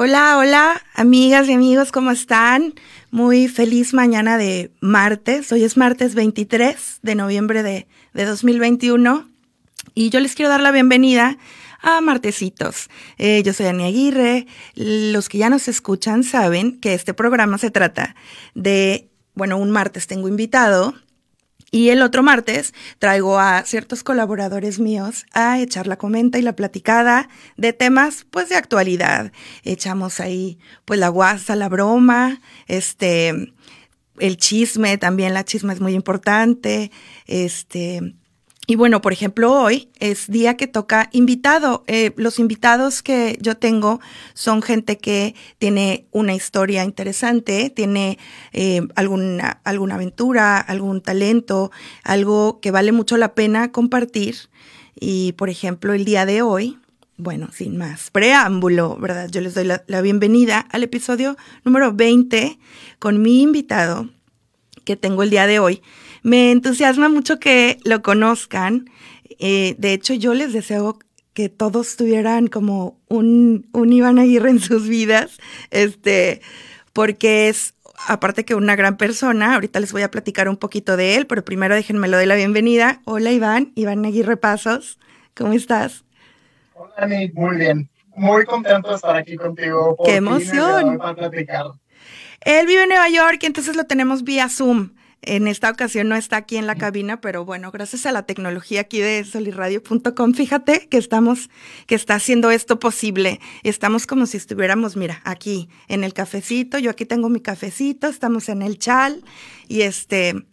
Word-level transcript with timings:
Hola, 0.00 0.38
hola, 0.38 0.80
amigas 0.94 1.48
y 1.48 1.54
amigos, 1.54 1.90
¿cómo 1.90 2.12
están? 2.12 2.74
Muy 3.10 3.48
feliz 3.48 3.94
mañana 3.94 4.38
de 4.38 4.70
martes. 4.80 5.50
Hoy 5.50 5.64
es 5.64 5.76
martes 5.76 6.14
23 6.14 7.00
de 7.02 7.14
noviembre 7.16 7.64
de, 7.64 7.88
2021 8.14 9.28
y 9.94 10.10
yo 10.10 10.20
les 10.20 10.36
quiero 10.36 10.50
dar 10.50 10.60
la 10.60 10.70
bienvenida 10.70 11.36
a 11.82 12.00
Martesitos. 12.00 12.90
Eh, 13.16 13.42
yo 13.44 13.52
soy 13.52 13.66
Ani 13.66 13.86
Aguirre. 13.86 14.46
Los 14.76 15.28
que 15.28 15.38
ya 15.38 15.50
nos 15.50 15.66
escuchan 15.66 16.22
saben 16.22 16.78
que 16.78 16.94
este 16.94 17.12
programa 17.12 17.58
se 17.58 17.72
trata 17.72 18.14
de, 18.54 19.10
bueno, 19.34 19.58
un 19.58 19.72
martes 19.72 20.06
tengo 20.06 20.28
invitado 20.28 20.94
y 21.70 21.90
el 21.90 22.02
otro 22.02 22.22
martes 22.22 22.72
traigo 22.98 23.38
a 23.38 23.62
ciertos 23.64 24.02
colaboradores 24.02 24.78
míos 24.78 25.26
a 25.32 25.60
echar 25.60 25.86
la 25.86 25.96
comenta 25.96 26.38
y 26.38 26.42
la 26.42 26.56
platicada 26.56 27.28
de 27.56 27.72
temas 27.72 28.26
pues 28.30 28.48
de 28.48 28.56
actualidad. 28.56 29.32
Echamos 29.64 30.20
ahí 30.20 30.58
pues 30.84 30.98
la 30.98 31.08
guasa, 31.08 31.56
la 31.56 31.68
broma, 31.68 32.40
este 32.66 33.52
el 34.18 34.36
chisme, 34.36 34.98
también 34.98 35.32
la 35.32 35.44
chisma 35.44 35.72
es 35.72 35.80
muy 35.80 35.94
importante, 35.94 36.90
este 37.26 38.14
y 38.70 38.76
bueno, 38.76 39.00
por 39.00 39.14
ejemplo, 39.14 39.50
hoy 39.50 39.88
es 39.98 40.30
día 40.30 40.58
que 40.58 40.66
toca 40.66 41.08
invitado. 41.12 41.84
Eh, 41.86 42.12
los 42.16 42.38
invitados 42.38 43.02
que 43.02 43.38
yo 43.40 43.56
tengo 43.56 43.98
son 44.34 44.60
gente 44.60 44.98
que 44.98 45.34
tiene 45.58 46.06
una 46.10 46.34
historia 46.34 46.84
interesante, 46.84 47.70
tiene 47.70 48.18
eh, 48.52 48.82
alguna, 48.94 49.62
alguna 49.64 49.94
aventura, 49.94 50.58
algún 50.58 51.00
talento, 51.00 51.70
algo 52.02 52.60
que 52.60 52.70
vale 52.70 52.92
mucho 52.92 53.16
la 53.16 53.34
pena 53.34 53.72
compartir. 53.72 54.36
Y 55.00 55.32
por 55.32 55.48
ejemplo, 55.48 55.94
el 55.94 56.04
día 56.04 56.26
de 56.26 56.42
hoy, 56.42 56.78
bueno, 57.16 57.48
sin 57.50 57.78
más 57.78 58.10
preámbulo, 58.10 58.98
¿verdad? 58.98 59.30
Yo 59.30 59.40
les 59.40 59.54
doy 59.54 59.64
la, 59.64 59.82
la 59.86 60.02
bienvenida 60.02 60.60
al 60.60 60.82
episodio 60.82 61.38
número 61.64 61.94
20 61.94 62.58
con 62.98 63.22
mi 63.22 63.40
invitado 63.40 64.10
que 64.84 64.96
tengo 64.96 65.22
el 65.22 65.30
día 65.30 65.46
de 65.46 65.58
hoy 65.58 65.80
me 66.22 66.50
entusiasma 66.50 67.08
mucho 67.08 67.38
que 67.38 67.78
lo 67.84 68.02
conozcan. 68.02 68.90
Eh, 69.38 69.74
de 69.78 69.92
hecho, 69.92 70.14
yo 70.14 70.34
les 70.34 70.52
deseo 70.52 70.98
que 71.38 71.48
todos 71.48 71.96
tuvieran 71.96 72.48
como 72.48 72.98
un, 73.06 73.68
un 73.72 73.92
Iván 73.92 74.18
Aguirre 74.18 74.50
en 74.50 74.58
sus 74.58 74.88
vidas, 74.88 75.38
este, 75.70 76.40
porque 76.92 77.48
es, 77.48 77.74
aparte 78.08 78.44
que 78.44 78.56
una 78.56 78.74
gran 78.74 78.96
persona, 78.96 79.54
ahorita 79.54 79.78
les 79.78 79.92
voy 79.92 80.02
a 80.02 80.10
platicar 80.10 80.48
un 80.48 80.56
poquito 80.56 80.96
de 80.96 81.14
él, 81.14 81.28
pero 81.28 81.44
primero 81.44 81.76
déjenme 81.76 82.08
lo 82.08 82.16
de 82.16 82.26
la 82.26 82.34
bienvenida. 82.34 83.02
Hola 83.04 83.30
Iván, 83.30 83.70
Iván 83.76 84.04
Aguirre 84.04 84.36
Pasos, 84.36 84.98
¿cómo 85.36 85.52
estás? 85.52 86.04
Hola 86.74 86.94
Ani, 86.96 87.30
muy 87.34 87.56
bien, 87.56 87.88
muy 88.16 88.44
contento 88.44 88.88
de 88.88 88.96
estar 88.96 89.14
aquí 89.14 89.36
contigo. 89.36 89.96
¡Qué 90.04 90.16
emoción! 90.16 90.98
Él 92.40 92.66
vive 92.66 92.82
en 92.82 92.88
Nueva 92.88 93.08
York 93.08 93.38
y 93.42 93.46
entonces 93.46 93.76
lo 93.76 93.84
tenemos 93.84 94.24
vía 94.24 94.48
Zoom. 94.48 94.90
En 95.20 95.48
esta 95.48 95.70
ocasión 95.70 96.08
no 96.08 96.14
está 96.14 96.36
aquí 96.36 96.56
en 96.56 96.66
la 96.66 96.76
cabina, 96.76 97.20
pero 97.20 97.44
bueno, 97.44 97.72
gracias 97.72 98.06
a 98.06 98.12
la 98.12 98.22
tecnología 98.22 98.82
aquí 98.82 99.00
de 99.00 99.24
solirradio.com, 99.24 100.32
fíjate 100.32 100.86
que 100.88 100.96
estamos, 100.96 101.50
que 101.86 101.96
está 101.96 102.14
haciendo 102.14 102.52
esto 102.52 102.78
posible. 102.78 103.40
Estamos 103.64 104.06
como 104.06 104.26
si 104.26 104.36
estuviéramos, 104.36 104.96
mira, 104.96 105.20
aquí 105.24 105.68
en 105.88 106.04
el 106.04 106.14
cafecito, 106.14 106.78
yo 106.78 106.90
aquí 106.90 107.04
tengo 107.04 107.28
mi 107.28 107.40
cafecito, 107.40 108.06
estamos 108.06 108.48
en 108.48 108.62
el 108.62 108.78
chal 108.78 109.24
y 109.66 109.82
este, 109.82 110.46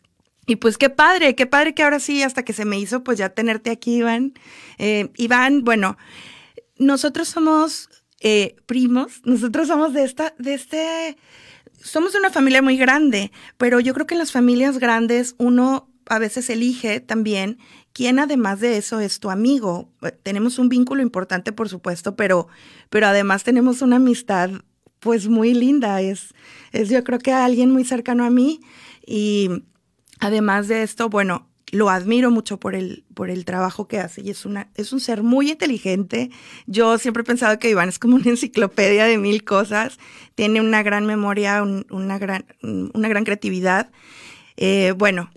y 0.47 0.55
pues 0.57 0.77
qué 0.77 0.89
padre, 0.89 1.35
qué 1.35 1.45
padre 1.45 1.73
que 1.73 1.83
ahora 1.83 1.99
sí, 1.99 2.23
hasta 2.23 2.43
que 2.43 2.53
se 2.53 2.65
me 2.65 2.79
hizo, 2.79 3.03
pues 3.03 3.17
ya 3.19 3.29
tenerte 3.29 3.69
aquí, 3.69 3.97
Iván. 3.97 4.33
Eh, 4.79 5.11
Iván, 5.15 5.63
bueno, 5.63 5.97
nosotros 6.77 7.27
somos 7.27 7.89
eh, 8.19 8.55
primos, 8.65 9.21
nosotros 9.25 9.67
somos 9.67 9.93
de 9.93 10.03
esta, 10.03 10.33
de 10.37 10.53
este 10.53 11.17
somos 11.85 12.15
una 12.15 12.31
familia 12.31 12.63
muy 12.63 12.77
grande, 12.77 13.31
pero 13.57 13.79
yo 13.79 13.93
creo 13.93 14.07
que 14.07 14.15
en 14.15 14.19
las 14.19 14.31
familias 14.31 14.79
grandes 14.79 15.35
uno 15.37 15.87
a 16.07 16.19
veces 16.19 16.49
elige 16.49 16.99
también 16.99 17.59
quién 17.93 18.17
además 18.17 18.59
de 18.59 18.77
eso 18.77 18.99
es 18.99 19.19
tu 19.19 19.29
amigo. 19.29 19.91
Eh, 20.01 20.11
tenemos 20.11 20.57
un 20.57 20.67
vínculo 20.67 21.03
importante, 21.03 21.51
por 21.51 21.69
supuesto, 21.69 22.15
pero, 22.15 22.47
pero 22.89 23.07
además 23.07 23.43
tenemos 23.43 23.83
una 23.83 23.97
amistad 23.97 24.49
pues 24.99 25.27
muy 25.27 25.53
linda. 25.53 26.01
Es, 26.01 26.33
es 26.71 26.89
yo 26.89 27.03
creo 27.03 27.19
que 27.19 27.31
alguien 27.31 27.71
muy 27.71 27.85
cercano 27.85 28.25
a 28.25 28.31
mí 28.31 28.61
y 29.05 29.49
además 30.19 30.67
de 30.67 30.81
esto, 30.81 31.09
bueno, 31.09 31.47
lo 31.71 31.89
admiro 31.89 32.31
mucho 32.31 32.59
por 32.59 32.75
el, 32.75 33.03
por 33.13 33.29
el 33.29 33.45
trabajo 33.45 33.87
que 33.87 33.99
hace 33.99 34.21
y 34.21 34.29
es, 34.29 34.45
una, 34.45 34.69
es 34.75 34.93
un 34.93 34.99
ser 34.99 35.23
muy 35.23 35.51
inteligente. 35.51 36.29
Yo 36.67 36.97
siempre 36.97 37.21
he 37.21 37.25
pensado 37.25 37.57
que 37.59 37.69
Iván 37.69 37.89
es 37.89 37.99
como 37.99 38.15
una 38.15 38.25
enciclopedia 38.29 39.05
de 39.05 39.17
mil 39.17 39.43
cosas, 39.43 39.97
tiene 40.35 40.61
una 40.61 40.83
gran 40.83 41.05
memoria, 41.05 41.63
una, 41.63 42.17
gran, 42.17 42.45
una 42.61 43.09
gran 43.09 43.23
creatividad. 43.23 43.91
Eh, 44.57 44.93
bueno, 44.97 45.31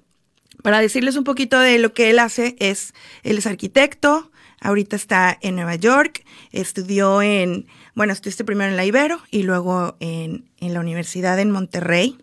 para 0.63 0.81
decirles 0.81 1.17
un 1.17 1.25
poquito 1.25 1.59
de 1.59 1.79
lo 1.79 1.95
que 1.95 2.11
él 2.11 2.19
hace, 2.19 2.57
es, 2.59 2.95
él 3.23 3.39
es 3.39 3.47
arquitecto, 3.47 4.31
ahorita 4.61 4.97
está 4.97 5.39
en 5.41 5.57
Nueva 5.57 5.77
York, 5.77 6.25
estudió 6.53 7.23
en, 7.23 7.67
bueno, 7.95 8.13
estuviste 8.13 8.45
primero 8.45 8.71
en 8.71 8.77
la 8.77 8.85
Ibero 8.85 9.21
y 9.31 9.45
luego 9.45 9.97
en, 10.01 10.51
en 10.59 10.75
la 10.75 10.81
Universidad 10.81 11.39
en 11.39 11.51
Monterrey. 11.51 12.19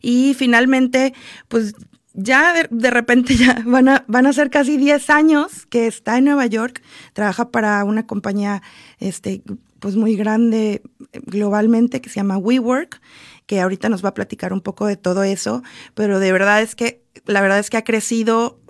Y 0.00 0.34
finalmente, 0.34 1.12
pues 1.48 1.74
ya 2.20 2.66
de, 2.68 2.90
repente 2.90 3.36
ya 3.36 3.62
van 3.66 3.88
a, 3.88 4.04
van 4.08 4.26
a 4.26 4.32
ser 4.32 4.50
casi 4.50 4.76
10 4.76 5.08
años 5.10 5.66
que 5.66 5.86
está 5.86 6.18
en 6.18 6.24
Nueva 6.24 6.46
York, 6.46 6.82
trabaja 7.12 7.50
para 7.50 7.84
una 7.84 8.06
compañía 8.06 8.60
este, 8.98 9.42
pues 9.78 9.94
muy 9.94 10.16
grande 10.16 10.82
globalmente 11.12 12.00
que 12.00 12.10
se 12.10 12.16
llama 12.16 12.36
WeWork, 12.36 13.00
que 13.46 13.60
ahorita 13.60 13.88
nos 13.88 14.04
va 14.04 14.10
a 14.10 14.14
platicar 14.14 14.52
un 14.52 14.60
poco 14.60 14.86
de 14.86 14.96
todo 14.96 15.22
eso, 15.22 15.62
pero 15.94 16.18
de 16.18 16.32
verdad 16.32 16.60
es 16.60 16.74
que, 16.74 17.02
la 17.24 17.40
verdad 17.40 17.60
es 17.60 17.70
que 17.70 17.76
ha 17.76 17.84
crecido 17.84 18.60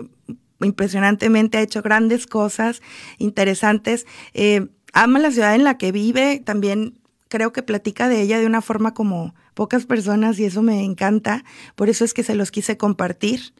impresionantemente, 0.60 1.56
ha 1.56 1.62
hecho 1.62 1.80
grandes 1.80 2.26
cosas 2.26 2.82
interesantes, 3.16 4.06
eh, 4.34 4.68
ama 4.92 5.18
la 5.20 5.30
ciudad 5.30 5.54
en 5.54 5.64
la 5.64 5.78
que 5.78 5.90
vive, 5.90 6.42
también 6.44 7.00
creo 7.28 7.52
que 7.52 7.62
platica 7.62 8.08
de 8.08 8.20
ella 8.20 8.38
de 8.38 8.46
una 8.46 8.60
forma 8.60 8.92
como 8.92 9.34
pocas 9.58 9.86
personas 9.86 10.38
y 10.38 10.44
eso 10.44 10.62
me 10.62 10.84
encanta. 10.84 11.44
Por 11.74 11.88
eso 11.88 12.04
es 12.04 12.14
que 12.14 12.22
se 12.22 12.36
los 12.36 12.52
quise 12.52 12.76
compartir. 12.76 13.54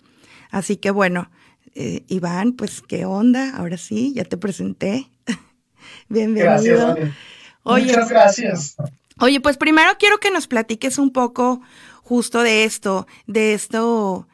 Así 0.49 0.77
que 0.77 0.93
bueno, 0.93 1.29
eh, 1.75 2.05
Iván, 2.07 2.53
pues 2.53 2.83
qué 2.83 3.05
onda, 3.05 3.57
ahora 3.57 3.79
sí, 3.79 4.13
ya 4.15 4.23
te 4.23 4.37
presenté. 4.37 5.11
Bienvenido. 6.09 6.95
Gracias, 6.95 7.15
Muchas 7.65 8.09
gracias. 8.11 8.77
Oye, 9.19 9.41
pues 9.41 9.57
primero 9.57 9.91
quiero 9.99 10.19
que 10.19 10.31
nos 10.31 10.47
platiques 10.47 10.99
un 10.99 11.11
poco 11.11 11.63
justo 12.05 12.43
de 12.43 12.63
esto, 12.63 13.09
de 13.27 13.55
esto, 13.55 14.29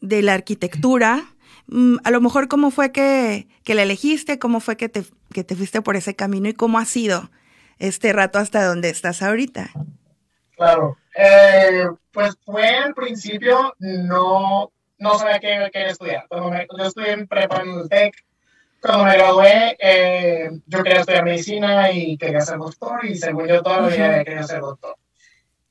de 0.00 0.22
la 0.22 0.34
arquitectura. 0.34 1.24
Mm, 1.66 1.96
a 2.04 2.12
lo 2.12 2.20
mejor 2.20 2.46
cómo 2.46 2.70
fue 2.70 2.92
que, 2.92 3.48
que 3.64 3.74
la 3.74 3.82
elegiste, 3.82 4.38
cómo 4.38 4.60
fue 4.60 4.76
que 4.76 4.88
te, 4.88 5.04
que 5.32 5.42
te 5.42 5.56
fuiste 5.56 5.82
por 5.82 5.96
ese 5.96 6.14
camino 6.14 6.48
y 6.48 6.54
cómo 6.54 6.78
ha 6.78 6.84
sido 6.84 7.32
este 7.80 8.12
rato 8.12 8.38
hasta 8.38 8.64
donde 8.64 8.90
estás 8.90 9.22
ahorita. 9.22 9.72
Claro. 10.56 10.96
Eh, 11.16 11.88
pues 12.12 12.36
fue 12.44 12.66
al 12.76 12.94
principio, 12.94 13.74
no, 13.78 14.72
no 14.98 15.18
sabía 15.18 15.38
qué 15.38 15.70
quería 15.72 15.88
estudiar. 15.88 16.26
yo 16.30 16.84
estudié 16.84 17.12
en 17.12 17.26
prepa 17.26 17.62
en 17.62 17.80
el 17.80 17.88
TEC. 17.88 18.14
Cuando 18.80 19.04
me 19.04 19.14
gradué, 19.14 19.76
eh, 19.80 20.50
yo 20.66 20.82
quería 20.82 21.00
estudiar 21.00 21.24
medicina 21.24 21.90
y 21.90 22.18
quería 22.18 22.42
ser 22.42 22.58
doctor, 22.58 23.04
y 23.04 23.16
según 23.16 23.48
yo 23.48 23.62
toda 23.62 23.80
la 23.80 23.88
vida 23.88 24.24
quería 24.24 24.42
ser 24.42 24.60
doctor. 24.60 24.96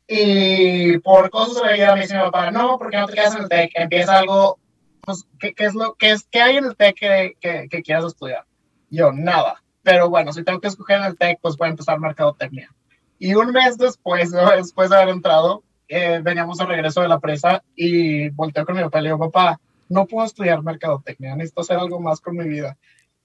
Y 0.08 0.98
por 1.00 1.30
cosas 1.30 1.62
de 1.62 1.68
la 1.70 1.74
vida 1.74 1.94
me 1.94 2.02
dice 2.02 2.18
mi 2.18 2.24
papá, 2.24 2.50
no, 2.50 2.78
porque 2.80 2.98
no 2.98 3.06
te 3.06 3.14
quedas 3.14 3.36
en 3.36 3.44
el 3.44 3.50
TEC, 3.50 3.72
empieza 3.76 4.18
algo, 4.18 4.60
pues, 5.02 5.26
¿qué, 5.40 5.54
qué 5.54 5.66
es 5.66 5.76
lo, 5.76 5.94
qué, 5.94 6.12
es, 6.12 6.24
qué 6.32 6.42
hay 6.42 6.58
en 6.58 6.66
el 6.66 6.76
TEC 6.76 6.96
que, 6.96 7.38
que, 7.40 7.68
que 7.70 7.84
quieras 7.84 8.06
estudiar? 8.06 8.46
Yo, 8.90 9.12
nada. 9.12 9.64
Pero 9.84 10.10
bueno, 10.10 10.34
si 10.34 10.44
tengo 10.44 10.60
que 10.60 10.70
escoger 10.70 10.98
en 10.98 11.06
el 11.06 11.18
TEC, 11.18 11.40
pues 11.40 11.56
voy 11.56 11.68
a 11.68 11.72
empezar 11.72 12.00
mercadotecnia. 12.00 12.74
Y 13.24 13.36
un 13.36 13.54
mes 13.54 13.78
después, 13.78 14.34
después 14.34 14.90
de 14.90 14.98
haber 14.98 15.08
entrado, 15.08 15.64
eh, 15.88 16.20
veníamos 16.22 16.60
al 16.60 16.68
regreso 16.68 17.00
de 17.00 17.08
la 17.08 17.22
presa 17.22 17.64
y 17.74 18.28
volteé 18.32 18.66
con 18.66 18.76
mi 18.76 18.84
papá 18.84 19.00
y 19.00 19.04
le 19.04 19.10
digo, 19.12 19.32
papá, 19.32 19.62
no 19.88 20.06
puedo 20.06 20.26
estudiar 20.26 20.62
mercadotecnia, 20.62 21.34
necesito 21.34 21.62
hacer 21.62 21.78
algo 21.78 22.02
más 22.02 22.20
con 22.20 22.36
mi 22.36 22.44
vida. 22.44 22.78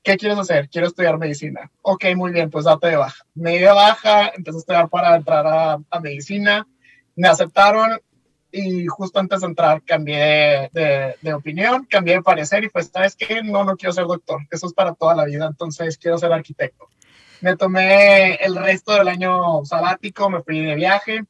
¿qué 0.04 0.16
quieres 0.16 0.38
hacer? 0.38 0.68
Quiero 0.68 0.86
estudiar 0.86 1.18
medicina. 1.18 1.68
Ok, 1.82 2.04
muy 2.14 2.30
bien, 2.30 2.48
pues 2.48 2.64
date 2.64 2.86
de 2.86 2.96
baja. 2.96 3.24
Me 3.34 3.54
di 3.54 3.58
de 3.58 3.72
baja, 3.72 4.28
empecé 4.28 4.56
a 4.56 4.60
estudiar 4.60 4.88
para 4.88 5.16
entrar 5.16 5.44
a, 5.44 5.78
a 5.90 6.00
medicina. 6.00 6.64
Me 7.16 7.26
aceptaron 7.26 8.00
y 8.52 8.86
justo 8.86 9.18
antes 9.18 9.40
de 9.40 9.48
entrar 9.48 9.82
cambié 9.82 10.70
de, 10.72 11.16
de, 11.20 11.34
opinión, 11.34 11.86
cambié 11.90 12.14
de 12.14 12.22
parecer 12.22 12.62
y 12.62 12.68
pues, 12.68 12.88
¿sabes 12.94 13.16
qué? 13.16 13.42
No, 13.42 13.64
no 13.64 13.76
quiero 13.76 13.92
ser 13.92 14.06
doctor. 14.06 14.42
Eso 14.48 14.68
es 14.68 14.72
para 14.74 14.94
toda 14.94 15.16
la 15.16 15.24
vida, 15.24 15.48
entonces 15.48 15.98
quiero 15.98 16.18
ser 16.18 16.32
arquitecto. 16.32 16.88
Me 17.40 17.56
tomé 17.56 18.34
el 18.36 18.56
resto 18.56 18.94
del 18.94 19.08
año 19.08 19.64
sabático, 19.64 20.28
me 20.28 20.42
fui 20.42 20.60
de 20.64 20.74
viaje, 20.74 21.24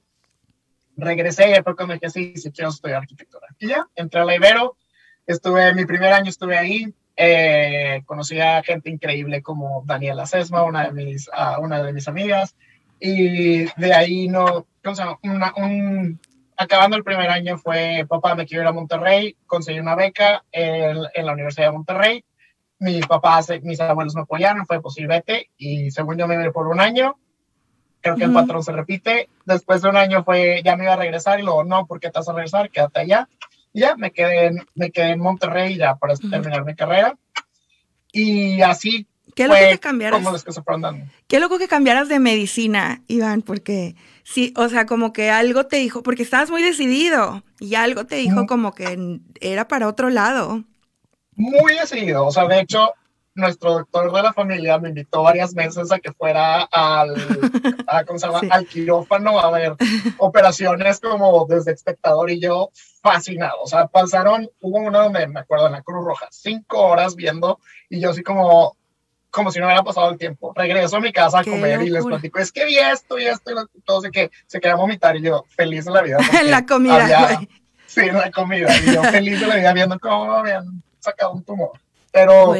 regresé 0.96 1.50
y 1.50 1.62
fue 1.62 1.76
cuando 1.76 1.94
dije, 1.94 2.10
sí, 2.10 2.32
sí 2.36 2.50
quiero 2.50 2.70
estudiar 2.70 3.02
arquitectura. 3.02 3.46
Y 3.58 3.68
ya, 3.68 3.86
entré 3.94 4.20
a 4.20 4.24
la 4.24 4.34
Ibero, 4.34 4.76
estuve, 5.26 5.74
mi 5.74 5.84
primer 5.84 6.12
año 6.12 6.30
estuve 6.30 6.56
ahí, 6.56 6.92
eh, 7.16 8.02
conocí 8.06 8.40
a 8.40 8.62
gente 8.62 8.90
increíble 8.90 9.42
como 9.42 9.82
Daniela 9.86 10.26
Sesma, 10.26 10.64
una 10.64 10.84
de 10.84 10.92
mis, 10.92 11.30
una 11.60 11.82
de 11.82 11.92
mis 11.92 12.08
amigas, 12.08 12.56
y 13.00 13.64
de 13.80 13.92
ahí 13.92 14.28
no, 14.28 14.66
¿cómo 14.82 14.96
se 14.96 15.02
llama? 15.02 15.18
Una, 15.22 15.52
un, 15.56 16.20
acabando 16.56 16.96
el 16.96 17.04
primer 17.04 17.28
año 17.30 17.58
fue, 17.58 18.06
papá, 18.08 18.34
me 18.34 18.46
quiero 18.46 18.62
ir 18.62 18.68
a 18.68 18.72
Monterrey, 18.72 19.36
conseguí 19.46 19.78
una 19.78 19.94
beca 19.94 20.44
en, 20.52 20.98
en 21.14 21.26
la 21.26 21.32
Universidad 21.32 21.66
de 21.66 21.72
Monterrey, 21.72 22.24
mi 22.78 23.00
papá, 23.00 23.40
mis 23.62 23.80
abuelos 23.80 24.14
me 24.14 24.22
apoyaron, 24.22 24.66
fue 24.66 24.80
posible 24.80 25.08
vete, 25.08 25.50
y 25.56 25.90
según 25.90 26.16
yo 26.16 26.26
me 26.26 26.34
iba 26.34 26.52
por 26.52 26.68
un 26.68 26.80
año, 26.80 27.16
creo 28.00 28.16
que 28.16 28.24
el 28.24 28.32
patrón 28.32 28.62
se 28.62 28.72
repite, 28.72 29.28
después 29.44 29.82
de 29.82 29.88
un 29.88 29.96
año 29.96 30.24
fue, 30.24 30.62
ya 30.64 30.76
me 30.76 30.84
iba 30.84 30.92
a 30.92 30.96
regresar, 30.96 31.40
y 31.40 31.42
luego, 31.42 31.64
no, 31.64 31.86
¿por 31.86 32.00
qué 32.00 32.10
te 32.10 32.18
vas 32.18 32.28
a 32.28 32.32
regresar? 32.32 32.70
Quédate 32.70 33.00
allá, 33.00 33.28
ya 33.72 33.96
me 33.96 34.12
quedé 34.12 34.46
en, 34.46 34.66
me 34.74 34.90
quedé 34.90 35.10
en 35.10 35.20
Monterrey 35.20 35.76
ya 35.76 35.96
para 35.96 36.14
terminar 36.16 36.64
mi 36.64 36.74
carrera. 36.74 37.16
Y 38.10 38.62
así 38.62 39.06
Qué 39.34 39.46
loco 39.46 39.60
que 39.70 39.78
cambiaras. 39.78 40.18
Como 40.18 40.32
los 40.32 40.42
que 40.42 40.52
se 40.52 40.62
fueron 40.62 40.80
dando. 40.82 41.06
Qué 41.28 41.38
loco 41.38 41.58
que 41.58 41.68
cambiaras 41.68 42.08
de 42.08 42.18
medicina, 42.18 43.02
Iván, 43.06 43.42
porque 43.42 43.94
sí, 44.24 44.52
o 44.56 44.68
sea, 44.68 44.84
como 44.86 45.12
que 45.12 45.30
algo 45.30 45.66
te 45.66 45.76
dijo, 45.76 46.02
porque 46.02 46.24
estabas 46.24 46.50
muy 46.50 46.60
decidido 46.60 47.44
y 47.60 47.76
algo 47.76 48.04
te 48.04 48.16
dijo 48.16 48.46
como 48.46 48.74
que 48.74 49.20
era 49.40 49.68
para 49.68 49.86
otro 49.86 50.10
lado. 50.10 50.64
Muy 51.38 51.74
decidido, 51.74 52.26
o 52.26 52.32
sea, 52.32 52.46
de 52.48 52.60
hecho, 52.60 52.92
nuestro 53.38 53.72
doctor 53.72 54.12
de 54.12 54.22
la 54.22 54.32
familia 54.32 54.78
me 54.78 54.88
invitó 54.88 55.22
varias 55.22 55.54
veces 55.54 55.92
a 55.92 56.00
que 56.00 56.12
fuera 56.12 56.62
al, 56.62 57.14
a, 57.86 58.04
¿cómo 58.04 58.18
se 58.18 58.26
llama? 58.26 58.40
al 58.50 58.66
quirófano 58.66 59.38
a 59.38 59.50
ver 59.52 59.76
operaciones 60.18 60.98
como 60.98 61.46
desde 61.48 61.72
espectador 61.72 62.30
y 62.30 62.40
yo 62.40 62.70
fascinado. 63.00 63.62
O 63.62 63.68
sea, 63.68 63.86
pasaron, 63.86 64.50
hubo 64.60 64.78
uno 64.78 65.04
donde 65.04 65.28
me 65.28 65.40
acuerdo 65.40 65.66
en 65.66 65.74
la 65.74 65.82
Cruz 65.82 66.04
Roja, 66.04 66.26
cinco 66.30 66.80
horas 66.80 67.14
viendo 67.14 67.60
y 67.88 68.00
yo 68.00 68.10
así 68.10 68.24
como, 68.24 68.76
como 69.30 69.52
si 69.52 69.60
no 69.60 69.66
hubiera 69.66 69.84
pasado 69.84 70.10
el 70.10 70.18
tiempo. 70.18 70.52
Regreso 70.56 70.96
a 70.96 71.00
mi 71.00 71.12
casa 71.12 71.38
a 71.38 71.44
comer 71.44 71.82
y 71.82 71.90
les 71.90 72.04
platico, 72.04 72.40
es 72.40 72.50
que 72.50 72.64
vi 72.64 72.78
esto 72.78 73.16
y 73.16 73.26
esto 73.26 73.52
y 73.52 73.80
todo, 73.82 73.98
así 74.00 74.10
que 74.10 74.32
se 74.48 74.60
quería 74.60 74.74
vomitar 74.74 75.16
y 75.16 75.22
yo 75.22 75.44
feliz 75.48 75.84
de 75.84 75.92
la 75.92 76.02
vida. 76.02 76.18
En 76.40 76.50
la 76.50 76.66
comida. 76.66 77.40
sí, 77.86 78.00
en 78.00 78.18
la 78.18 78.32
comida. 78.32 78.68
Y 78.84 78.92
yo 78.92 79.04
feliz 79.04 79.40
de 79.40 79.46
la 79.46 79.54
vida 79.54 79.72
viendo 79.72 79.96
cómo 80.00 80.32
habían 80.32 80.82
sacado 81.00 81.32
un 81.32 81.44
tumor. 81.44 81.72
Pero 82.12 82.54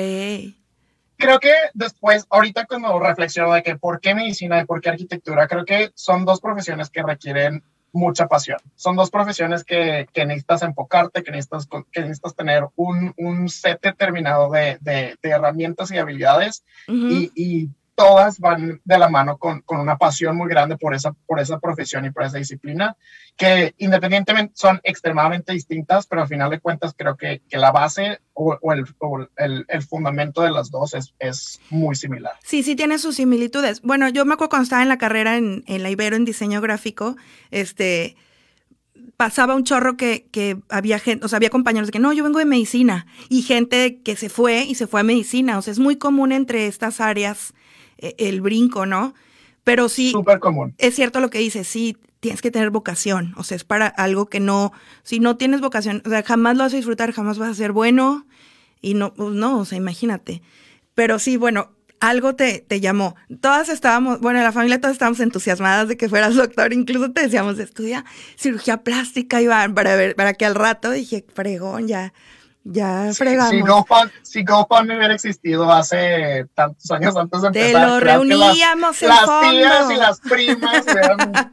creo 1.16 1.40
que 1.40 1.52
después, 1.74 2.26
ahorita 2.30 2.66
cuando 2.66 2.98
reflexiono 3.00 3.52
de 3.52 3.62
que 3.62 3.76
por 3.76 4.00
qué 4.00 4.14
medicina 4.14 4.60
y 4.60 4.64
por 4.64 4.80
qué 4.80 4.90
arquitectura, 4.90 5.48
creo 5.48 5.64
que 5.64 5.90
son 5.94 6.24
dos 6.24 6.40
profesiones 6.40 6.90
que 6.90 7.02
requieren 7.02 7.62
mucha 7.92 8.26
pasión. 8.26 8.58
Son 8.76 8.96
dos 8.96 9.10
profesiones 9.10 9.64
que, 9.64 10.08
que 10.12 10.26
necesitas 10.26 10.62
enfocarte, 10.62 11.22
que 11.22 11.30
necesitas, 11.30 11.66
que 11.90 12.00
necesitas 12.00 12.34
tener 12.34 12.66
un, 12.76 13.14
un 13.16 13.48
set 13.48 13.80
determinado 13.82 14.50
de, 14.50 14.78
de, 14.80 15.16
de, 15.20 15.30
herramientas 15.30 15.90
y 15.90 15.98
habilidades 15.98 16.64
y, 16.86 17.32
y, 17.34 17.68
todas 17.98 18.38
van 18.38 18.80
de 18.84 18.98
la 18.98 19.08
mano 19.08 19.38
con, 19.38 19.60
con, 19.62 19.80
una 19.80 19.98
pasión 19.98 20.36
muy 20.36 20.48
grande 20.48 20.76
por 20.76 20.94
esa, 20.94 21.14
por 21.26 21.40
esa 21.40 21.58
profesión 21.58 22.04
y 22.04 22.10
por 22.10 22.22
esa 22.22 22.38
disciplina, 22.38 22.96
que 23.36 23.74
independientemente 23.78 24.52
son 24.54 24.80
extremadamente 24.84 25.52
distintas, 25.52 26.06
pero 26.06 26.22
al 26.22 26.28
final 26.28 26.48
de 26.48 26.60
cuentas 26.60 26.94
creo 26.96 27.16
que, 27.16 27.42
que 27.48 27.58
la 27.58 27.72
base 27.72 28.20
o, 28.34 28.56
el, 28.72 28.84
o 28.98 29.26
el, 29.36 29.64
el, 29.66 29.82
fundamento 29.82 30.42
de 30.42 30.52
las 30.52 30.70
dos 30.70 30.94
es, 30.94 31.12
es, 31.18 31.60
muy 31.70 31.96
similar. 31.96 32.34
Sí, 32.44 32.62
sí 32.62 32.76
tiene 32.76 33.00
sus 33.00 33.16
similitudes. 33.16 33.82
Bueno, 33.82 34.08
yo 34.08 34.24
me 34.24 34.34
acuerdo 34.34 34.50
cuando 34.50 34.62
estaba 34.64 34.82
en 34.82 34.88
la 34.88 34.98
carrera 34.98 35.36
en, 35.36 35.64
en 35.66 35.82
la 35.82 35.90
Ibero 35.90 36.14
en 36.14 36.24
diseño 36.24 36.60
gráfico, 36.60 37.16
este 37.50 38.16
pasaba 39.16 39.56
un 39.56 39.64
chorro 39.64 39.96
que, 39.96 40.28
que, 40.30 40.58
había 40.68 41.00
gente, 41.00 41.24
o 41.24 41.28
sea, 41.28 41.38
había 41.38 41.50
compañeros 41.50 41.90
que 41.90 41.98
no, 41.98 42.12
yo 42.12 42.22
vengo 42.22 42.38
de 42.38 42.44
medicina 42.44 43.06
y 43.28 43.42
gente 43.42 44.00
que 44.02 44.14
se 44.14 44.28
fue 44.28 44.62
y 44.62 44.76
se 44.76 44.86
fue 44.86 45.00
a 45.00 45.04
medicina. 45.04 45.58
O 45.58 45.62
sea, 45.62 45.72
es 45.72 45.80
muy 45.80 45.96
común 45.96 46.30
entre 46.30 46.68
estas 46.68 47.00
áreas 47.00 47.54
el 47.98 48.40
brinco, 48.40 48.86
¿no? 48.86 49.14
Pero 49.64 49.88
sí. 49.88 50.10
Súper 50.12 50.38
común. 50.38 50.74
Es 50.78 50.94
cierto 50.94 51.20
lo 51.20 51.30
que 51.30 51.38
dices, 51.38 51.66
sí, 51.66 51.96
tienes 52.20 52.42
que 52.42 52.50
tener 52.50 52.70
vocación. 52.70 53.34
O 53.36 53.44
sea, 53.44 53.56
es 53.56 53.64
para 53.64 53.86
algo 53.86 54.26
que 54.26 54.40
no. 54.40 54.72
Si 55.02 55.20
no 55.20 55.36
tienes 55.36 55.60
vocación, 55.60 56.02
o 56.06 56.08
sea, 56.08 56.22
jamás 56.22 56.56
lo 56.56 56.64
vas 56.64 56.72
a 56.72 56.76
disfrutar, 56.76 57.12
jamás 57.12 57.38
vas 57.38 57.50
a 57.50 57.54
ser 57.54 57.72
bueno. 57.72 58.26
Y 58.80 58.94
no, 58.94 59.12
pues 59.12 59.34
no, 59.34 59.58
o 59.58 59.64
sea, 59.64 59.78
imagínate. 59.78 60.42
Pero 60.94 61.18
sí, 61.18 61.36
bueno, 61.36 61.72
algo 62.00 62.34
te, 62.34 62.60
te 62.60 62.80
llamó. 62.80 63.16
Todas 63.40 63.68
estábamos, 63.68 64.20
bueno, 64.20 64.40
la 64.42 64.52
familia 64.52 64.80
todas 64.80 64.94
estábamos 64.94 65.20
entusiasmadas 65.20 65.88
de 65.88 65.96
que 65.96 66.08
fueras 66.08 66.34
doctor. 66.34 66.72
Incluso 66.72 67.10
te 67.12 67.22
decíamos, 67.22 67.58
estudia 67.58 68.04
cirugía 68.36 68.82
plástica, 68.82 69.42
Iván, 69.42 69.74
para 69.74 69.96
ver, 69.96 70.14
para 70.14 70.34
que 70.34 70.46
al 70.46 70.54
rato 70.54 70.90
dije, 70.90 71.24
fregón, 71.34 71.88
ya 71.88 72.12
ya 72.64 73.10
fregamos. 73.14 73.50
Si, 73.50 73.60
GoFund, 73.60 74.10
si 74.22 74.44
GoFundMe 74.44 74.96
hubiera 74.96 75.14
existido 75.14 75.70
hace 75.70 76.46
tantos 76.54 76.90
años 76.90 77.16
antes 77.16 77.40
de 77.42 77.48
empezar. 77.48 77.72
Te 77.72 77.86
lo 77.86 78.00
reuníamos 78.00 79.02
las, 79.02 79.26
las 79.26 79.50
tías 79.50 79.90
y 79.90 79.96
las 79.96 80.20
primas 80.20 80.84
hubieran, 80.86 81.52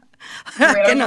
que 0.85 0.95
no, 0.95 1.05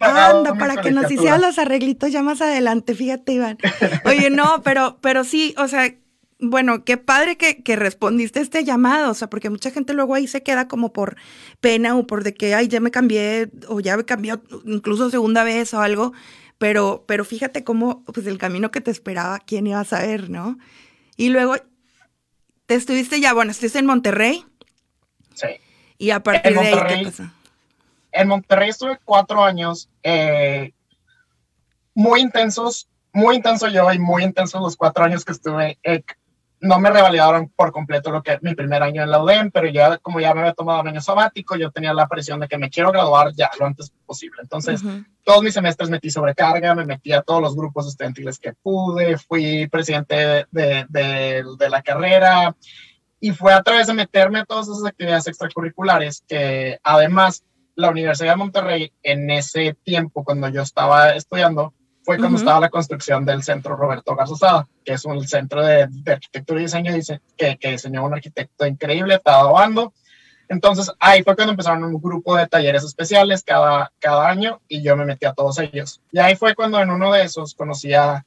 anda, 0.00 0.54
para 0.54 0.76
que 0.76 0.90
nos 0.90 1.10
hicieran 1.10 1.40
los 1.40 1.58
arreglitos 1.58 2.12
ya 2.12 2.22
más 2.22 2.40
adelante, 2.40 2.94
fíjate, 2.94 3.32
Iván. 3.32 3.58
Oye, 4.04 4.30
no, 4.30 4.62
pero, 4.62 4.98
pero 5.00 5.24
sí, 5.24 5.54
o 5.58 5.68
sea, 5.68 5.92
bueno, 6.40 6.84
qué 6.84 6.96
padre 6.96 7.36
que, 7.36 7.62
que, 7.62 7.76
respondiste 7.76 8.38
a 8.38 8.42
este 8.42 8.64
llamado, 8.64 9.10
o 9.10 9.14
sea, 9.14 9.28
porque 9.28 9.50
mucha 9.50 9.70
gente 9.70 9.92
luego 9.92 10.14
ahí 10.14 10.28
se 10.28 10.42
queda 10.42 10.68
como 10.68 10.92
por 10.92 11.16
pena 11.60 11.96
o 11.96 12.06
por 12.06 12.22
de 12.22 12.34
que, 12.34 12.54
ay, 12.54 12.68
ya 12.68 12.80
me 12.80 12.90
cambié, 12.90 13.50
o 13.68 13.80
ya 13.80 13.96
me 13.96 14.04
cambió 14.04 14.40
incluso 14.64 15.10
segunda 15.10 15.42
vez 15.44 15.74
o 15.74 15.80
algo. 15.80 16.12
Pero, 16.58 17.04
pero 17.06 17.24
fíjate 17.24 17.64
cómo, 17.64 18.04
pues 18.04 18.26
el 18.26 18.38
camino 18.38 18.70
que 18.70 18.80
te 18.80 18.90
esperaba, 18.90 19.38
quién 19.38 19.66
iba 19.66 19.80
a 19.80 19.84
saber, 19.84 20.28
¿no? 20.28 20.58
Y 21.16 21.28
luego, 21.30 21.56
te 22.66 22.74
estuviste 22.74 23.20
ya, 23.20 23.32
bueno, 23.32 23.50
estuviste 23.50 23.78
en 23.78 23.86
Monterrey. 23.86 24.44
Sí. 25.34 25.48
Y 25.98 26.10
a 26.10 26.22
partir 26.22 26.52
de 26.52 26.60
ahí, 26.60 26.96
¿qué 26.98 27.04
pasó? 27.04 27.30
En 28.12 28.28
Monterrey 28.28 28.70
estuve 28.70 28.98
cuatro 29.04 29.44
años, 29.44 29.88
eh, 30.02 30.72
muy 31.94 32.20
intensos, 32.20 32.88
muy 33.12 33.36
intenso 33.36 33.68
yo 33.68 33.92
y 33.92 33.98
muy 33.98 34.24
intensos 34.24 34.60
los 34.60 34.76
cuatro 34.76 35.04
años 35.04 35.24
que 35.24 35.32
estuve. 35.32 35.78
Eh, 35.82 36.02
no 36.60 36.80
me 36.80 36.90
revalidaron 36.90 37.48
por 37.54 37.72
completo 37.72 38.10
lo 38.10 38.22
que 38.22 38.38
mi 38.42 38.54
primer 38.54 38.82
año 38.82 39.02
en 39.02 39.10
la 39.10 39.22
UDEM, 39.22 39.50
pero 39.50 39.68
ya 39.68 39.98
como 39.98 40.20
ya 40.20 40.34
me 40.34 40.40
había 40.40 40.54
tomado 40.54 40.80
un 40.80 40.88
año 40.88 41.00
sabático, 41.00 41.56
yo 41.56 41.70
tenía 41.70 41.94
la 41.94 42.08
presión 42.08 42.40
de 42.40 42.48
que 42.48 42.58
me 42.58 42.70
quiero 42.70 42.90
graduar 42.90 43.32
ya 43.32 43.50
lo 43.58 43.66
antes 43.66 43.92
posible. 44.04 44.42
Entonces, 44.42 44.82
todos 45.22 45.42
mis 45.42 45.54
semestres 45.54 45.90
metí 45.90 46.10
sobrecarga, 46.10 46.74
me 46.74 46.84
metí 46.84 47.12
a 47.12 47.22
todos 47.22 47.40
los 47.40 47.54
grupos 47.54 47.86
estudiantiles 47.86 48.38
que 48.38 48.54
pude, 48.54 49.18
fui 49.18 49.68
presidente 49.68 50.14
de, 50.14 50.46
de, 50.50 51.44
de, 51.58 51.70
la 51.70 51.82
carrera 51.82 52.56
y 53.20 53.30
fue 53.30 53.52
a 53.52 53.62
través 53.62 53.86
de 53.86 53.94
meterme 53.94 54.40
a 54.40 54.44
todas 54.44 54.68
esas 54.68 54.84
actividades 54.84 55.26
extracurriculares 55.26 56.24
que 56.26 56.78
además 56.82 57.44
la 57.74 57.90
Universidad 57.90 58.32
de 58.32 58.36
Monterrey 58.36 58.92
en 59.04 59.30
ese 59.30 59.76
tiempo, 59.84 60.24
cuando 60.24 60.48
yo 60.48 60.62
estaba 60.62 61.10
estudiando, 61.10 61.74
fue 62.08 62.16
cuando 62.16 62.38
estaba 62.38 62.58
la 62.58 62.70
construcción 62.70 63.26
del 63.26 63.42
centro 63.42 63.76
Roberto 63.76 64.16
Garzosada, 64.16 64.66
que 64.82 64.94
es 64.94 65.04
un 65.04 65.28
centro 65.28 65.62
de, 65.62 65.88
de 65.90 66.12
arquitectura 66.12 66.58
y 66.58 66.62
diseño 66.62 66.94
dice, 66.94 67.20
que, 67.36 67.58
que, 67.58 67.72
diseñó 67.72 68.02
un 68.02 68.14
arquitecto 68.14 68.66
increíble, 68.66 69.16
estaba 69.16 69.52
Bando. 69.52 69.92
Entonces 70.48 70.90
ahí 71.00 71.22
fue 71.22 71.36
cuando 71.36 71.50
empezaron 71.52 71.84
un 71.84 72.00
grupo 72.00 72.34
de 72.34 72.46
talleres 72.46 72.82
especiales 72.82 73.44
cada, 73.44 73.92
cada 73.98 74.26
año 74.26 74.58
y 74.68 74.82
yo 74.82 74.96
me 74.96 75.04
metí 75.04 75.26
a 75.26 75.34
todos 75.34 75.58
ellos. 75.58 76.00
Y 76.10 76.18
ahí 76.18 76.34
fue 76.34 76.54
cuando 76.54 76.80
en 76.80 76.90
uno 76.90 77.12
de 77.12 77.24
esos 77.24 77.54
conocí 77.54 77.92
a 77.92 78.24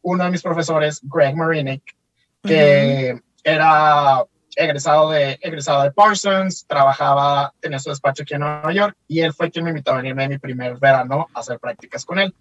uno 0.00 0.24
de 0.24 0.30
mis 0.30 0.40
profesores, 0.40 1.00
Greg 1.02 1.36
Marinick, 1.36 1.94
que 2.42 3.20
era 3.44 4.24
egresado 4.56 5.10
de, 5.10 5.38
egresado 5.42 5.82
de 5.82 5.92
Parsons, 5.92 6.64
trabajaba, 6.66 7.52
tenía 7.60 7.80
su 7.80 7.90
despacho 7.90 8.22
aquí 8.22 8.32
en 8.32 8.40
Nueva 8.40 8.72
York 8.72 8.96
y 9.06 9.20
él 9.20 9.34
fue 9.34 9.50
quien 9.50 9.66
me 9.66 9.72
invitó 9.72 9.92
a 9.92 9.96
venirme 9.96 10.26
mi 10.26 10.38
primer 10.38 10.78
verano 10.78 11.28
a 11.34 11.40
hacer 11.40 11.58
prácticas 11.58 12.06
con 12.06 12.18
él. 12.18 12.34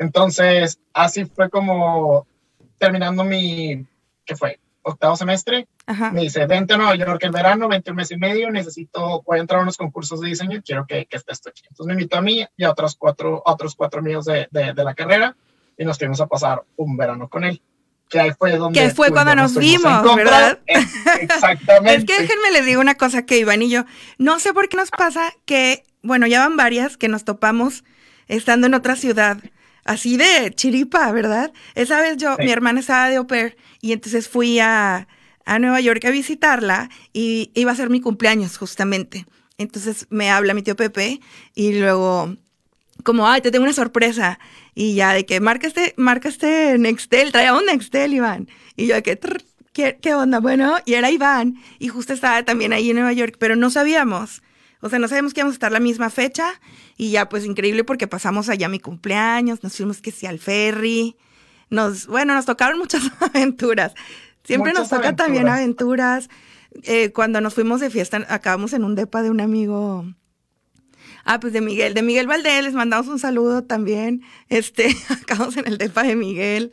Entonces, 0.00 0.80
así 0.94 1.26
fue 1.26 1.50
como 1.50 2.26
terminando 2.78 3.22
mi, 3.22 3.84
¿qué 4.24 4.34
fue? 4.34 4.58
Octavo 4.82 5.14
semestre. 5.14 5.68
Me 6.12 6.22
dice, 6.22 6.46
vente 6.46 6.72
a 6.72 6.78
Nueva 6.78 6.94
York 6.94 7.22
el 7.22 7.30
verano, 7.30 7.68
vente 7.68 7.90
un 7.90 7.98
mes 7.98 8.10
y 8.10 8.16
medio, 8.16 8.50
necesito, 8.50 9.22
voy 9.26 9.38
a 9.38 9.42
entrar 9.42 9.60
a 9.60 9.62
unos 9.62 9.76
concursos 9.76 10.20
de 10.22 10.28
diseño, 10.28 10.62
quiero 10.64 10.86
que, 10.86 11.04
que 11.04 11.18
estés 11.18 11.46
aquí. 11.46 11.62
Entonces 11.68 11.86
me 11.86 11.92
invitó 11.92 12.16
a 12.16 12.22
mí 12.22 12.46
y 12.56 12.64
a 12.64 12.70
otros 12.70 12.96
cuatro, 12.96 13.42
otros 13.44 13.74
cuatro 13.74 14.00
amigos 14.00 14.24
de, 14.24 14.48
de, 14.50 14.72
de, 14.72 14.84
la 14.84 14.94
carrera 14.94 15.36
y 15.76 15.84
nos 15.84 15.98
fuimos 15.98 16.18
a 16.22 16.26
pasar 16.26 16.62
un 16.76 16.96
verano 16.96 17.28
con 17.28 17.44
él. 17.44 17.60
que 18.08 18.20
ahí 18.20 18.30
fue 18.30 18.56
donde... 18.56 18.80
Que 18.80 18.90
fue 18.94 19.10
cuando 19.10 19.34
nos 19.34 19.54
vimos, 19.54 20.16
¿verdad? 20.16 20.60
Exactamente. 20.66 21.94
es 21.96 22.04
que 22.06 22.22
déjenme 22.22 22.52
les 22.52 22.64
digo 22.64 22.80
una 22.80 22.94
cosa 22.94 23.26
que 23.26 23.36
Iván 23.36 23.60
y 23.60 23.68
yo, 23.68 23.84
no 24.16 24.38
sé 24.38 24.54
por 24.54 24.70
qué 24.70 24.78
nos 24.78 24.90
pasa 24.90 25.34
que, 25.44 25.84
bueno, 26.02 26.26
ya 26.26 26.40
van 26.40 26.56
varias 26.56 26.96
que 26.96 27.08
nos 27.08 27.24
topamos 27.24 27.84
estando 28.28 28.66
en 28.66 28.72
otra 28.72 28.96
ciudad, 28.96 29.36
así 29.84 30.16
de 30.16 30.52
chiripa, 30.54 31.10
¿verdad? 31.12 31.52
Esa 31.74 32.00
vez 32.00 32.16
yo, 32.16 32.36
mi 32.38 32.50
hermana 32.50 32.80
estaba 32.80 33.08
de 33.08 33.16
au 33.16 33.26
pair 33.26 33.56
y 33.80 33.92
entonces 33.92 34.28
fui 34.28 34.58
a, 34.58 35.08
a 35.44 35.58
Nueva 35.58 35.80
York 35.80 36.04
a 36.04 36.10
visitarla 36.10 36.90
y 37.12 37.50
iba 37.54 37.72
a 37.72 37.76
ser 37.76 37.90
mi 37.90 38.00
cumpleaños 38.00 38.56
justamente. 38.56 39.26
Entonces 39.58 40.06
me 40.10 40.30
habla 40.30 40.54
mi 40.54 40.62
tío 40.62 40.76
Pepe 40.76 41.20
y 41.54 41.78
luego 41.78 42.34
como, 43.02 43.28
ay, 43.28 43.40
te 43.40 43.50
tengo 43.50 43.64
una 43.64 43.72
sorpresa. 43.72 44.38
Y 44.74 44.94
ya 44.94 45.12
de 45.12 45.26
que 45.26 45.40
marca 45.40 45.66
este, 45.66 45.94
marca 45.96 46.28
este 46.28 46.78
Nextel, 46.78 47.32
traía 47.32 47.54
un 47.54 47.66
Nextel, 47.66 48.14
Iván. 48.14 48.48
Y 48.76 48.86
yo 48.86 48.94
de 48.94 49.02
que, 49.02 49.18
¿qué, 49.72 49.98
¿qué, 50.00 50.14
onda? 50.14 50.40
Bueno, 50.40 50.76
y 50.84 50.94
era 50.94 51.10
Iván. 51.10 51.56
Y 51.78 51.88
justo 51.88 52.12
estaba 52.12 52.42
también 52.44 52.72
ahí 52.72 52.90
en 52.90 52.96
Nueva 52.96 53.12
York, 53.12 53.36
pero 53.38 53.56
no 53.56 53.70
sabíamos. 53.70 54.42
O 54.80 54.88
sea, 54.88 54.98
no 54.98 55.08
sabíamos 55.08 55.34
que 55.34 55.40
íbamos 55.40 55.54
a 55.54 55.56
estar 55.56 55.72
la 55.72 55.80
misma 55.80 56.10
fecha. 56.10 56.60
Y 57.00 57.12
ya, 57.12 57.30
pues 57.30 57.46
increíble 57.46 57.82
porque 57.82 58.06
pasamos 58.06 58.50
allá 58.50 58.68
mi 58.68 58.78
cumpleaños, 58.78 59.62
nos 59.62 59.74
fuimos 59.74 60.02
que 60.02 60.10
sí 60.10 60.26
al 60.26 60.38
ferry. 60.38 61.16
Nos, 61.70 62.06
bueno, 62.06 62.34
nos 62.34 62.44
tocaron 62.44 62.78
muchas 62.78 63.02
aventuras. 63.20 63.94
Siempre 64.44 64.74
nos 64.74 64.90
toca 64.90 65.16
también 65.16 65.48
aventuras. 65.48 66.28
Eh, 66.82 67.10
cuando 67.12 67.40
nos 67.40 67.54
fuimos 67.54 67.80
de 67.80 67.88
fiesta, 67.88 68.26
acabamos 68.28 68.74
en 68.74 68.84
un 68.84 68.96
depa 68.96 69.22
de 69.22 69.30
un 69.30 69.40
amigo 69.40 70.04
Ah, 71.24 71.40
pues 71.40 71.54
de 71.54 71.62
Miguel, 71.62 71.94
de 71.94 72.02
Miguel 72.02 72.26
Valdés, 72.26 72.64
les 72.64 72.74
mandamos 72.74 73.08
un 73.08 73.18
saludo 73.18 73.64
también. 73.64 74.20
Este, 74.50 74.94
acabamos 75.08 75.56
en 75.56 75.68
el 75.68 75.78
depa 75.78 76.02
de 76.02 76.16
Miguel. 76.16 76.70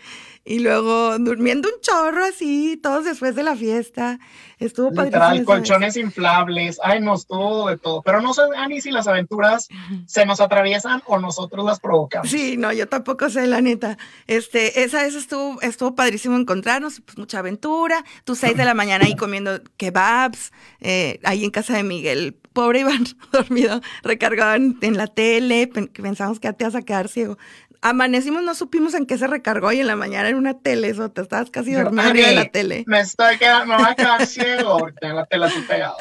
Y 0.49 0.59
luego 0.59 1.19
durmiendo 1.19 1.67
un 1.67 1.81
chorro 1.81 2.23
así, 2.23 2.79
todos 2.81 3.03
después 3.03 3.35
de 3.35 3.43
la 3.43 3.57
fiesta. 3.57 4.17
Estuvo 4.59 4.89
Literal, 4.89 5.43
colchones 5.43 5.97
inflables. 5.97 6.79
Ay, 6.81 7.01
no, 7.01 7.15
estuvo 7.15 7.67
de 7.67 7.77
todo. 7.77 8.01
Pero 8.01 8.21
no 8.21 8.33
sé, 8.33 8.43
Ani, 8.55 8.79
si 8.79 8.91
las 8.91 9.09
aventuras 9.09 9.67
se 10.05 10.25
nos 10.25 10.39
atraviesan 10.39 11.03
o 11.05 11.19
nosotros 11.19 11.65
las 11.65 11.81
provocamos. 11.81 12.29
Sí, 12.29 12.55
no, 12.55 12.71
yo 12.71 12.87
tampoco 12.87 13.29
sé, 13.29 13.45
la 13.45 13.59
neta. 13.59 13.97
Este, 14.25 14.83
esa 14.83 15.03
vez 15.03 15.15
estuvo, 15.15 15.61
estuvo 15.61 15.95
padrísimo 15.95 16.37
encontrarnos, 16.37 17.01
pues 17.01 17.17
mucha 17.17 17.39
aventura. 17.39 18.05
Tú 18.23 18.35
seis 18.35 18.55
de 18.55 18.63
la 18.63 18.73
mañana 18.73 19.03
ahí 19.03 19.17
comiendo 19.17 19.59
kebabs, 19.75 20.53
eh, 20.79 21.19
ahí 21.25 21.43
en 21.43 21.51
casa 21.51 21.75
de 21.75 21.83
Miguel. 21.83 22.37
Pobre 22.53 22.79
Iván, 22.79 23.03
dormido, 23.33 23.81
recargado 24.01 24.55
en, 24.55 24.97
la 24.97 25.07
tele, 25.07 25.67
pensamos 25.67 26.39
que 26.39 26.51
te 26.53 26.63
vas 26.63 26.73
a 26.73 26.81
quedar 26.81 27.09
ciego 27.09 27.37
amanecimos, 27.81 28.43
no 28.43 28.55
supimos 28.55 28.93
en 28.93 29.05
qué 29.05 29.17
se 29.17 29.27
recargó 29.27 29.71
y 29.71 29.79
en 29.79 29.87
la 29.87 29.95
mañana 29.95 30.29
en 30.29 30.35
una 30.35 30.59
tele, 30.59 30.89
eso, 30.89 31.09
te 31.09 31.21
estabas 31.21 31.49
casi 31.49 31.73
dormido 31.73 32.09
en 32.09 32.35
la 32.35 32.45
tele. 32.45 32.83
Me 32.87 32.99
estoy 32.99 33.37
quedando, 33.37 33.65
me 33.67 33.77
voy 33.77 33.91
a 33.91 33.95
quedar 33.95 34.25
ciego 34.27 34.87
en 35.01 35.15
la 35.15 35.25
tele 35.25 35.47
estoy 35.47 35.63
pegado. 35.63 35.95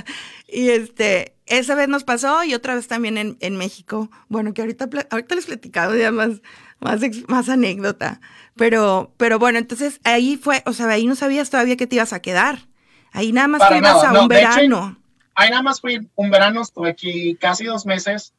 y 0.48 0.70
este, 0.70 1.34
esa 1.46 1.74
vez 1.74 1.88
nos 1.88 2.04
pasó 2.04 2.44
y 2.44 2.54
otra 2.54 2.74
vez 2.74 2.88
también 2.88 3.18
en, 3.18 3.36
en 3.40 3.56
México. 3.56 4.10
Bueno, 4.28 4.54
que 4.54 4.62
ahorita, 4.62 4.88
ahorita 5.10 5.34
les 5.34 5.44
he 5.44 5.48
platicado 5.48 5.96
ya 5.96 6.10
más, 6.10 6.42
más, 6.78 7.00
más 7.28 7.48
anécdota. 7.48 8.20
Pero, 8.56 9.12
pero 9.16 9.38
bueno, 9.38 9.58
entonces 9.58 10.00
ahí 10.04 10.36
fue, 10.36 10.62
o 10.66 10.72
sea, 10.72 10.88
ahí 10.88 11.06
no 11.06 11.14
sabías 11.14 11.50
todavía 11.50 11.76
que 11.76 11.86
te 11.86 11.96
ibas 11.96 12.12
a 12.12 12.20
quedar. 12.20 12.68
Ahí 13.12 13.32
nada 13.32 13.48
más 13.48 13.62
ibas 13.76 14.04
a 14.04 14.20
un 14.20 14.28
verano. 14.28 14.96
ahí 15.34 15.50
nada 15.50 15.62
más 15.62 15.80
fui 15.80 16.08
un 16.14 16.30
verano, 16.30 16.62
estuve 16.62 16.90
aquí 16.90 17.36
casi 17.36 17.64
dos 17.64 17.86
meses 17.86 18.34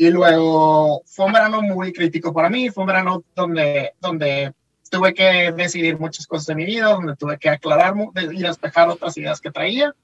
y 0.00 0.10
luego 0.10 1.02
fue 1.04 1.26
un 1.26 1.32
verano 1.34 1.60
muy 1.60 1.92
crítico 1.92 2.32
para 2.32 2.48
mí, 2.48 2.70
fue 2.70 2.84
un 2.84 2.86
verano 2.86 3.22
donde, 3.34 3.92
donde 4.00 4.54
tuve 4.90 5.12
que 5.12 5.52
decidir 5.52 5.98
muchas 5.98 6.26
cosas 6.26 6.46
de 6.46 6.54
mi 6.54 6.64
vida, 6.64 6.86
donde 6.86 7.16
tuve 7.16 7.36
que 7.38 7.50
aclarar 7.50 7.92
y 8.16 8.40
despejar 8.40 8.88
otras 8.88 9.14
ideas 9.18 9.42
que 9.42 9.50
traía. 9.50 9.94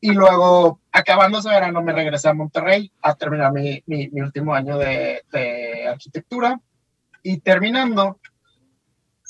Y 0.00 0.14
luego, 0.14 0.80
acabando 0.90 1.38
ese 1.38 1.48
verano, 1.48 1.80
me 1.80 1.92
regresé 1.92 2.28
a 2.28 2.34
Monterrey 2.34 2.90
a 3.02 3.14
terminar 3.14 3.52
mi, 3.52 3.80
mi, 3.86 4.20
último 4.20 4.52
año 4.52 4.76
de, 4.76 5.22
de, 5.30 5.86
arquitectura. 5.86 6.60
Y 7.22 7.38
terminando, 7.38 8.18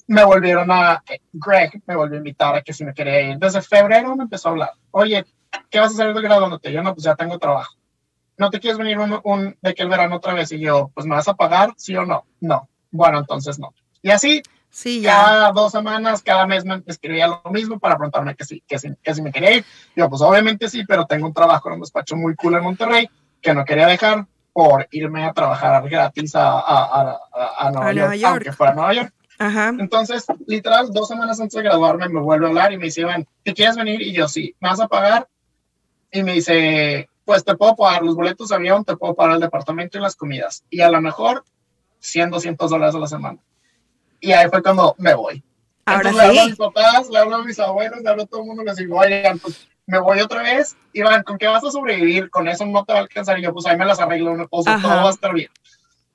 me 0.07 0.25
volvieron 0.25 0.71
a, 0.71 1.05
Greg 1.31 1.83
me 1.87 1.95
volvió 1.95 2.15
a 2.15 2.21
invitar 2.21 2.55
a 2.55 2.63
que 2.63 2.73
si 2.73 2.87
me 2.87 2.95
quería 2.95 3.33
ir. 3.33 3.39
Desde 3.39 3.61
febrero 3.61 4.17
me 4.17 4.23
empezó 4.23 4.49
a 4.49 4.53
hablar, 4.53 4.71
oye, 4.93 5.27
¿qué 5.69 5.79
vas 5.79 5.91
a 5.91 5.93
hacer 5.93 6.15
de 6.15 6.23
graduándote? 6.23 6.73
Yo 6.73 6.83
no, 6.83 6.95
pues 6.95 7.05
ya 7.05 7.15
tengo 7.15 7.39
trabajo. 7.39 7.80
¿No 8.41 8.51
te 8.51 8.59
quieres 8.59 8.79
venir 8.79 8.99
un, 8.99 9.57
de 9.61 9.75
que 9.75 9.83
el 9.83 9.91
verano 9.91 10.17
otra 10.17 10.33
vez? 10.33 10.51
Y 10.51 10.59
yo, 10.59 10.91
pues 10.95 11.07
me 11.07 11.15
vas 11.15 11.29
a 11.29 11.35
pagar, 11.35 11.75
sí 11.77 11.95
o 11.95 12.07
no. 12.07 12.25
No. 12.41 12.69
Bueno, 12.91 13.19
entonces 13.19 13.59
no. 13.59 13.75
Y 14.01 14.11
así, 14.11 14.43
sí, 14.71 15.03
cada 15.03 15.53
dos 15.53 15.73
semanas, 15.73 16.23
cada 16.23 16.47
mes 16.47 16.65
me 16.65 16.83
escribía 16.87 17.27
lo 17.29 17.43
mismo 17.51 17.79
para 17.79 17.99
preguntarme 17.99 18.35
que 18.35 18.47
sí, 18.47 18.65
que 18.67 18.79
sí, 18.79 18.89
que 19.03 19.15
sí 19.15 19.21
me 19.21 19.31
quería 19.31 19.57
ir. 19.57 19.65
Yo, 19.95 20.09
pues 20.09 20.23
obviamente 20.23 20.71
sí, 20.71 20.85
pero 20.89 21.05
tengo 21.05 21.27
un 21.27 21.35
trabajo 21.35 21.69
en 21.69 21.75
un 21.75 21.81
despacho 21.83 22.17
muy 22.17 22.35
cool 22.35 22.55
en 22.55 22.63
Monterrey 22.63 23.11
que 23.43 23.53
no 23.53 23.63
quería 23.63 23.87
dejar 23.87 24.27
por 24.55 24.89
irme 24.91 25.25
a 25.25 25.35
trabajar 25.35 25.87
gratis 25.87 26.35
a, 26.35 26.61
a, 26.61 27.21
a, 27.59 27.71
Nueva, 27.71 27.93
York, 27.93 28.15
York, 28.15 28.33
aunque 28.33 28.53
fuera 28.53 28.73
Nueva 28.73 28.95
York. 28.95 29.15
Ajá. 29.39 29.69
Entonces, 29.79 30.25
literal, 30.47 30.91
dos 30.93 31.09
semanas 31.09 31.39
antes 31.41 31.57
de 31.57 31.63
graduarme 31.63 32.09
me 32.09 32.21
vuelve 32.21 32.47
a 32.47 32.49
hablar 32.49 32.73
y 32.73 32.79
me 32.79 32.87
dice, 32.87 33.03
Iván, 33.03 33.27
¿te 33.43 33.53
quieres 33.53 33.77
venir? 33.77 34.01
Y 34.01 34.13
yo, 34.13 34.29
sí, 34.29 34.55
¿me 34.61 34.71
vas 34.71 34.81
a 34.81 34.89
pagar? 34.89 35.29
Y 36.11 36.23
me 36.23 36.33
dice, 36.33 37.11
pues 37.31 37.45
te 37.45 37.55
puedo 37.55 37.77
pagar 37.77 38.03
los 38.03 38.17
boletos 38.17 38.49
de 38.49 38.57
avión, 38.57 38.85
te 38.85 38.97
puedo 38.97 39.15
pagar 39.15 39.37
el 39.37 39.41
departamento 39.41 39.97
y 39.97 40.01
las 40.01 40.17
comidas. 40.17 40.65
Y 40.69 40.81
a 40.81 40.91
lo 40.91 41.01
mejor 41.01 41.45
100, 42.01 42.29
200 42.29 42.69
dólares 42.69 42.97
a 42.97 42.99
la 42.99 43.07
semana. 43.07 43.39
Y 44.19 44.33
ahí 44.33 44.49
fue 44.51 44.61
cuando 44.61 44.97
me 44.99 45.15
voy. 45.15 45.41
Ahora 45.85 46.11
Entonces, 46.11 46.29
sí. 46.29 46.35
le 46.35 46.41
hablo 46.41 46.41
a 46.41 46.47
mis 46.47 46.57
papás, 46.57 47.09
le 47.09 47.19
hablo 47.21 47.37
a 47.37 47.45
mis 47.45 47.61
abuelos, 47.61 48.01
le 48.03 48.09
hablo 48.09 48.23
a 48.25 48.27
todo 48.27 48.41
el 48.41 48.47
mundo, 48.49 48.65
les 48.65 48.79
digo, 48.79 48.99
oigan, 48.99 49.39
pues 49.39 49.69
me 49.87 50.01
voy 50.01 50.19
otra 50.19 50.43
vez. 50.43 50.77
Y 50.93 51.03
van, 51.03 51.23
¿con 51.23 51.39
qué 51.39 51.47
vas 51.47 51.63
a 51.63 51.71
sobrevivir? 51.71 52.31
Con 52.31 52.49
eso 52.49 52.67
no 52.67 52.85
te 52.85 52.95
va 52.95 52.99
a 52.99 53.03
alcanzar. 53.03 53.39
Y 53.39 53.43
yo, 53.43 53.53
pues 53.53 53.65
ahí 53.67 53.77
me 53.77 53.85
las 53.85 54.01
arreglo, 54.01 54.33
una 54.33 54.49
cosa, 54.49 54.81
todo 54.83 54.91
va 54.91 55.07
a 55.07 55.11
estar 55.11 55.33
bien. 55.33 55.51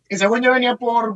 Y 0.09 0.17
según 0.17 0.41
yo 0.41 0.51
venía 0.51 0.75
por 0.75 1.15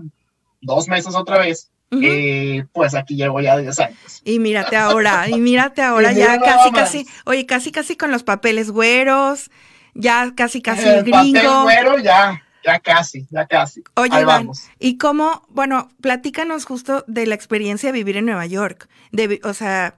dos 0.62 0.88
meses 0.88 1.14
otra 1.14 1.40
vez, 1.40 1.70
y 1.92 2.64
pues 2.64 2.96
aquí 2.96 3.16
llevo 3.16 3.42
ya 3.42 3.58
10 3.58 3.80
años. 3.80 4.22
Y 4.24 4.40
mírate 4.40 4.78
ahora, 4.78 5.28
y 5.28 5.42
mírate 5.42 5.82
ahora, 5.82 6.12
ya 6.14 6.40
casi, 6.40 6.72
casi, 6.72 7.08
oye, 7.26 7.46
casi, 7.46 7.74
casi 7.74 7.98
con 7.98 8.12
los 8.12 8.24
papeles 8.24 8.72
güeros, 8.72 9.52
ya 9.94 10.34
casi, 10.36 10.62
casi 10.62 10.88
el 10.88 11.04
gringo. 11.04 11.64
Güero, 11.64 11.98
ya, 12.00 12.42
ya 12.64 12.80
casi, 12.80 13.28
ya 13.30 13.46
casi. 13.46 13.84
Oye, 13.96 14.22
Iván, 14.22 14.50
¿y 14.80 14.98
cómo, 14.98 15.46
bueno, 15.50 15.90
platícanos 16.02 16.66
justo 16.66 17.04
de 17.08 17.26
la 17.26 17.36
experiencia 17.36 17.92
de 17.92 17.98
vivir 17.98 18.18
en 18.18 18.26
Nueva 18.26 18.46
York? 18.46 18.90
De, 19.12 19.40
o 19.44 19.54
sea, 19.54 19.96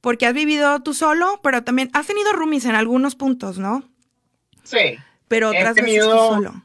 porque 0.00 0.26
has 0.26 0.34
vivido 0.34 0.80
tú 0.80 0.94
solo, 0.94 1.40
pero 1.42 1.64
también 1.64 1.90
has 1.92 2.06
tenido 2.06 2.32
roomies 2.32 2.66
en 2.66 2.74
algunos 2.74 3.14
puntos, 3.14 3.58
¿no? 3.58 3.84
Sí. 4.62 4.98
Pero 5.28 5.48
otras 5.48 5.74
veces 5.74 6.04
tú 6.04 6.10
solo. 6.10 6.62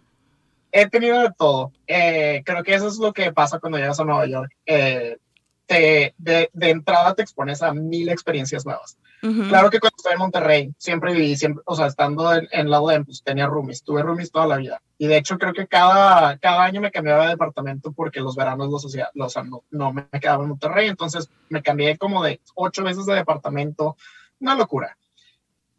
He 0.72 0.88
tenido 0.88 1.22
de 1.22 1.32
todo. 1.38 1.72
Eh, 1.88 2.44
creo 2.46 2.64
que 2.64 2.76
eso 2.76 2.88
es 2.88 2.98
lo 2.98 3.14
que 3.14 3.32
pasa 3.32 3.60
cuando 3.60 3.78
llegas 3.78 4.00
a 4.00 4.04
Nueva 4.04 4.28
York. 4.28 4.52
Eh, 4.66 5.18
te, 5.70 6.16
de, 6.18 6.50
de 6.52 6.70
entrada 6.72 7.14
te 7.14 7.22
expones 7.22 7.62
a 7.62 7.74
mil 7.74 8.10
experiencias 8.10 8.66
nuevas. 8.66 8.98
Claro 9.22 9.70
que 9.70 9.80
cuando 9.80 9.98
estaba 9.98 10.14
en 10.14 10.20
Monterrey, 10.20 10.74
siempre 10.78 11.14
viví, 11.14 11.36
siempre, 11.36 11.62
o 11.66 11.76
sea, 11.76 11.88
estando 11.88 12.34
en, 12.34 12.48
en 12.52 12.70
lado 12.70 12.88
de 12.88 13.04
pues 13.04 13.22
tenía 13.22 13.48
roomies, 13.48 13.84
tuve 13.84 14.02
roomies 14.02 14.32
toda 14.32 14.48
la 14.48 14.56
vida. 14.56 14.82
Y 14.98 15.08
de 15.08 15.18
hecho 15.18 15.38
creo 15.38 15.54
que 15.54 15.68
cada, 15.68 16.38
cada 16.38 16.64
año 16.64 16.82
me 16.82 16.90
cambiaba 16.90 17.26
de 17.26 17.32
departamento 17.32 17.92
porque 17.92 18.22
los 18.22 18.36
veranos 18.36 18.70
los 18.70 18.86
hacía, 18.86 19.10
los, 19.14 19.36
no, 19.46 19.64
no 19.70 19.94
me 19.94 20.08
quedaba 20.20 20.44
en 20.44 20.50
Monterrey, 20.50 20.88
entonces 20.88 21.30
me 21.50 21.62
cambié 21.62 21.98
como 21.98 22.24
de 22.24 22.40
ocho 22.56 22.84
veces 22.84 23.06
de 23.06 23.14
departamento, 23.14 23.96
una 24.40 24.56
locura. 24.56 24.98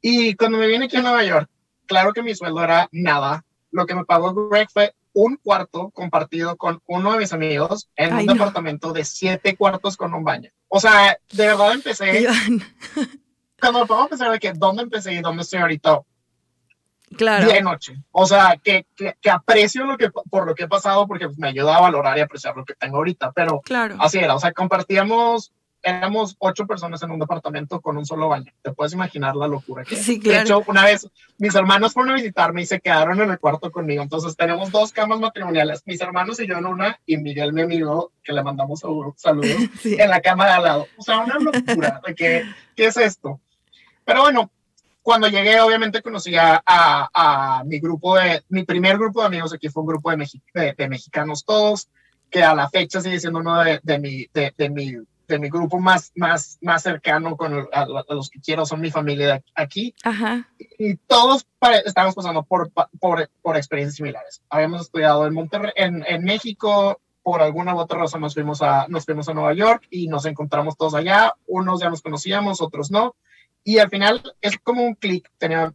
Y 0.02 0.34
cuando 0.34 0.58
me 0.58 0.66
vine 0.68 0.84
aquí 0.84 0.98
a 0.98 1.02
Nueva 1.02 1.24
York, 1.24 1.48
claro 1.86 2.12
que 2.12 2.22
mi 2.22 2.34
sueldo 2.34 2.62
era 2.62 2.88
nada. 2.92 3.44
Lo 3.72 3.86
que 3.86 3.94
me 3.94 4.04
pagó 4.04 4.48
Greg 4.50 4.68
fue 4.70 4.94
un 5.12 5.36
cuarto 5.36 5.90
compartido 5.90 6.56
con 6.56 6.80
uno 6.86 7.12
de 7.12 7.18
mis 7.18 7.32
amigos 7.32 7.88
en 7.96 8.14
un 8.14 8.26
departamento 8.26 8.92
de 8.92 9.04
siete 9.04 9.56
cuartos 9.56 9.96
con 9.96 10.14
un 10.14 10.24
baño. 10.24 10.50
O 10.68 10.80
sea, 10.80 11.18
de 11.32 11.46
verdad 11.46 11.72
empecé 11.72 12.26
cuando 13.60 13.86
podemos 13.86 14.08
pensar 14.08 14.30
de 14.30 14.38
que 14.38 14.52
dónde 14.52 14.82
empecé 14.82 15.14
y 15.14 15.20
dónde 15.20 15.42
estoy 15.42 15.60
ahorita, 15.60 16.00
claro. 17.16 17.46
día 17.46 17.58
y 17.58 17.62
noche. 17.62 17.96
O 18.12 18.26
sea, 18.26 18.56
que, 18.62 18.86
que, 18.96 19.30
aprecio 19.30 19.84
lo 19.84 19.96
que, 19.96 20.10
por 20.10 20.46
lo 20.46 20.54
que 20.54 20.64
he 20.64 20.68
pasado 20.68 21.06
porque 21.06 21.28
me 21.36 21.48
ayuda 21.48 21.76
a 21.76 21.80
valorar 21.80 22.16
y 22.18 22.22
apreciar 22.22 22.56
lo 22.56 22.64
que 22.64 22.74
tengo 22.74 22.98
ahorita, 22.98 23.32
pero 23.32 23.60
claro. 23.60 23.96
así 23.98 24.18
era, 24.18 24.34
o 24.34 24.40
sea, 24.40 24.52
compartíamos, 24.52 25.52
éramos 25.82 26.36
ocho 26.38 26.66
personas 26.66 27.02
en 27.02 27.10
un 27.10 27.18
departamento 27.18 27.80
con 27.80 27.96
un 27.96 28.06
solo 28.06 28.28
baño. 28.28 28.52
Te 28.62 28.72
puedes 28.72 28.92
imaginar 28.92 29.36
la 29.36 29.48
locura 29.48 29.84
que 29.84 29.96
sí, 29.96 30.20
claro. 30.20 30.38
De 30.38 30.44
hecho, 30.44 30.64
una 30.66 30.84
vez 30.84 31.08
mis 31.38 31.54
hermanos 31.54 31.92
fueron 31.92 32.12
a 32.12 32.16
visitarme 32.16 32.62
y 32.62 32.66
se 32.66 32.80
quedaron 32.80 33.20
en 33.20 33.30
el 33.30 33.38
cuarto 33.38 33.70
conmigo. 33.70 34.02
Entonces 34.02 34.36
tenemos 34.36 34.70
dos 34.70 34.92
camas 34.92 35.20
matrimoniales, 35.20 35.82
mis 35.86 36.00
hermanos 36.00 36.40
y 36.40 36.46
yo 36.46 36.58
en 36.58 36.66
una 36.66 37.00
y 37.06 37.16
Miguel, 37.16 37.52
mi 37.52 37.62
amigo, 37.62 38.12
que 38.22 38.32
le 38.32 38.42
mandamos 38.42 38.80
saludos, 39.16 39.46
en 39.84 40.10
la 40.10 40.20
cama 40.20 40.46
de 40.46 40.52
al 40.52 40.62
lado. 40.62 40.86
O 40.96 41.02
sea, 41.02 41.20
una 41.20 41.38
locura 41.38 42.00
de 42.06 42.14
que, 42.14 42.44
¿qué 42.76 42.86
es 42.86 42.96
esto? 42.96 43.40
Pero 44.04 44.22
bueno, 44.22 44.50
cuando 45.02 45.28
llegué, 45.28 45.60
obviamente 45.60 46.02
conocí 46.02 46.36
a, 46.36 46.62
a, 46.66 47.62
mi 47.64 47.80
grupo 47.80 48.16
de, 48.16 48.42
mi 48.48 48.64
primer 48.64 48.98
grupo 48.98 49.20
de 49.20 49.26
amigos 49.26 49.52
aquí 49.52 49.68
fue 49.68 49.82
un 49.82 49.88
grupo 49.88 50.10
de, 50.10 50.74
de, 50.76 50.88
mexicanos 50.88 51.44
todos, 51.44 51.88
que 52.30 52.42
a 52.42 52.54
la 52.54 52.68
fecha 52.68 53.00
sigue 53.00 53.18
siendo 53.18 53.40
uno 53.40 53.62
de, 53.62 53.80
de, 53.82 53.98
mi, 53.98 54.26
de, 54.32 54.70
mi, 54.70 54.94
de 55.30 55.38
mi 55.38 55.48
grupo 55.48 55.78
más, 55.78 56.12
más, 56.14 56.58
más 56.60 56.82
cercano 56.82 57.36
con 57.36 57.68
a, 57.72 57.86
los 57.86 58.30
que 58.30 58.40
quiero, 58.40 58.66
son 58.66 58.80
mi 58.80 58.90
familia 58.90 59.26
de 59.26 59.44
aquí. 59.54 59.94
Ajá. 60.04 60.48
Y, 60.58 60.96
todos 60.96 61.46
estamos 61.84 62.14
pasando 62.14 62.42
por, 62.42 62.70
por, 62.98 63.30
por, 63.42 63.56
experiencias 63.56 63.96
similares. 63.96 64.42
Habíamos 64.50 64.82
estudiado 64.82 65.26
en 65.26 65.34
Monterrey, 65.34 65.72
en, 65.76 66.04
en 66.06 66.24
México, 66.24 67.00
por 67.22 67.42
alguna 67.42 67.74
u 67.74 67.78
otra 67.78 67.98
razón 67.98 68.20
nos 68.22 68.34
fuimos, 68.34 68.62
a, 68.62 68.86
nos 68.88 69.04
fuimos 69.04 69.28
a 69.28 69.34
Nueva 69.34 69.54
York 69.54 69.86
y 69.90 70.08
nos 70.08 70.26
encontramos 70.26 70.76
todos 70.76 70.94
allá. 70.94 71.34
Unos 71.46 71.80
ya 71.80 71.90
nos 71.90 72.02
conocíamos, 72.02 72.60
otros 72.60 72.90
no. 72.90 73.14
Y 73.62 73.78
al 73.78 73.90
final 73.90 74.22
es 74.40 74.58
como 74.58 74.82
un 74.82 74.94
clic. 74.94 75.30
Tenía 75.38 75.72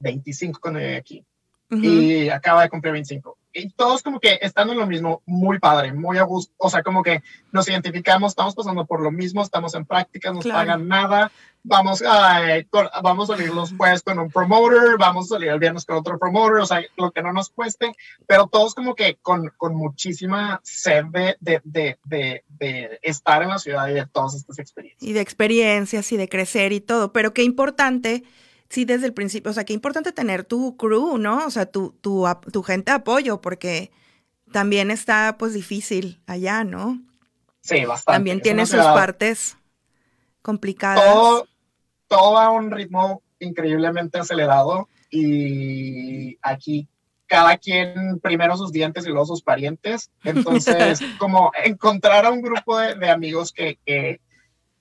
25 0.00 0.60
cuando 0.60 0.80
llegué 0.80 0.96
aquí 0.96 1.24
y 1.70 2.28
acaba 2.28 2.62
de 2.62 2.68
cumplir 2.68 2.92
25. 2.92 3.36
Y 3.52 3.70
todos 3.70 4.02
como 4.02 4.20
que 4.20 4.38
estando 4.42 4.72
en 4.72 4.78
lo 4.78 4.86
mismo, 4.86 5.22
muy 5.26 5.58
padre, 5.58 5.92
muy 5.92 6.18
a 6.18 6.22
gusto, 6.22 6.54
o 6.56 6.70
sea, 6.70 6.82
como 6.82 7.02
que 7.02 7.22
nos 7.50 7.68
identificamos, 7.68 8.32
estamos 8.32 8.54
pasando 8.54 8.86
por 8.86 9.02
lo 9.02 9.10
mismo, 9.10 9.42
estamos 9.42 9.74
en 9.74 9.84
prácticas, 9.84 10.34
no 10.34 10.40
pagan 10.40 10.86
nada, 10.86 11.32
vamos 11.62 12.02
a, 12.06 12.42
vamos 13.02 13.28
a 13.28 13.36
salir 13.36 13.52
los 13.52 13.72
jueves 13.74 14.02
con 14.02 14.18
un 14.18 14.30
promoter, 14.30 14.96
vamos 14.98 15.26
a 15.26 15.34
salir 15.34 15.50
el 15.50 15.58
viernes 15.58 15.84
con 15.84 15.96
otro 15.96 16.18
promoter, 16.18 16.60
o 16.60 16.66
sea, 16.66 16.82
lo 16.96 17.10
que 17.10 17.22
no 17.22 17.32
nos 17.32 17.50
cueste, 17.50 17.92
pero 18.26 18.46
todos 18.46 18.74
como 18.74 18.94
que 18.94 19.16
con, 19.20 19.50
con 19.56 19.74
muchísima 19.74 20.60
sed 20.62 21.06
de, 21.06 21.36
de, 21.40 21.60
de, 21.64 22.44
de, 22.48 22.98
estar 23.02 23.42
en 23.42 23.48
la 23.48 23.58
ciudad 23.58 23.88
y 23.88 23.94
de 23.94 24.06
todas 24.06 24.34
estas 24.34 24.58
experiencias. 24.58 25.02
Y 25.02 25.12
de 25.12 25.20
experiencias 25.20 26.12
y 26.12 26.16
de 26.16 26.28
crecer 26.28 26.72
y 26.72 26.80
todo, 26.80 27.12
pero 27.12 27.34
qué 27.34 27.42
importante 27.42 28.22
sí 28.70 28.84
desde 28.84 29.06
el 29.06 29.12
principio, 29.12 29.50
o 29.50 29.54
sea, 29.54 29.64
qué 29.64 29.72
importante 29.74 30.12
tener 30.12 30.44
tu 30.44 30.76
crew, 30.76 31.18
¿no? 31.18 31.44
O 31.44 31.50
sea, 31.50 31.66
tu, 31.66 31.90
tu, 32.00 32.26
tu 32.52 32.62
gente 32.62 32.92
de 32.92 32.96
apoyo, 32.96 33.40
porque 33.40 33.90
también 34.52 34.90
está 34.90 35.36
pues 35.38 35.52
difícil 35.52 36.20
allá, 36.26 36.64
¿no? 36.64 37.02
Sí, 37.60 37.84
bastante. 37.84 38.16
También 38.16 38.40
tiene 38.40 38.64
sus 38.64 38.80
partes 38.80 39.58
complicadas. 40.40 41.04
Todo, 41.04 41.48
todo 42.08 42.38
a 42.38 42.50
un 42.50 42.70
ritmo 42.70 43.22
increíblemente 43.40 44.18
acelerado 44.18 44.88
y 45.10 46.38
aquí 46.40 46.88
cada 47.26 47.56
quien 47.58 48.18
primero 48.20 48.56
sus 48.56 48.72
dientes 48.72 49.04
y 49.04 49.08
luego 49.08 49.26
sus 49.26 49.42
parientes. 49.42 50.10
Entonces, 50.24 51.00
como 51.18 51.52
encontrar 51.64 52.24
a 52.24 52.30
un 52.30 52.40
grupo 52.40 52.78
de, 52.78 52.94
de 52.94 53.10
amigos 53.10 53.52
que, 53.52 53.78
que, 53.84 54.20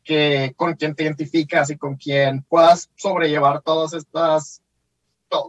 que 0.09 0.55
con 0.55 0.73
quien 0.73 0.95
te 0.95 1.03
identificas 1.03 1.69
y 1.69 1.77
con 1.77 1.95
quien 1.95 2.41
puedas 2.41 2.89
sobrellevar 2.95 3.61
todas 3.61 3.93
estas, 3.93 4.59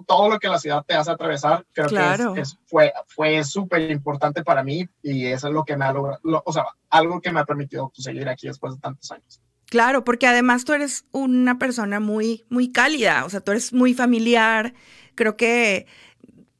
todo 0.06 0.28
lo 0.28 0.38
que 0.38 0.48
la 0.48 0.58
ciudad 0.58 0.84
te 0.86 0.92
hace 0.92 1.10
atravesar, 1.10 1.64
creo 1.72 1.88
que 2.34 2.42
fue, 2.66 2.92
fue 3.06 3.42
súper 3.42 3.90
importante 3.90 4.44
para 4.44 4.62
mí 4.62 4.86
y 5.02 5.24
eso 5.24 5.48
es 5.48 5.54
lo 5.54 5.64
que 5.64 5.78
me 5.78 5.86
ha 5.86 5.94
logrado, 5.94 6.20
o 6.44 6.52
sea, 6.52 6.66
algo 6.90 7.22
que 7.22 7.32
me 7.32 7.40
ha 7.40 7.46
permitido 7.46 7.88
pues, 7.88 8.04
seguir 8.04 8.28
aquí 8.28 8.48
después 8.48 8.74
de 8.74 8.80
tantos 8.80 9.10
años. 9.10 9.40
Claro, 9.64 10.04
porque 10.04 10.26
además 10.26 10.66
tú 10.66 10.74
eres 10.74 11.06
una 11.10 11.58
persona 11.58 11.98
muy, 11.98 12.44
muy 12.50 12.70
cálida, 12.70 13.24
o 13.24 13.30
sea, 13.30 13.40
tú 13.40 13.52
eres 13.52 13.72
muy 13.72 13.94
familiar, 13.94 14.74
creo 15.14 15.38
que 15.38 15.86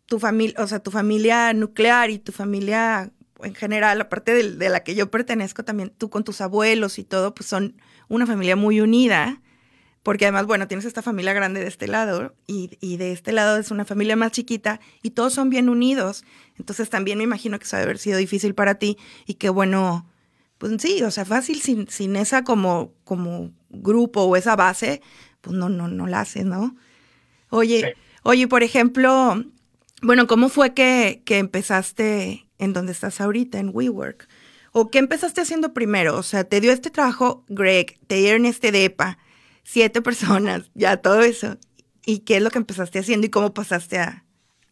tu 0.07 0.19
familia, 0.19 0.54
o 0.57 0.66
sea, 0.66 0.78
tu 0.83 0.90
familia 0.90 1.52
nuclear 1.52 2.09
y 2.09 2.19
tu 2.19 2.33
familia 2.33 3.11
en 3.44 3.54
general, 3.54 4.00
aparte 4.00 4.35
de, 4.35 4.56
de, 4.56 4.68
la 4.68 4.85
que 4.85 4.94
yo 4.94 5.11
pertenezco, 5.11 5.64
también 5.64 5.90
tú 5.90 6.11
con 6.11 6.25
tus 6.25 6.40
abuelos 6.40 6.99
y 6.99 7.04
todo, 7.04 7.35
pues 7.35 7.49
son 7.49 7.76
una 8.09 8.26
familia 8.26 8.56
muy 8.56 8.80
unida, 8.80 9.40
porque 10.02 10.25
además, 10.25 10.47
bueno, 10.47 10.66
tienes 10.66 10.87
esta 10.87 11.02
familia 11.02 11.32
grande 11.32 11.61
de 11.61 11.68
este 11.68 11.87
lado 11.87 12.35
y, 12.47 12.78
y, 12.80 12.97
de 12.97 13.12
este 13.12 13.32
lado 13.32 13.59
es 13.59 13.70
una 13.70 13.85
familia 13.85 14.16
más 14.16 14.32
chiquita 14.32 14.80
y 15.02 15.11
todos 15.11 15.35
son 15.35 15.50
bien 15.50 15.68
unidos. 15.68 16.25
Entonces 16.59 16.88
también 16.88 17.18
me 17.18 17.25
imagino 17.25 17.59
que 17.59 17.64
eso 17.64 17.76
debe 17.76 17.85
haber 17.85 17.99
sido 17.99 18.18
difícil 18.18 18.54
para 18.54 18.76
ti 18.76 18.97
y 19.26 19.35
que 19.35 19.50
bueno, 19.50 20.09
pues 20.56 20.73
sí, 20.80 21.02
o 21.02 21.11
sea, 21.11 21.25
fácil 21.25 21.61
sin, 21.61 21.88
sin 21.88 22.16
esa 22.16 22.44
como, 22.44 22.92
como 23.04 23.52
grupo 23.68 24.23
o 24.23 24.37
esa 24.37 24.56
base, 24.56 25.02
pues 25.40 25.56
no, 25.56 25.68
no, 25.68 25.88
no 25.88 26.06
la 26.06 26.20
haces, 26.20 26.44
¿no? 26.44 26.76
Oye, 27.50 27.94
oye, 28.23 28.49
por 28.49 28.62
ejemplo, 28.62 29.42
bueno, 30.02 30.26
¿cómo 30.26 30.49
fue 30.49 30.73
que, 30.73 31.23
que 31.25 31.38
empezaste 31.38 32.47
en 32.61 32.73
donde 32.73 32.93
estás 32.93 33.21
ahorita, 33.21 33.59
en 33.59 33.71
WeWork? 33.73 34.28
¿O 34.73 34.91
qué 34.91 34.99
empezaste 34.99 35.41
haciendo 35.41 35.73
primero? 35.73 36.17
O 36.17 36.23
sea, 36.23 36.45
te 36.45 36.61
dio 36.61 36.71
este 36.71 36.91
trabajo 36.91 37.45
Greg, 37.49 37.99
te 38.06 38.17
dieron 38.17 38.47
este 38.47 38.71
DEPA, 38.71 39.19
siete 39.65 40.00
personas, 40.02 40.71
ya 40.75 40.99
todo 40.99 41.23
eso. 41.23 41.56
¿Y 42.06 42.21
qué 42.21 42.37
es 42.37 42.43
lo 42.43 42.50
que 42.50 42.58
empezaste 42.58 43.00
haciendo 43.00 43.26
y 43.26 43.30
cómo 43.30 43.52
pasaste 43.52 43.99
a, 43.99 44.25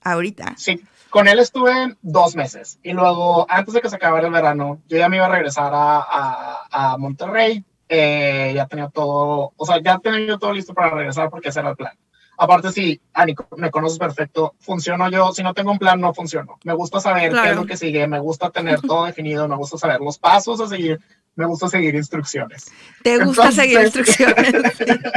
ahorita? 0.03 0.55
Sí, 0.57 0.81
con 1.11 1.27
él 1.27 1.39
estuve 1.39 1.97
dos 2.03 2.37
meses 2.37 2.79
y 2.83 2.93
luego, 2.93 3.47
antes 3.51 3.75
de 3.75 3.81
que 3.81 3.91
se 3.91 3.97
acabara 3.97 4.27
el 4.27 4.33
verano, 4.33 4.81
yo 4.89 4.99
ya 4.99 5.09
me 5.09 5.17
iba 5.17 5.27
a 5.27 5.31
regresar 5.31 5.73
a, 5.75 6.61
a, 6.71 6.97
Monterrey. 6.99 7.65
Eh, 7.91 8.53
ya 8.55 8.67
tenía 8.67 8.89
todo, 8.89 9.55
o 9.57 9.67
sea, 9.67 9.81
ya 9.83 9.99
tenía 9.99 10.27
yo 10.27 10.39
todo 10.39 10.53
listo 10.53 10.75
para 10.75 10.91
regresar 10.91 11.31
porque 11.31 11.49
ese 11.49 11.61
era 11.61 11.71
el 11.71 11.77
plan. 11.77 11.97
Aparte, 12.41 12.71
sí, 12.71 13.01
Ani, 13.15 13.35
me 13.57 13.69
conoces 13.69 13.99
perfecto, 13.99 14.55
funciono 14.61 15.11
yo, 15.11 15.33
si 15.33 15.43
no 15.43 15.55
tengo 15.55 15.73
un 15.73 15.79
plan, 15.79 16.01
no 16.01 16.15
funciono. 16.15 16.57
Me 16.63 16.73
gusta 16.73 17.01
saber 17.01 17.33
qué 17.33 17.51
es 17.51 17.57
lo 17.57 17.67
que 17.67 17.77
sigue, 17.77 18.07
me 18.07 18.21
gusta 18.21 18.51
tener 18.51 18.81
todo 18.81 19.07
definido, 19.07 19.49
me 19.49 19.57
gusta 19.57 19.77
saber 19.77 20.01
los 20.01 20.19
pasos 20.19 20.61
a 20.61 20.69
seguir, 20.69 21.01
me 21.35 21.47
gusta 21.47 21.69
seguir 21.69 21.97
instrucciones. 21.97 22.67
Te 23.03 23.19
gusta 23.25 23.51
seguir 23.51 23.81
instrucciones, 23.83 24.53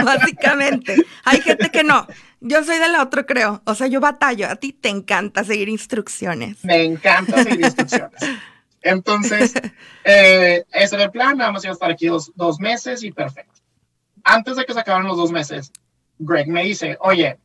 básicamente. 0.03 0.95
Hay 1.23 1.41
gente 1.41 1.69
que 1.69 1.84
no. 1.84 2.07
Yo 2.39 2.63
soy 2.63 2.79
del 2.79 2.95
otro, 2.95 3.27
creo. 3.27 3.62
O 3.65 3.75
sea, 3.75 3.86
yo 3.86 3.99
batallo. 3.99 4.49
A 4.49 4.55
ti 4.55 4.73
te 4.73 4.89
encanta 4.89 5.43
seguir 5.43 5.69
instrucciones. 5.69 6.65
Me 6.65 6.84
encanta 6.84 7.43
seguir 7.43 7.62
instrucciones. 7.62 8.19
Entonces, 8.81 9.53
eh, 10.03 10.63
ese 10.71 10.95
era 10.95 11.03
el 11.03 11.12
plan. 11.12 11.38
Nada 11.38 11.51
más 11.51 11.63
iba 11.63 11.71
a 11.71 11.73
estar 11.73 11.91
aquí 11.91 12.07
dos, 12.07 12.31
dos 12.36 12.60
meses 12.60 13.03
y 13.03 13.12
perfecto. 13.12 13.62
Antes 14.23 14.55
de 14.55 14.65
que 14.65 14.73
se 14.73 14.79
acabaran 14.79 15.07
los 15.07 15.17
dos 15.17 15.31
meses, 15.31 15.71
Greg 16.23 16.47
me 16.47 16.63
dice, 16.63 16.97
oye, 16.99 17.39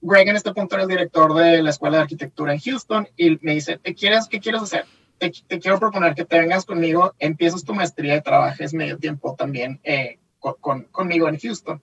Greg 0.00 0.28
en 0.28 0.36
este 0.36 0.52
punto 0.54 0.74
era 0.74 0.84
el 0.84 0.88
director 0.88 1.34
de 1.34 1.62
la 1.62 1.70
Escuela 1.70 1.98
de 1.98 2.02
Arquitectura 2.04 2.52
en 2.52 2.60
Houston 2.60 3.08
y 3.16 3.38
me 3.42 3.52
dice, 3.52 3.78
¿te 3.78 3.94
quieres, 3.94 4.26
¿qué 4.28 4.40
quieres 4.40 4.62
hacer? 4.62 4.86
Te, 5.18 5.30
quiero 5.60 5.78
proponer 5.78 6.14
que 6.14 6.24
te 6.24 6.38
vengas 6.38 6.64
conmigo, 6.64 7.14
empieces 7.18 7.64
tu 7.64 7.74
maestría 7.74 8.16
y 8.16 8.22
trabajes 8.22 8.74
medio 8.74 8.98
tiempo 8.98 9.34
también 9.36 9.80
eh, 9.84 10.18
con, 10.38 10.84
conmigo 10.84 11.28
en 11.28 11.38
Houston. 11.38 11.82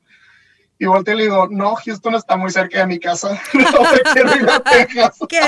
Y 0.80 0.86
volteo 0.86 1.14
y 1.14 1.18
le 1.18 1.24
digo, 1.26 1.48
no, 1.50 1.76
Houston 1.76 2.16
está 2.16 2.36
muy 2.36 2.52
cerca 2.52 2.80
de 2.80 2.88
mi 2.88 3.00
casa. 3.00 3.40
No 3.54 3.84
me 3.84 4.00
quiero 4.14 4.36
ir 4.36 4.50
a 4.50 4.60
Texas. 4.60 5.20
¿Qué? 5.30 5.40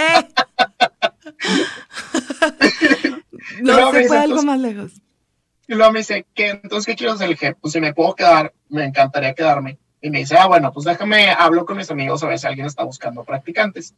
no, 3.62 3.92
se 3.92 4.08
fue 4.08 4.18
algo 4.18 4.44
más 4.44 4.60
lejos. 4.60 4.92
Y 5.68 5.74
luego 5.74 5.92
me 5.92 6.00
dice, 6.00 6.28
¿qué? 6.36 6.50
Entonces, 6.50 6.86
¿qué 6.86 6.96
quiero 6.96 7.14
hacer? 7.14 7.28
Le 7.28 7.34
dije, 7.34 7.56
pues 7.56 7.74
si 7.74 7.82
me 7.82 7.94
puedo 7.94 8.14
quedar, 8.14 8.54
me 8.70 8.86
encantaría 8.86 9.34
quedarme. 9.34 9.80
Y 10.02 10.10
me 10.10 10.20
dice, 10.20 10.38
ah, 10.38 10.48
bueno, 10.48 10.72
pues 10.72 10.86
déjame, 10.86 11.30
hablo 11.32 11.66
con 11.66 11.78
mis 11.78 11.90
amigos 11.90 12.24
a 12.24 12.28
ver 12.28 12.40
si 12.40 12.48
alguien 12.48 12.68
está 12.68 12.84
buscando 12.84 13.24
practicantes. 13.24 13.96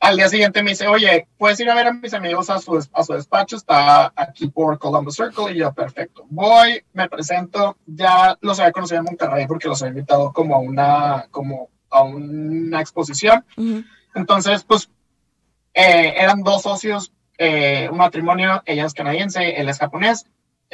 Al 0.00 0.16
día 0.16 0.28
siguiente 0.28 0.62
me 0.62 0.70
dice, 0.70 0.86
oye, 0.86 1.28
puedes 1.38 1.58
ir 1.60 1.70
a 1.70 1.74
ver 1.74 1.86
a 1.86 1.92
mis 1.92 2.12
amigos 2.12 2.50
a 2.50 2.58
su, 2.58 2.86
a 2.92 3.04
su 3.04 3.12
despacho, 3.14 3.56
está 3.56 4.12
aquí 4.14 4.48
por 4.48 4.78
Columbus 4.78 5.16
Circle. 5.16 5.52
Y 5.52 5.58
yo, 5.58 5.72
perfecto. 5.72 6.26
Voy, 6.28 6.84
me 6.92 7.08
presento, 7.08 7.78
ya 7.86 8.36
los 8.40 8.60
había 8.60 8.72
conocido 8.72 8.98
en 8.98 9.04
Monterrey 9.04 9.46
porque 9.46 9.68
los 9.68 9.80
había 9.82 9.92
invitado 9.92 10.32
como 10.32 10.56
a 10.56 10.58
una, 10.58 11.26
como 11.30 11.70
a 11.90 12.02
una 12.02 12.80
exposición. 12.80 13.44
Entonces, 14.14 14.64
pues, 14.64 14.90
eh, 15.72 16.14
eran 16.18 16.42
dos 16.42 16.62
socios, 16.62 17.12
eh, 17.38 17.88
un 17.90 17.98
matrimonio, 17.98 18.62
ella 18.66 18.86
es 18.86 18.94
canadiense, 18.94 19.60
él 19.60 19.68
es 19.68 19.78
japonés, 19.78 20.26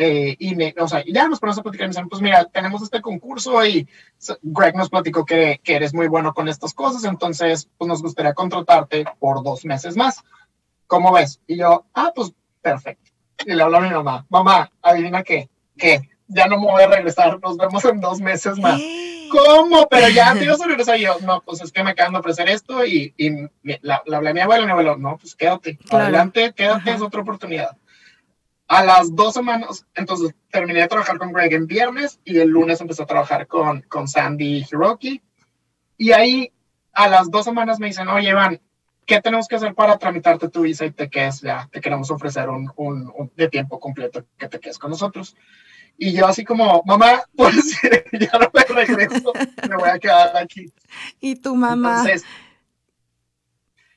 eh, 0.03 0.35
y 0.39 0.55
me, 0.55 0.75
o 0.79 0.89
sea, 0.89 1.05
ya 1.07 1.29
nos 1.29 1.39
ponemos 1.39 1.59
a 1.59 1.63
platicar 1.63 1.85
y 1.85 1.89
me 1.89 1.91
dicen, 1.91 2.09
pues 2.09 2.23
mira, 2.23 2.47
tenemos 2.47 2.81
este 2.83 3.03
concurso 3.03 3.63
y 3.67 3.87
Greg 4.41 4.75
nos 4.75 4.89
platicó 4.89 5.27
que, 5.27 5.61
que, 5.63 5.75
eres 5.75 5.93
muy 5.93 6.09
bueno 6.09 6.33
con 6.33 6.49
estas 6.49 6.73
cosas, 6.73 7.05
entonces 7.05 7.69
pues 7.77 7.87
nos 7.87 8.01
gustaría 8.01 8.33
contratarte 8.33 9.05
por 9.19 9.45
dos 9.45 9.67
meses 9.67 9.99
más. 9.99 10.25
¿Cómo 10.87 11.13
ves? 11.13 11.43
Y 11.47 11.59
yo, 11.59 11.85
ah, 11.93 12.13
pues 12.15 12.33
perfecto. 12.63 13.11
Y 13.45 13.53
le 13.53 13.63
hablo 13.63 13.77
a 13.77 13.81
mi 13.83 13.91
mamá, 13.91 14.25
mamá, 14.31 14.73
adivina 14.81 15.23
qué, 15.23 15.51
que 15.77 16.09
ya 16.29 16.47
no 16.47 16.59
me 16.59 16.73
voy 16.73 16.83
a 16.83 16.87
regresar, 16.87 17.39
nos 17.39 17.59
vemos 17.59 17.85
en 17.85 18.01
dos 18.01 18.21
meses 18.21 18.57
más. 18.57 18.81
¿Cómo? 19.31 19.87
Pero 19.91 20.09
ya 20.09 20.33
te 20.33 20.45
ibas 20.45 20.63
a 20.63 20.67
regresar. 20.67 20.99
Y 20.99 21.03
yo, 21.03 21.19
no, 21.21 21.43
pues 21.43 21.61
es 21.61 21.71
que 21.71 21.85
me 21.85 21.91
acaban 21.91 22.15
de 22.15 22.21
ofrecer 22.21 22.49
esto 22.49 22.87
y, 22.87 23.13
y 23.19 23.31
la, 23.83 24.03
hablé 24.11 24.31
a 24.31 24.33
mi 24.33 24.41
abuelo 24.41 24.65
mi 24.65 24.73
abuelo, 24.73 24.97
no, 24.97 25.19
pues 25.19 25.37
quédate, 25.37 25.79
adelante, 25.91 26.55
quédate, 26.57 26.91
es 26.91 27.03
otra 27.03 27.21
oportunidad. 27.21 27.77
A 28.71 28.85
las 28.85 29.17
dos 29.17 29.35
semanas, 29.35 29.85
entonces 29.97 30.33
terminé 30.49 30.83
de 30.83 30.87
trabajar 30.87 31.19
con 31.19 31.33
Greg 31.33 31.53
en 31.55 31.67
viernes 31.67 32.21
y 32.25 32.39
el 32.39 32.51
lunes 32.51 32.81
empecé 32.81 33.03
a 33.03 33.07
trabajar 33.07 33.49
con, 33.49 33.83
con 33.83 34.07
Sandy 34.07 34.65
Hiroki. 34.71 35.21
Y 35.99 36.13
ahí 36.13 36.53
a 36.93 37.09
las 37.09 37.33
dos 37.33 37.45
semanas 37.45 37.81
me 37.81 37.89
dicen, 37.89 38.07
oye, 38.07 38.29
Iván, 38.29 38.61
¿qué 39.07 39.21
tenemos 39.21 39.49
que 39.49 39.57
hacer 39.57 39.75
para 39.75 39.99
tramitarte 39.99 40.49
tu 40.49 40.61
visa 40.61 40.85
y 40.85 40.93
te 40.93 41.11
quedes 41.11 41.41
ya? 41.41 41.69
Te 41.73 41.81
queremos 41.81 42.13
ofrecer 42.13 42.49
un, 42.49 42.71
un, 42.77 43.33
de 43.35 43.49
tiempo 43.49 43.81
completo 43.81 44.25
que 44.39 44.49
te 44.49 44.61
quedes 44.61 44.79
con 44.79 44.91
nosotros. 44.91 45.35
Y 45.99 46.13
yo 46.13 46.29
así 46.29 46.45
como, 46.45 46.85
mamá, 46.87 47.25
pues 47.37 47.57
ya 47.83 48.39
no 48.39 48.53
me 48.55 48.63
regreso, 48.63 49.33
me 49.69 49.77
voy 49.79 49.89
a 49.89 49.99
quedar 49.99 50.37
aquí. 50.37 50.73
¿Y 51.21 51.35
tu 51.35 51.57
mamá? 51.57 52.05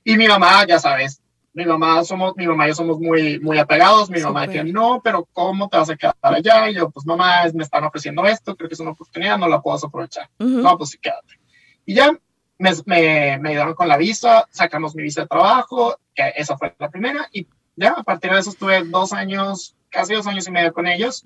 y 0.03 0.17
mi 0.17 0.27
mamá, 0.27 0.65
ya 0.65 0.79
sabes, 0.79 1.21
mi 1.53 1.65
mamá 1.65 2.03
somos, 2.03 2.33
mi 2.35 2.47
mamá 2.47 2.65
y 2.65 2.69
yo 2.69 2.75
somos 2.75 2.99
muy, 2.99 3.39
muy 3.39 3.59
apegados, 3.59 4.09
mi 4.09 4.19
mamá 4.21 4.47
decía, 4.47 4.63
no, 4.63 5.01
pero 5.03 5.27
¿cómo 5.33 5.69
te 5.69 5.77
vas 5.77 5.89
a 5.89 5.95
quedar 5.95 6.15
allá? 6.21 6.69
Y 6.69 6.75
yo, 6.75 6.89
pues 6.89 7.05
mamá, 7.05 7.43
me 7.53 7.63
están 7.63 7.83
ofreciendo 7.83 8.25
esto, 8.25 8.55
creo 8.55 8.67
que 8.67 8.73
es 8.73 8.79
una 8.79 8.91
oportunidad, 8.91 9.37
no 9.37 9.47
la 9.47 9.61
puedo 9.61 9.77
aprovechar. 9.85 10.29
No, 10.39 10.77
pues 10.77 10.91
sí, 10.91 10.97
quédate. 10.97 11.39
Y 11.85 11.93
ya 11.93 12.11
me, 12.57 12.71
me, 12.85 13.37
me, 13.39 13.49
ayudaron 13.49 13.75
con 13.75 13.87
la 13.87 13.97
visa, 13.97 14.47
sacamos 14.49 14.95
mi 14.95 15.03
visa 15.03 15.21
de 15.21 15.27
trabajo, 15.27 15.95
que 16.15 16.33
esa 16.35 16.57
fue 16.57 16.73
la 16.79 16.89
primera, 16.89 17.27
y 17.31 17.47
ya 17.75 17.91
a 17.91 18.03
partir 18.03 18.31
de 18.31 18.39
eso 18.39 18.49
estuve 18.49 18.83
dos 18.83 19.13
años, 19.13 19.75
casi 19.89 20.15
dos 20.15 20.25
años 20.25 20.47
y 20.47 20.51
medio 20.51 20.73
con 20.73 20.87
ellos. 20.87 21.23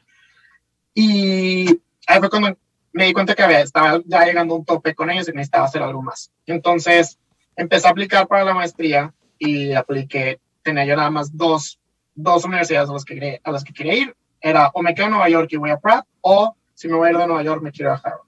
Y 0.94 1.82
ahí 2.08 2.20
fue 2.20 2.30
cuando 2.30 2.58
me 2.92 3.06
di 3.06 3.14
cuenta 3.14 3.36
que 3.36 3.44
había, 3.44 3.62
estaba 3.62 4.02
ya 4.06 4.26
llegando 4.26 4.56
a 4.56 4.58
un 4.58 4.66
tope 4.66 4.94
con 4.94 5.10
ellos 5.10 5.30
y 5.30 5.32
necesitaba 5.32 5.66
hacer 5.66 5.84
algo 5.84 6.02
más. 6.02 6.32
Entonces 6.46 7.18
empecé 7.56 7.88
a 7.88 7.92
aplicar 7.92 8.28
para 8.28 8.44
la 8.44 8.54
maestría 8.54 9.14
y 9.40 9.74
apliqué, 9.74 10.40
tenía 10.64 10.86
yo 10.86 10.96
nada 10.96 11.10
más 11.10 11.36
dos, 11.36 11.80
dos 12.16 12.46
universidades 12.46 12.90
a 12.90 12.94
las, 12.94 13.06
que 13.06 13.14
quería, 13.16 13.40
a 13.44 13.52
las 13.52 13.64
que 13.64 13.74
quería 13.74 13.96
ir. 13.96 14.16
Era 14.40 14.70
o 14.74 14.82
me 14.82 14.94
quedo 14.94 15.06
en 15.06 15.12
Nueva 15.12 15.30
York 15.30 15.50
y 15.52 15.58
voy 15.58 15.72
a 15.72 15.80
Pratt, 15.80 16.06
o 16.22 16.56
si 16.74 16.88
me 16.88 16.96
voy 16.96 17.08
a 17.08 17.12
ir 17.12 17.18
de 17.18 17.28
Nueva 17.28 17.44
York 17.44 17.62
me 17.62 17.72
quiero 17.72 17.92
a 17.92 17.96
Harvard. 17.96 18.28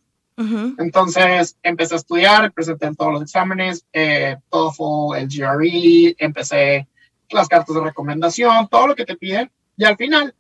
Entonces 0.78 1.58
empecé 1.64 1.96
a 1.96 1.98
estudiar, 1.98 2.52
presenté 2.54 2.96
todos 2.96 3.12
los 3.12 3.22
exámenes, 3.24 3.86
eh, 3.92 4.38
TOEFL, 4.50 5.18
el 5.18 5.28
GRE, 5.28 6.16
empecé 6.18 6.88
las 7.30 7.50
cartas 7.50 7.76
de 7.76 7.82
recomendación, 7.82 8.70
todo 8.70 8.88
lo 8.88 8.96
que 8.96 9.06
te 9.06 9.18
piden. 9.18 9.52
Y 9.76 9.84
al 9.84 9.98
final, 9.98 10.34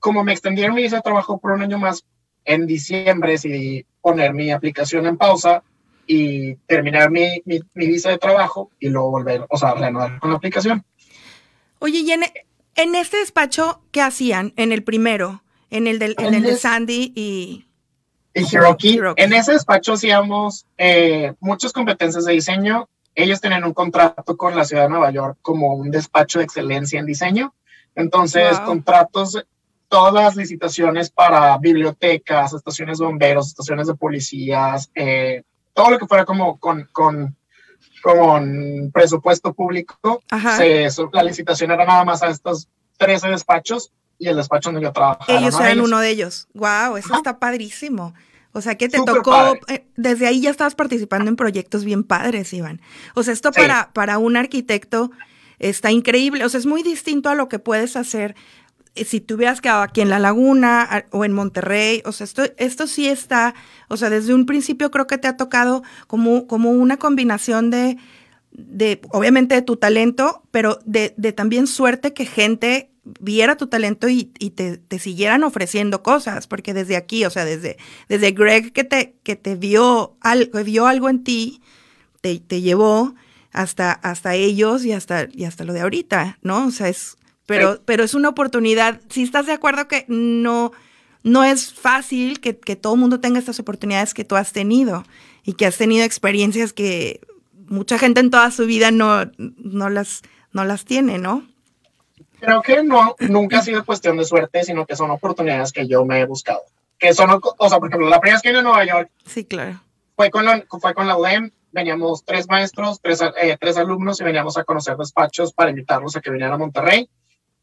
como 0.00 0.24
me 0.24 0.32
extendieron 0.32 0.74
mi 0.74 0.82
visa 0.82 0.96
de 0.96 1.02
trabajo 1.02 1.38
por 1.38 1.52
un 1.52 1.62
año 1.62 1.78
más, 1.78 2.04
en 2.44 2.66
diciembre 2.66 3.32
decidí 3.32 3.86
poner 4.00 4.34
mi 4.34 4.50
aplicación 4.50 5.06
en 5.06 5.16
pausa 5.16 5.62
y 6.06 6.54
terminar 6.66 7.10
mi, 7.10 7.42
mi, 7.44 7.60
visa 7.74 8.10
de 8.10 8.18
trabajo 8.18 8.70
y 8.78 8.88
luego 8.88 9.10
volver, 9.10 9.46
o 9.48 9.56
sea, 9.56 9.74
renovar 9.74 10.18
con 10.18 10.30
la 10.30 10.36
aplicación. 10.36 10.84
Oye, 11.78 12.00
y 12.00 12.10
en, 12.12 12.22
en 12.74 12.94
este 12.94 13.18
despacho, 13.18 13.82
¿qué 13.90 14.02
hacían? 14.02 14.52
En 14.56 14.72
el 14.72 14.82
primero, 14.82 15.42
en 15.70 15.86
el, 15.86 15.98
del, 15.98 16.14
en 16.18 16.34
el 16.34 16.42
de 16.42 16.56
Sandy 16.56 17.12
y... 17.14 17.66
Y 18.34 18.44
Hiroki. 18.44 18.98
En 19.16 19.34
ese 19.34 19.52
despacho 19.52 19.92
hacíamos 19.92 20.64
eh, 20.78 21.34
muchas 21.40 21.72
competencias 21.72 22.24
de 22.24 22.32
diseño. 22.32 22.88
Ellos 23.14 23.42
tenían 23.42 23.64
un 23.64 23.74
contrato 23.74 24.38
con 24.38 24.56
la 24.56 24.64
ciudad 24.64 24.84
de 24.84 24.88
Nueva 24.88 25.10
York 25.10 25.36
como 25.42 25.74
un 25.74 25.90
despacho 25.90 26.38
de 26.38 26.46
excelencia 26.46 26.98
en 26.98 27.04
diseño. 27.04 27.54
Entonces, 27.94 28.58
contratos 28.60 29.44
todas 29.88 30.14
las 30.14 30.36
licitaciones 30.36 31.10
para 31.10 31.58
bibliotecas, 31.58 32.54
estaciones 32.54 32.96
de 32.96 33.04
bomberos, 33.04 33.48
estaciones 33.48 33.86
de 33.86 33.94
policías, 33.94 34.90
eh, 34.94 35.42
todo 35.74 35.90
lo 35.90 35.98
que 35.98 36.06
fuera 36.06 36.24
como 36.24 36.58
con, 36.58 36.88
con, 36.92 37.36
con 38.02 38.90
presupuesto 38.92 39.52
público, 39.52 40.22
se, 40.56 40.88
la 41.12 41.22
licitación 41.22 41.70
era 41.70 41.84
nada 41.84 42.04
más 42.04 42.22
a 42.22 42.28
estos 42.28 42.68
13 42.98 43.28
despachos 43.28 43.92
y 44.18 44.28
el 44.28 44.36
despacho 44.36 44.70
donde 44.70 44.86
yo 44.86 44.92
trabajaba. 44.92 45.38
Ellos 45.38 45.58
eran 45.58 45.80
uno 45.80 45.98
de 45.98 46.10
ellos. 46.10 46.48
Wow, 46.54 46.96
eso 46.96 47.14
está 47.14 47.38
padrísimo. 47.38 48.14
O 48.52 48.60
sea 48.60 48.76
que 48.76 48.88
te 48.88 48.98
tocó, 49.02 49.56
eh, 49.68 49.86
desde 49.96 50.26
ahí 50.26 50.42
ya 50.42 50.50
estabas 50.50 50.74
participando 50.74 51.30
en 51.30 51.36
proyectos 51.36 51.84
bien 51.84 52.04
padres, 52.04 52.52
Iván. 52.52 52.82
O 53.14 53.22
sea, 53.22 53.32
esto 53.32 53.50
para, 53.50 53.90
para 53.92 54.18
un 54.18 54.36
arquitecto 54.36 55.10
está 55.58 55.90
increíble. 55.90 56.44
O 56.44 56.48
sea, 56.48 56.60
es 56.60 56.66
muy 56.66 56.82
distinto 56.82 57.30
a 57.30 57.34
lo 57.34 57.48
que 57.48 57.58
puedes 57.58 57.96
hacer 57.96 58.36
si 58.94 59.20
te 59.20 59.34
hubieras 59.34 59.60
quedado 59.60 59.82
aquí 59.82 60.00
en 60.00 60.10
La 60.10 60.18
Laguna 60.18 61.06
o 61.10 61.24
en 61.24 61.32
Monterrey, 61.32 62.02
o 62.04 62.12
sea, 62.12 62.24
esto, 62.24 62.42
esto 62.58 62.86
sí 62.86 63.08
está, 63.08 63.54
o 63.88 63.96
sea, 63.96 64.10
desde 64.10 64.34
un 64.34 64.46
principio 64.46 64.90
creo 64.90 65.06
que 65.06 65.18
te 65.18 65.28
ha 65.28 65.36
tocado 65.36 65.82
como, 66.06 66.46
como 66.46 66.70
una 66.70 66.98
combinación 66.98 67.70
de, 67.70 67.96
de, 68.52 69.00
obviamente, 69.10 69.54
de 69.54 69.62
tu 69.62 69.76
talento, 69.76 70.42
pero 70.50 70.78
de, 70.84 71.14
de 71.16 71.32
también 71.32 71.66
suerte 71.66 72.12
que 72.12 72.26
gente 72.26 72.90
viera 73.04 73.56
tu 73.56 73.66
talento 73.66 74.08
y, 74.08 74.30
y 74.38 74.50
te, 74.50 74.76
te, 74.76 74.98
siguieran 74.98 75.42
ofreciendo 75.42 76.02
cosas, 76.02 76.46
porque 76.46 76.74
desde 76.74 76.96
aquí, 76.96 77.24
o 77.24 77.30
sea, 77.30 77.44
desde, 77.44 77.76
desde 78.08 78.30
Greg 78.32 78.72
que 78.72 78.84
te, 78.84 79.16
que 79.22 79.36
te 79.36 79.56
vio, 79.56 80.16
algo, 80.20 80.62
vio 80.62 80.86
algo 80.86 81.08
en 81.08 81.24
ti, 81.24 81.62
te, 82.20 82.38
te 82.38 82.60
llevó 82.60 83.14
hasta, 83.52 83.92
hasta 83.92 84.34
ellos 84.34 84.84
y 84.84 84.92
hasta, 84.92 85.28
y 85.32 85.44
hasta 85.44 85.64
lo 85.64 85.72
de 85.72 85.80
ahorita, 85.80 86.38
¿no? 86.42 86.66
O 86.66 86.70
sea, 86.70 86.88
es, 86.88 87.16
pero, 87.46 87.80
pero 87.84 88.04
es 88.04 88.14
una 88.14 88.28
oportunidad. 88.28 89.00
Si 89.08 89.22
estás 89.22 89.46
de 89.46 89.52
acuerdo 89.52 89.88
que 89.88 90.04
no, 90.08 90.72
no 91.22 91.44
es 91.44 91.72
fácil 91.72 92.40
que, 92.40 92.58
que 92.58 92.76
todo 92.76 92.94
el 92.94 93.00
mundo 93.00 93.20
tenga 93.20 93.38
estas 93.38 93.60
oportunidades 93.60 94.14
que 94.14 94.24
tú 94.24 94.36
has 94.36 94.52
tenido 94.52 95.04
y 95.44 95.54
que 95.54 95.66
has 95.66 95.76
tenido 95.76 96.04
experiencias 96.04 96.72
que 96.72 97.20
mucha 97.66 97.98
gente 97.98 98.20
en 98.20 98.30
toda 98.30 98.50
su 98.50 98.66
vida 98.66 98.90
no, 98.90 99.30
no, 99.38 99.88
las, 99.88 100.22
no 100.52 100.64
las 100.64 100.84
tiene, 100.84 101.18
¿no? 101.18 101.46
Creo 102.40 102.60
que 102.60 102.82
no, 102.82 103.14
nunca 103.20 103.58
ha 103.58 103.62
sido 103.62 103.84
cuestión 103.84 104.16
de 104.16 104.24
suerte, 104.24 104.64
sino 104.64 104.84
que 104.84 104.96
son 104.96 105.10
oportunidades 105.10 105.72
que 105.72 105.86
yo 105.86 106.04
me 106.04 106.20
he 106.20 106.26
buscado. 106.26 106.62
Que 106.98 107.14
son, 107.14 107.30
o 107.30 107.68
sea, 107.68 107.78
por 107.78 107.88
ejemplo, 107.88 108.08
la 108.08 108.20
primera 108.20 108.36
vez 108.36 108.42
que 108.42 108.48
vine 108.48 108.60
a 108.60 108.62
Nueva 108.62 108.84
York. 108.84 109.10
Sí, 109.24 109.44
claro. 109.44 109.80
Fue 110.16 110.30
con 110.30 110.44
la, 110.44 110.64
fue 110.68 110.92
con 110.92 111.06
la 111.06 111.16
UDEM, 111.16 111.50
veníamos 111.70 112.24
tres 112.24 112.48
maestros, 112.48 113.00
tres, 113.00 113.22
eh, 113.40 113.56
tres 113.60 113.76
alumnos 113.76 114.20
y 114.20 114.24
veníamos 114.24 114.58
a 114.58 114.64
conocer 114.64 114.96
despachos 114.96 115.52
para 115.52 115.70
invitarlos 115.70 116.16
a 116.16 116.20
que 116.20 116.30
vinieran 116.30 116.54
a 116.54 116.58
Monterrey. 116.58 117.08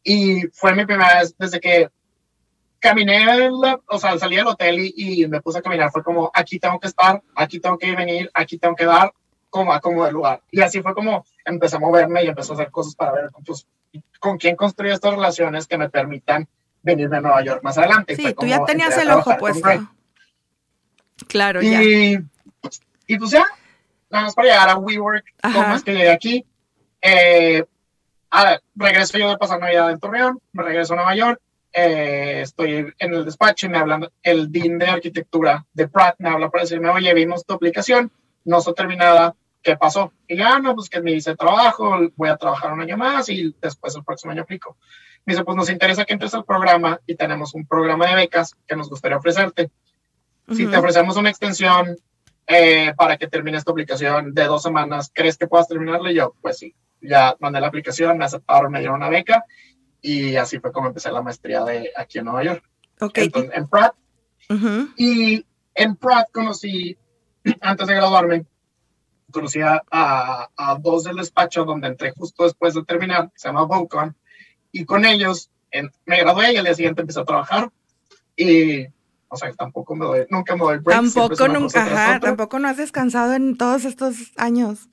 Y 0.03 0.43
fue 0.53 0.73
mi 0.73 0.85
primera 0.85 1.19
vez 1.19 1.35
desde 1.37 1.59
que 1.59 1.89
caminé, 2.79 3.49
o 3.49 3.99
sea, 3.99 4.17
salí 4.17 4.37
del 4.37 4.47
hotel 4.47 4.91
y, 4.95 5.27
me 5.27 5.41
puse 5.41 5.59
a 5.59 5.61
caminar. 5.61 5.91
Fue 5.91 6.03
como, 6.03 6.31
aquí 6.33 6.59
tengo 6.59 6.79
que 6.79 6.87
estar, 6.87 7.21
aquí 7.35 7.59
tengo 7.59 7.77
que 7.77 7.95
venir, 7.95 8.31
aquí 8.33 8.57
tengo 8.57 8.75
que 8.75 8.85
dar, 8.85 9.13
como 9.49 9.73
a 9.73 9.79
como 9.79 10.05
el 10.05 10.13
lugar. 10.13 10.41
Y 10.51 10.61
así 10.61 10.81
fue 10.81 10.93
como 10.93 11.25
empecé 11.45 11.75
a 11.75 11.79
moverme 11.79 12.23
y 12.23 12.27
empecé 12.27 12.51
a 12.51 12.55
hacer 12.55 12.71
cosas 12.71 12.95
para 12.95 13.11
ver 13.11 13.29
pues, 13.45 13.67
con 14.19 14.37
quién 14.37 14.55
construir 14.55 14.93
estas 14.93 15.15
relaciones 15.15 15.67
que 15.67 15.77
me 15.77 15.89
permitan 15.89 16.47
venirme 16.81 17.17
a 17.17 17.21
Nueva 17.21 17.43
York 17.43 17.63
más 17.63 17.77
adelante. 17.77 18.15
Sí, 18.15 18.33
tú 18.33 18.45
ya 18.45 18.63
tenías 18.63 18.97
el 18.97 19.11
ojo 19.11 19.35
puesto. 19.37 19.67
Claro, 21.27 21.61
y, 21.61 22.13
ya. 22.13 22.23
Y 23.07 23.17
pues 23.17 23.31
ya, 23.31 23.45
nada 24.09 24.25
más 24.25 24.35
para 24.35 24.47
llegar 24.47 24.69
a 24.69 24.77
WeWork, 24.77 25.25
como 25.41 25.75
es 25.75 25.83
que 25.83 25.93
llegué 25.93 26.11
aquí. 26.11 26.45
Eh, 27.01 27.65
Ah, 28.31 28.59
regreso 28.75 29.17
yo 29.17 29.29
de 29.29 29.37
pasar 29.37 29.59
Navidad 29.59 29.89
en 29.89 29.99
Torreón, 29.99 30.39
me 30.51 30.63
regreso 30.63 30.93
a 30.93 30.97
Nueva 30.97 31.15
York, 31.15 31.41
eh, 31.73 32.41
estoy 32.41 32.93
en 32.99 33.13
el 33.13 33.25
despacho 33.25 33.65
y 33.65 33.69
me 33.69 33.79
hablan, 33.79 34.07
el 34.21 34.51
dean 34.51 34.77
de 34.77 34.87
arquitectura 34.87 35.65
de 35.73 35.87
Pratt 35.87 36.15
me 36.19 36.29
habla 36.29 36.49
para 36.49 36.63
decirme, 36.63 36.89
oye, 36.89 37.11
vimos 37.13 37.43
tu 37.43 37.53
aplicación, 37.53 38.11
no 38.45 38.59
está 38.59 38.73
terminada, 38.73 39.35
¿qué 39.63 39.77
pasó? 39.77 40.13
Y 40.27 40.37
ya, 40.37 40.59
no, 40.59 40.75
pues 40.75 40.89
que 40.89 41.01
me 41.01 41.11
dice 41.11 41.35
trabajo, 41.35 41.97
voy 42.15 42.29
a 42.29 42.37
trabajar 42.37 42.71
un 42.71 42.81
año 42.81 42.97
más 42.97 43.29
y 43.29 43.55
después 43.59 43.95
el 43.95 44.03
próximo 44.03 44.31
año 44.31 44.43
aplico. 44.43 44.77
Me 45.25 45.33
dice, 45.33 45.43
pues 45.43 45.57
nos 45.57 45.69
interesa 45.69 46.05
que 46.05 46.13
entres 46.13 46.33
al 46.35 46.45
programa 46.45 46.99
y 47.07 47.15
tenemos 47.15 47.55
un 47.55 47.65
programa 47.65 48.07
de 48.07 48.15
becas 48.15 48.55
que 48.67 48.75
nos 48.75 48.89
gustaría 48.89 49.17
ofrecerte. 49.17 49.71
Si 50.51 50.65
te 50.65 50.77
ofrecemos 50.77 51.17
una 51.17 51.29
extensión 51.29 51.95
eh, 52.47 52.93
para 52.97 53.17
que 53.17 53.27
termines 53.27 53.63
tu 53.63 53.71
aplicación 53.71 54.33
de 54.33 54.45
dos 54.45 54.63
semanas, 54.63 55.11
¿crees 55.13 55.37
que 55.37 55.47
puedas 55.47 55.67
terminarla? 55.67 56.11
Y 56.11 56.15
yo, 56.15 56.33
pues 56.41 56.57
sí 56.57 56.75
ya 57.01 57.35
mandé 57.39 57.59
la 57.61 57.67
aplicación, 57.67 58.17
me 58.17 58.25
aceptaron, 58.25 58.71
me 58.71 58.79
dieron 58.79 58.97
una 58.97 59.09
beca 59.09 59.45
y 60.01 60.35
así 60.35 60.59
fue 60.59 60.71
como 60.71 60.87
empecé 60.87 61.11
la 61.11 61.21
maestría 61.21 61.63
de 61.63 61.91
aquí 61.95 62.19
en 62.19 62.25
Nueva 62.25 62.43
York. 62.43 62.63
Okay. 62.99 63.31
en 63.33 63.67
Pratt. 63.67 63.95
Y 64.97 65.45
en 65.75 65.95
Pratt 65.95 66.31
conocí, 66.31 66.97
antes 67.61 67.87
de 67.87 67.95
graduarme, 67.95 68.45
conocí 69.31 69.61
a, 69.61 69.81
a, 69.91 70.77
dos 70.79 71.03
del 71.03 71.17
despacho 71.17 71.65
donde 71.65 71.87
entré 71.87 72.11
justo 72.11 72.43
después 72.43 72.73
de 72.73 72.83
terminar, 72.83 73.31
se 73.35 73.47
llama 73.47 73.63
Vocon, 73.63 74.15
y 74.71 74.85
con 74.85 75.05
ellos 75.05 75.51
me 76.05 76.17
gradué 76.17 76.53
y 76.53 76.57
al 76.57 76.65
día 76.65 76.73
siguiente 76.73 77.01
empecé 77.01 77.19
a 77.19 77.25
trabajar 77.25 77.71
y 78.35 78.87
o 79.31 79.37
sea, 79.37 79.53
tampoco 79.53 79.95
me 79.95 80.05
doy, 80.05 80.25
nunca 80.29 80.55
me 80.55 80.61
doy 80.61 80.77
break. 80.79 80.99
Tampoco 80.99 81.47
nunca, 81.47 82.19
tampoco 82.19 82.57
no 82.57 82.67
has 82.67 82.77
descansado 82.77 83.33
en 83.33 83.57
todos 83.57 83.85
estos 83.85 84.31
años. 84.37 84.89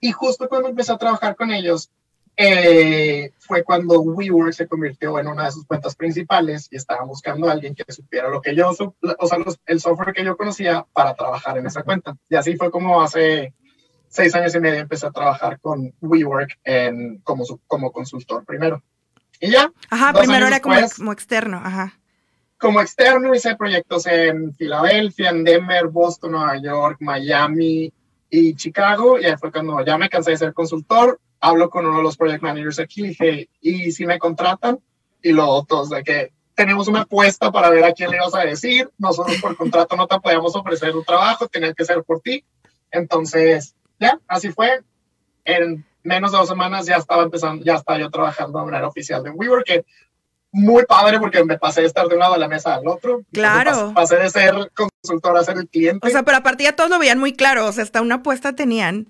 Y 0.00 0.12
justo 0.12 0.48
cuando 0.48 0.68
empecé 0.68 0.92
a 0.92 0.98
trabajar 0.98 1.36
con 1.36 1.50
ellos, 1.50 1.90
eh, 2.38 3.32
fue 3.38 3.64
cuando 3.64 4.00
WeWork 4.00 4.52
se 4.52 4.68
convirtió 4.68 5.18
en 5.18 5.26
una 5.26 5.46
de 5.46 5.52
sus 5.52 5.64
cuentas 5.64 5.96
principales 5.96 6.68
y 6.70 6.76
estaba 6.76 7.02
buscando 7.04 7.48
a 7.48 7.52
alguien 7.52 7.74
que 7.74 7.90
supiera 7.90 8.28
lo 8.28 8.42
que 8.42 8.54
yo, 8.54 8.70
o 8.70 9.26
sea, 9.26 9.38
el 9.64 9.80
software 9.80 10.12
que 10.12 10.22
yo 10.22 10.36
conocía 10.36 10.84
para 10.92 11.14
trabajar 11.14 11.56
en 11.56 11.66
esa 11.66 11.82
cuenta. 11.82 12.14
Y 12.28 12.36
así 12.36 12.56
fue 12.56 12.70
como 12.70 13.00
hace 13.00 13.54
seis 14.08 14.34
años 14.34 14.54
y 14.54 14.60
medio 14.60 14.80
empecé 14.80 15.06
a 15.06 15.12
trabajar 15.12 15.58
con 15.60 15.94
WeWork 16.02 16.58
en, 16.64 17.18
como, 17.18 17.44
como 17.66 17.90
consultor 17.90 18.44
primero. 18.44 18.82
Y 19.40 19.50
ya. 19.50 19.72
Ajá, 19.90 20.12
primero 20.12 20.46
era 20.46 20.60
como, 20.60 20.76
como 20.94 21.12
externo, 21.12 21.60
ajá. 21.64 21.98
Como 22.58 22.80
externo 22.80 23.34
hice 23.34 23.56
proyectos 23.56 24.06
en 24.06 24.54
Filadelfia, 24.54 25.30
en 25.30 25.44
Denver, 25.44 25.88
Boston, 25.88 26.32
Nueva 26.32 26.56
York, 26.58 26.98
Miami, 27.00 27.92
y 28.38 28.54
Chicago, 28.54 29.18
y 29.18 29.24
ahí 29.24 29.34
fue 29.38 29.50
cuando 29.50 29.82
ya 29.82 29.96
me 29.96 30.10
cansé 30.10 30.32
de 30.32 30.36
ser 30.36 30.52
consultor, 30.52 31.18
hablo 31.40 31.70
con 31.70 31.86
uno 31.86 31.98
de 31.98 32.02
los 32.02 32.16
project 32.18 32.42
managers 32.42 32.78
aquí, 32.78 33.00
y 33.00 33.08
dije, 33.08 33.48
¿y 33.62 33.92
si 33.92 34.04
me 34.04 34.18
contratan? 34.18 34.78
Y 35.22 35.32
los 35.32 35.46
otros, 35.48 35.88
de 35.88 36.02
que 36.04 36.32
tenemos 36.54 36.86
una 36.86 37.02
apuesta 37.02 37.50
para 37.50 37.70
ver 37.70 37.84
a 37.84 37.92
quién 37.92 38.10
le 38.10 38.18
vas 38.18 38.34
a 38.34 38.40
decir, 38.40 38.90
nosotros 38.98 39.40
por 39.40 39.56
contrato 39.56 39.96
no 39.96 40.06
te 40.06 40.20
podíamos 40.20 40.54
ofrecer 40.54 40.94
un 40.94 41.04
trabajo, 41.04 41.48
tenía 41.48 41.72
que 41.72 41.84
ser 41.84 42.04
por 42.04 42.20
ti. 42.20 42.44
Entonces, 42.90 43.74
ya, 43.98 44.18
así 44.28 44.50
fue. 44.50 44.82
En, 45.44 45.84
menos 46.02 46.32
de 46.32 46.38
dos 46.38 46.48
semanas 46.48 46.86
ya 46.86 46.96
estaba 46.96 47.22
empezando, 47.22 47.64
ya 47.64 47.76
estaba 47.76 47.98
yo 47.98 48.10
trabajando 48.10 48.58
de 48.58 48.64
manera 48.66 48.86
oficial 48.86 49.22
de 49.22 49.30
WeWork, 49.30 49.64
que 49.64 49.84
muy 50.52 50.84
padre 50.84 51.18
porque 51.18 51.44
me 51.44 51.58
pasé 51.58 51.82
de 51.82 51.88
estar 51.88 52.06
de 52.06 52.14
un 52.14 52.20
lado 52.20 52.34
de 52.34 52.40
la 52.40 52.48
mesa 52.48 52.74
al 52.74 52.86
otro. 52.86 53.22
Claro. 53.32 53.92
Pasé 53.94 54.16
de 54.16 54.30
ser 54.30 54.54
consultor 55.06 55.36
a 55.36 55.44
ser 55.44 55.58
el 55.58 55.68
cliente. 55.68 56.06
O 56.06 56.10
sea, 56.10 56.22
pero 56.22 56.38
aparte 56.38 56.64
ya 56.64 56.74
todos 56.74 56.90
lo 56.90 56.98
veían 56.98 57.18
muy 57.18 57.32
claro, 57.32 57.66
o 57.66 57.72
sea, 57.72 57.84
hasta 57.84 58.02
una 58.02 58.16
apuesta 58.16 58.54
tenían. 58.54 59.08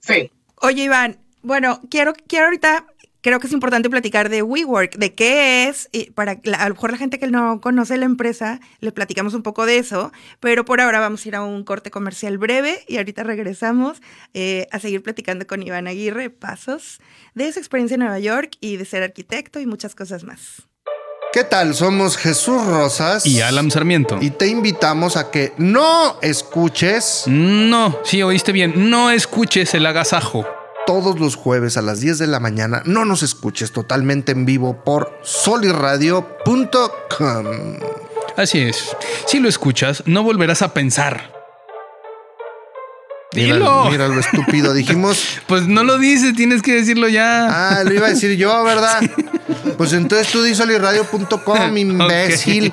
Sí. 0.00 0.30
Oye, 0.56 0.84
Iván, 0.84 1.18
bueno, 1.42 1.80
quiero, 1.90 2.14
quiero 2.26 2.46
ahorita 2.46 2.86
creo 3.20 3.40
que 3.40 3.46
es 3.46 3.52
importante 3.52 3.90
platicar 3.90 4.28
de 4.28 4.42
WeWork, 4.42 4.96
de 4.96 5.14
qué 5.14 5.68
es, 5.68 5.88
y 5.92 6.10
para 6.12 6.32
a 6.32 6.68
lo 6.68 6.74
mejor 6.74 6.92
la 6.92 6.96
gente 6.96 7.18
que 7.18 7.26
no 7.26 7.60
conoce 7.60 7.96
la 7.96 8.04
empresa, 8.04 8.60
le 8.80 8.92
platicamos 8.92 9.34
un 9.34 9.42
poco 9.42 9.66
de 9.66 9.78
eso, 9.78 10.12
pero 10.40 10.64
por 10.64 10.80
ahora 10.80 11.00
vamos 11.00 11.24
a 11.24 11.28
ir 11.28 11.36
a 11.36 11.42
un 11.42 11.64
corte 11.64 11.90
comercial 11.90 12.38
breve 12.38 12.84
y 12.86 12.96
ahorita 12.96 13.24
regresamos 13.24 14.00
eh, 14.34 14.66
a 14.70 14.78
seguir 14.78 15.02
platicando 15.02 15.46
con 15.46 15.62
Iván 15.62 15.88
Aguirre, 15.88 16.30
pasos 16.30 17.00
de 17.34 17.52
su 17.52 17.58
experiencia 17.58 17.96
en 17.96 18.00
Nueva 18.00 18.18
York 18.18 18.52
y 18.60 18.76
de 18.76 18.84
ser 18.84 19.02
arquitecto 19.02 19.60
y 19.60 19.66
muchas 19.66 19.94
cosas 19.94 20.24
más. 20.24 20.67
¿Qué 21.38 21.44
tal? 21.44 21.76
Somos 21.76 22.16
Jesús 22.16 22.66
Rosas 22.66 23.24
y 23.24 23.42
Alan 23.42 23.70
Sarmiento. 23.70 24.18
Y 24.20 24.30
te 24.30 24.48
invitamos 24.48 25.16
a 25.16 25.30
que 25.30 25.52
no 25.56 26.18
escuches. 26.20 27.22
No, 27.28 27.96
sí, 28.02 28.24
oíste 28.24 28.50
bien, 28.50 28.90
no 28.90 29.12
escuches 29.12 29.72
el 29.74 29.86
agasajo 29.86 30.44
todos 30.84 31.20
los 31.20 31.36
jueves 31.36 31.76
a 31.76 31.82
las 31.82 32.00
10 32.00 32.18
de 32.18 32.26
la 32.26 32.40
mañana. 32.40 32.82
No 32.86 33.04
nos 33.04 33.22
escuches 33.22 33.70
totalmente 33.70 34.32
en 34.32 34.46
vivo 34.46 34.82
por 34.82 35.16
soliradio.com. 35.22 37.46
Así 38.36 38.58
es. 38.58 38.96
Si 39.24 39.38
lo 39.38 39.48
escuchas, 39.48 40.02
no 40.06 40.24
volverás 40.24 40.62
a 40.62 40.74
pensar. 40.74 41.37
Dilo. 43.32 43.90
Mira, 43.90 44.08
lo 44.08 44.20
estúpido. 44.20 44.72
Dijimos. 44.74 45.38
Pues 45.48 45.66
no 45.66 45.82
lo 45.82 45.96
dices, 45.98 46.34
tienes 46.34 46.60
que 46.60 46.74
decirlo 46.74 47.08
ya. 47.08 47.46
Ah, 47.78 47.84
lo 47.84 47.94
iba 47.94 48.06
a 48.06 48.10
decir 48.10 48.36
yo, 48.36 48.62
¿verdad? 48.64 49.00
Pues 49.78 49.92
entonces 49.92 50.28
tú 50.28 50.42
di 50.42 50.54
soliradio.com, 50.54 51.76
imbécil. 51.76 52.72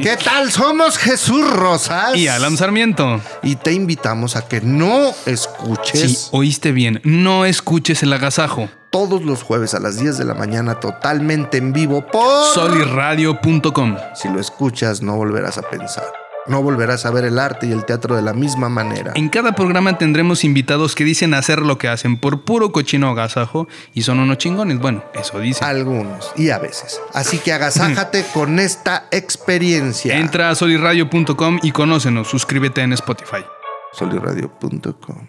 ¿Qué 0.00 0.16
tal? 0.22 0.50
Somos 0.52 0.96
Jesús 0.98 1.50
Rosas. 1.50 2.16
Y 2.16 2.28
Alan 2.28 2.56
Sarmiento. 2.56 3.20
Y 3.42 3.56
te 3.56 3.72
invitamos 3.72 4.36
a 4.36 4.46
que 4.46 4.60
no 4.60 5.12
escuches. 5.26 6.00
Sí, 6.00 6.28
oíste 6.30 6.70
bien. 6.72 7.00
No 7.02 7.44
escuches 7.44 8.02
el 8.04 8.12
agasajo. 8.12 8.68
Todos 8.90 9.22
los 9.22 9.42
jueves 9.42 9.74
a 9.74 9.80
las 9.80 9.98
10 9.98 10.16
de 10.16 10.24
la 10.24 10.34
mañana, 10.34 10.78
totalmente 10.78 11.58
en 11.58 11.72
vivo 11.72 12.06
por 12.06 12.46
soliradio.com. 12.54 13.96
Si 14.14 14.28
lo 14.28 14.40
escuchas, 14.40 15.02
no 15.02 15.16
volverás 15.16 15.58
a 15.58 15.62
pensar. 15.62 16.23
No 16.46 16.62
volverás 16.62 17.06
a 17.06 17.10
ver 17.10 17.24
el 17.24 17.38
arte 17.38 17.66
y 17.66 17.72
el 17.72 17.84
teatro 17.84 18.16
de 18.16 18.22
la 18.22 18.34
misma 18.34 18.68
manera. 18.68 19.12
En 19.14 19.28
cada 19.30 19.52
programa 19.52 19.96
tendremos 19.96 20.44
invitados 20.44 20.94
que 20.94 21.04
dicen 21.04 21.32
hacer 21.32 21.60
lo 21.60 21.78
que 21.78 21.88
hacen 21.88 22.18
por 22.18 22.42
puro 22.42 22.70
cochino 22.70 23.08
agasajo 23.08 23.66
y 23.94 24.02
son 24.02 24.20
unos 24.20 24.38
chingones. 24.38 24.78
Bueno, 24.78 25.02
eso 25.14 25.40
dicen. 25.40 25.66
Algunos 25.66 26.32
y 26.36 26.50
a 26.50 26.58
veces. 26.58 27.00
Así 27.14 27.38
que 27.38 27.52
agasájate 27.52 28.26
con 28.34 28.58
esta 28.58 29.06
experiencia. 29.10 30.18
Entra 30.18 30.50
a 30.50 30.54
soliradio.com 30.54 31.60
y 31.62 31.72
conócenos. 31.72 32.28
Suscríbete 32.28 32.82
en 32.82 32.92
Spotify. 32.92 33.44
Soliradio.com. 33.92 35.26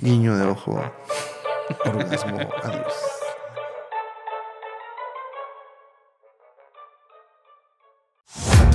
Niño 0.00 0.36
de 0.36 0.46
ojo. 0.46 0.82
Orgasmo. 1.84 2.38
Adiós. 2.62 3.11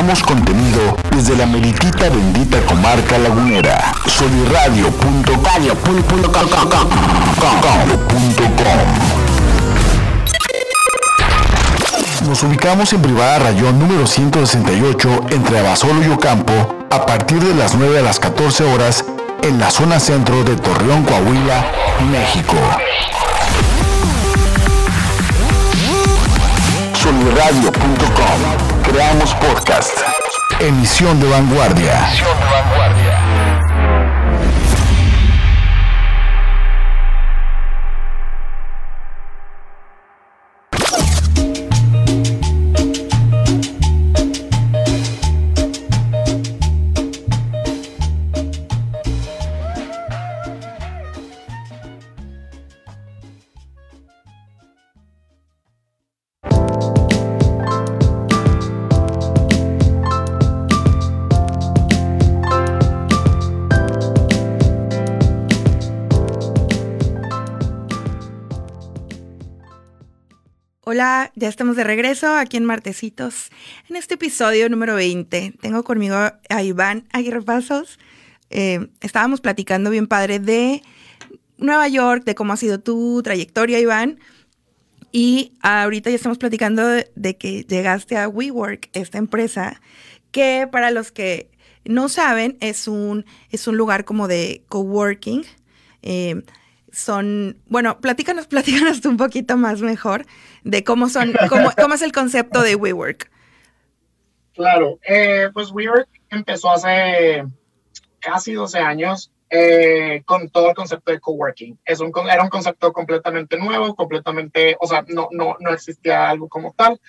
Contenido 0.00 0.96
desde 1.14 1.36
la 1.36 1.44
meritita 1.44 2.08
bendita 2.08 2.58
comarca 2.62 3.18
lagunera. 3.18 3.92
Soliradio.com. 4.06 5.30
Nos 12.26 12.42
ubicamos 12.42 12.90
en 12.94 13.02
Privada 13.02 13.40
Rayón 13.40 13.78
número 13.78 14.06
168 14.06 15.26
entre 15.32 15.58
Abasolo 15.58 16.02
y 16.02 16.08
Ocampo 16.08 16.86
a 16.90 17.04
partir 17.04 17.38
de 17.44 17.54
las 17.54 17.74
9 17.74 17.98
a 17.98 18.02
las 18.02 18.18
14 18.18 18.64
horas 18.72 19.04
en 19.42 19.60
la 19.60 19.70
zona 19.70 20.00
centro 20.00 20.42
de 20.44 20.56
Torreón, 20.56 21.04
Coahuila, 21.04 21.66
México. 22.10 22.56
soliradio.com. 27.10 28.82
Creamos 28.84 29.34
podcast. 29.34 29.98
Emisión 30.60 31.18
de 31.18 31.28
vanguardia. 31.28 32.06
Emisión 32.06 32.38
de 32.38 32.44
vanguardia. 32.44 33.29
Hola, 71.00 71.32
ya 71.34 71.48
estamos 71.48 71.76
de 71.76 71.84
regreso 71.84 72.36
aquí 72.36 72.58
en 72.58 72.66
Martecitos. 72.66 73.48
En 73.88 73.96
este 73.96 74.16
episodio 74.16 74.68
número 74.68 74.96
20 74.96 75.54
tengo 75.58 75.82
conmigo 75.82 76.14
a 76.14 76.62
Iván 76.62 77.08
Aguirre 77.10 77.40
Pasos. 77.40 77.98
Eh, 78.50 78.86
estábamos 79.00 79.40
platicando 79.40 79.88
bien 79.88 80.06
padre 80.06 80.40
de 80.40 80.82
Nueva 81.56 81.88
York, 81.88 82.24
de 82.24 82.34
cómo 82.34 82.52
ha 82.52 82.58
sido 82.58 82.80
tu 82.80 83.22
trayectoria, 83.22 83.80
Iván. 83.80 84.18
Y 85.10 85.54
ahorita 85.62 86.10
ya 86.10 86.16
estamos 86.16 86.36
platicando 86.36 86.86
de, 86.86 87.36
que 87.38 87.64
llegaste 87.64 88.18
a 88.18 88.28
WeWork, 88.28 88.90
esta 88.92 89.16
empresa, 89.16 89.80
que 90.32 90.68
para 90.70 90.90
los 90.90 91.12
que 91.12 91.50
no 91.86 92.10
saben, 92.10 92.58
es 92.60 92.88
un, 92.88 93.24
es 93.48 93.66
un 93.66 93.78
lugar 93.78 94.04
como 94.04 94.28
de 94.28 94.64
coworking. 94.68 95.46
Eh, 96.02 96.42
son, 96.92 97.58
bueno, 97.66 98.00
platícanos, 98.00 98.46
platícanos 98.48 99.04
un 99.04 99.16
poquito 99.16 99.56
más 99.56 99.80
mejor 99.80 100.26
de 100.64 100.84
cómo 100.84 101.08
son, 101.08 101.34
cómo, 101.48 101.70
cómo 101.80 101.94
es 101.94 102.02
el 102.02 102.12
concepto 102.12 102.62
de 102.62 102.76
WeWork. 102.76 103.30
Claro, 104.54 104.98
eh, 105.08 105.48
pues 105.52 105.70
WeWork 105.70 106.08
empezó 106.30 106.70
hace 106.70 107.44
casi 108.20 108.52
12 108.52 108.78
años 108.78 109.32
eh, 109.52 110.22
con 110.26 110.48
todo 110.48 110.68
el 110.68 110.76
concepto 110.76 111.10
de 111.10 111.18
coworking. 111.18 111.78
Es 111.84 111.98
un, 112.00 112.12
era 112.30 112.44
un 112.44 112.50
concepto 112.50 112.92
completamente 112.92 113.58
nuevo, 113.58 113.96
completamente, 113.96 114.76
o 114.78 114.86
sea, 114.86 115.04
no, 115.08 115.28
no, 115.32 115.56
no 115.58 115.72
existía 115.72 116.30
algo 116.30 116.48
como 116.48 116.72
tal, 116.72 117.00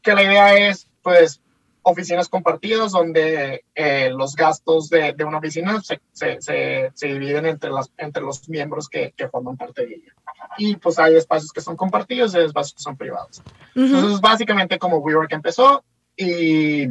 que 0.00 0.14
la 0.14 0.22
idea 0.22 0.68
es, 0.68 0.88
pues, 1.02 1.42
oficinas 1.90 2.28
compartidas 2.28 2.92
donde 2.92 3.64
eh, 3.74 4.10
los 4.10 4.36
gastos 4.36 4.88
de, 4.90 5.12
de 5.14 5.24
una 5.24 5.38
oficina 5.38 5.80
se, 5.80 6.00
se, 6.12 6.38
se, 6.40 7.06
dividen 7.06 7.46
entre, 7.46 7.70
las, 7.70 7.90
entre 7.96 8.22
los 8.22 8.48
miembros 8.48 8.88
que, 8.88 9.12
que, 9.16 9.28
forman 9.28 9.56
parte 9.56 9.86
de 9.86 9.94
ella. 9.94 10.14
Y 10.58 10.76
pues 10.76 10.98
hay 10.98 11.16
espacios 11.16 11.52
que 11.52 11.60
son 11.60 11.76
compartidos 11.76 12.34
y 12.34 12.38
espacios 12.38 12.74
que 12.74 12.82
son 12.82 12.96
privados. 12.96 13.42
Entonces, 13.74 14.20
básicamente 14.20 14.78
como 14.78 14.98
WeWork 14.98 15.32
empezó 15.32 15.84
y, 16.16 16.88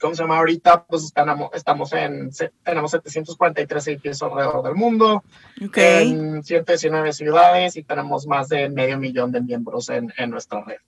¿cómo 0.00 0.14
se 0.14 0.22
llama 0.22 0.38
ahorita? 0.38 0.84
Pues 0.84 1.04
estamos, 1.04 1.50
estamos 1.52 1.92
en, 1.92 2.30
tenemos 2.64 2.90
743 2.92 3.86
edificios 3.88 4.22
alrededor 4.22 4.62
del 4.64 4.74
mundo, 4.74 5.22
en 5.58 6.42
119 6.42 7.12
ciudades 7.12 7.76
y 7.76 7.82
tenemos 7.82 8.26
más 8.26 8.48
de 8.48 8.68
medio 8.70 8.98
millón 8.98 9.32
de 9.32 9.42
miembros 9.42 9.90
en, 9.90 10.12
en 10.16 10.30
nuestra 10.30 10.64
red. 10.64 10.78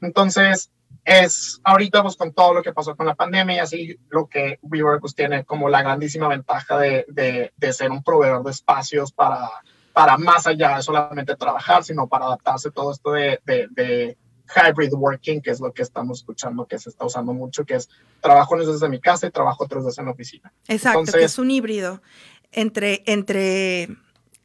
Entonces, 0.00 0.70
es 1.04 1.60
ahorita 1.64 2.02
pues 2.02 2.16
con 2.16 2.32
todo 2.32 2.54
lo 2.54 2.62
que 2.62 2.72
pasó 2.72 2.94
con 2.94 3.06
la 3.06 3.14
pandemia 3.14 3.56
y 3.56 3.58
así 3.58 3.98
lo 4.08 4.26
que 4.26 4.58
WeWork 4.62 5.00
pues, 5.00 5.14
tiene 5.14 5.44
como 5.44 5.68
la 5.68 5.82
grandísima 5.82 6.28
ventaja 6.28 6.78
de, 6.78 7.04
de, 7.08 7.52
de, 7.56 7.72
ser 7.72 7.90
un 7.90 8.02
proveedor 8.02 8.44
de 8.44 8.52
espacios 8.52 9.12
para, 9.12 9.50
para 9.92 10.16
más 10.16 10.46
allá 10.46 10.76
de 10.76 10.82
solamente 10.82 11.36
trabajar, 11.36 11.84
sino 11.84 12.06
para 12.06 12.26
adaptarse 12.26 12.70
todo 12.70 12.92
esto 12.92 13.12
de, 13.12 13.40
de, 13.44 14.16
hybrid 14.54 14.92
working, 14.92 15.40
que 15.40 15.50
es 15.50 15.60
lo 15.60 15.72
que 15.72 15.80
estamos 15.80 16.18
escuchando 16.18 16.66
que 16.66 16.78
se 16.78 16.90
está 16.90 17.06
usando 17.06 17.32
mucho, 17.32 17.64
que 17.64 17.74
es 17.74 17.88
trabajo 18.20 18.56
desde 18.58 18.88
mi 18.88 19.00
casa 19.00 19.26
y 19.26 19.30
trabajo 19.30 19.66
tres 19.66 19.82
veces 19.82 19.98
en 19.98 20.04
la 20.04 20.10
oficina. 20.10 20.52
Exacto, 20.68 21.10
que 21.10 21.24
es 21.24 21.38
un 21.38 21.50
híbrido 21.50 22.02
entre, 22.50 23.02
entre 23.06 23.88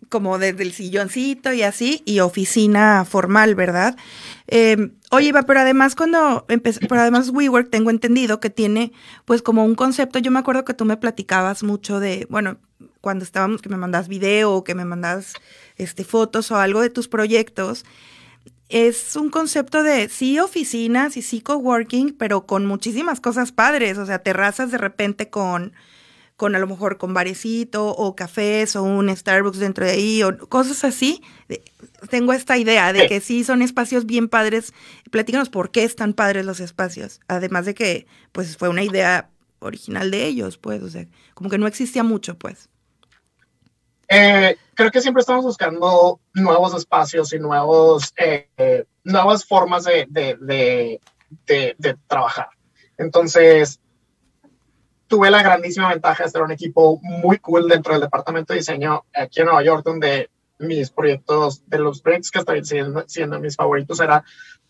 como 0.10 0.38
desde 0.38 0.64
el 0.64 0.74
silloncito 0.74 1.54
y 1.54 1.64
así, 1.64 2.02
y 2.06 2.20
oficina 2.20 3.06
formal, 3.06 3.56
¿verdad? 3.56 3.96
Eh, 4.48 4.92
oye, 5.12 5.30
Eva, 5.30 5.44
pero 5.44 5.60
además 5.60 5.96
cuando 5.96 6.46
empecé, 6.48 6.86
pero 6.88 7.02
además 7.02 7.30
WeWork 7.30 7.70
tengo 7.70 7.90
entendido 7.90 8.40
que 8.40 8.50
tiene 8.50 8.92
pues 9.26 9.42
como 9.42 9.66
un 9.66 9.76
concepto, 9.76 10.20
yo 10.20 10.32
me 10.32 10.40
acuerdo 10.40 10.66
que 10.66 10.74
tú 10.74 10.86
me 10.86 10.98
platicabas 10.98 11.64
mucho 11.64 12.00
de, 12.00 12.28
bueno, 12.30 12.58
cuando 13.02 13.24
estábamos, 13.24 13.62
que 13.62 13.70
me 13.70 13.78
mandas 13.78 14.08
video 14.08 14.54
o 14.54 14.64
que 14.64 14.76
me 14.76 14.86
mandas 14.86 15.34
este, 15.78 16.04
fotos 16.04 16.52
o 16.52 16.58
algo 16.58 16.82
de 16.82 16.90
tus 16.90 17.08
proyectos, 17.08 17.86
es 18.70 19.16
un 19.16 19.30
concepto 19.30 19.84
de 19.84 20.10
sí 20.10 20.40
oficinas 20.40 21.16
y 21.16 21.22
sí 21.22 21.42
coworking, 21.42 22.16
pero 22.18 22.46
con 22.46 22.66
muchísimas 22.66 23.22
cosas 23.22 23.52
padres, 23.52 23.98
o 23.98 24.06
sea, 24.06 24.20
terrazas 24.20 24.72
de 24.72 24.78
repente 24.78 25.30
con 25.30 25.74
con 26.38 26.56
a 26.56 26.60
lo 26.60 26.68
mejor 26.68 26.98
con 27.00 27.16
barecito 27.16 27.88
o 27.88 28.16
cafés 28.16 28.76
o 28.76 28.84
un 28.84 29.14
Starbucks 29.14 29.58
dentro 29.58 29.86
de 29.86 29.92
ahí 29.92 30.24
o 30.24 30.38
cosas 30.48 30.84
así. 30.84 31.24
Tengo 32.12 32.32
esta 32.32 32.58
idea 32.58 32.94
de 32.94 33.08
que 33.08 33.20
sí 33.20 33.44
son 33.44 33.64
espacios 33.64 34.06
bien 34.06 34.30
padres. 34.30 34.72
Platícanos 35.10 35.50
por 35.50 35.72
qué 35.72 35.84
están 35.84 36.14
padres 36.14 36.46
los 36.46 36.60
espacios. 36.60 37.20
Además 37.28 37.66
de 37.66 37.74
que 37.74 38.06
pues 38.32 38.56
fue 38.56 38.70
una 38.70 38.84
idea 38.84 39.32
original 39.60 40.12
de 40.12 40.26
ellos, 40.28 40.60
pues, 40.60 40.84
o 40.84 40.90
sea, 40.90 41.08
como 41.34 41.50
que 41.50 41.58
no 41.58 41.66
existía 41.66 42.04
mucho, 42.04 42.38
pues. 42.38 42.70
Eh, 44.08 44.56
creo 44.76 44.92
que 44.92 45.02
siempre 45.02 45.22
estamos 45.22 45.44
buscando 45.44 46.20
nuevos 46.36 46.76
espacios 46.76 47.34
y 47.34 47.40
nuevos, 47.40 48.14
eh, 48.18 48.86
nuevas 49.04 49.44
formas 49.44 49.86
de, 49.86 50.08
de, 50.12 51.00
de 51.48 51.98
trabajar. 52.08 52.50
Entonces, 53.00 53.80
tuve 55.08 55.32
la 55.32 55.42
grandísima 55.42 55.90
ventaja 55.90 56.24
de 56.24 56.30
ser 56.30 56.42
un 56.42 56.52
equipo 56.52 57.00
muy 57.02 57.38
cool 57.40 57.68
dentro 57.68 57.94
del 57.94 58.02
departamento 58.02 58.54
de 58.54 58.60
diseño 58.60 59.06
aquí 59.14 59.40
en 59.40 59.46
Nueva 59.46 59.64
York, 59.64 59.84
donde 59.86 60.30
mis 60.60 60.90
proyectos, 60.90 61.62
de 61.68 61.80
los 61.80 62.02
proyectos 62.02 62.32
que 62.32 62.40
estoy 62.40 62.66
siendo, 62.66 63.04
siendo 63.08 63.40
mis 63.40 63.56
favoritos, 63.56 64.00
era, 64.00 64.24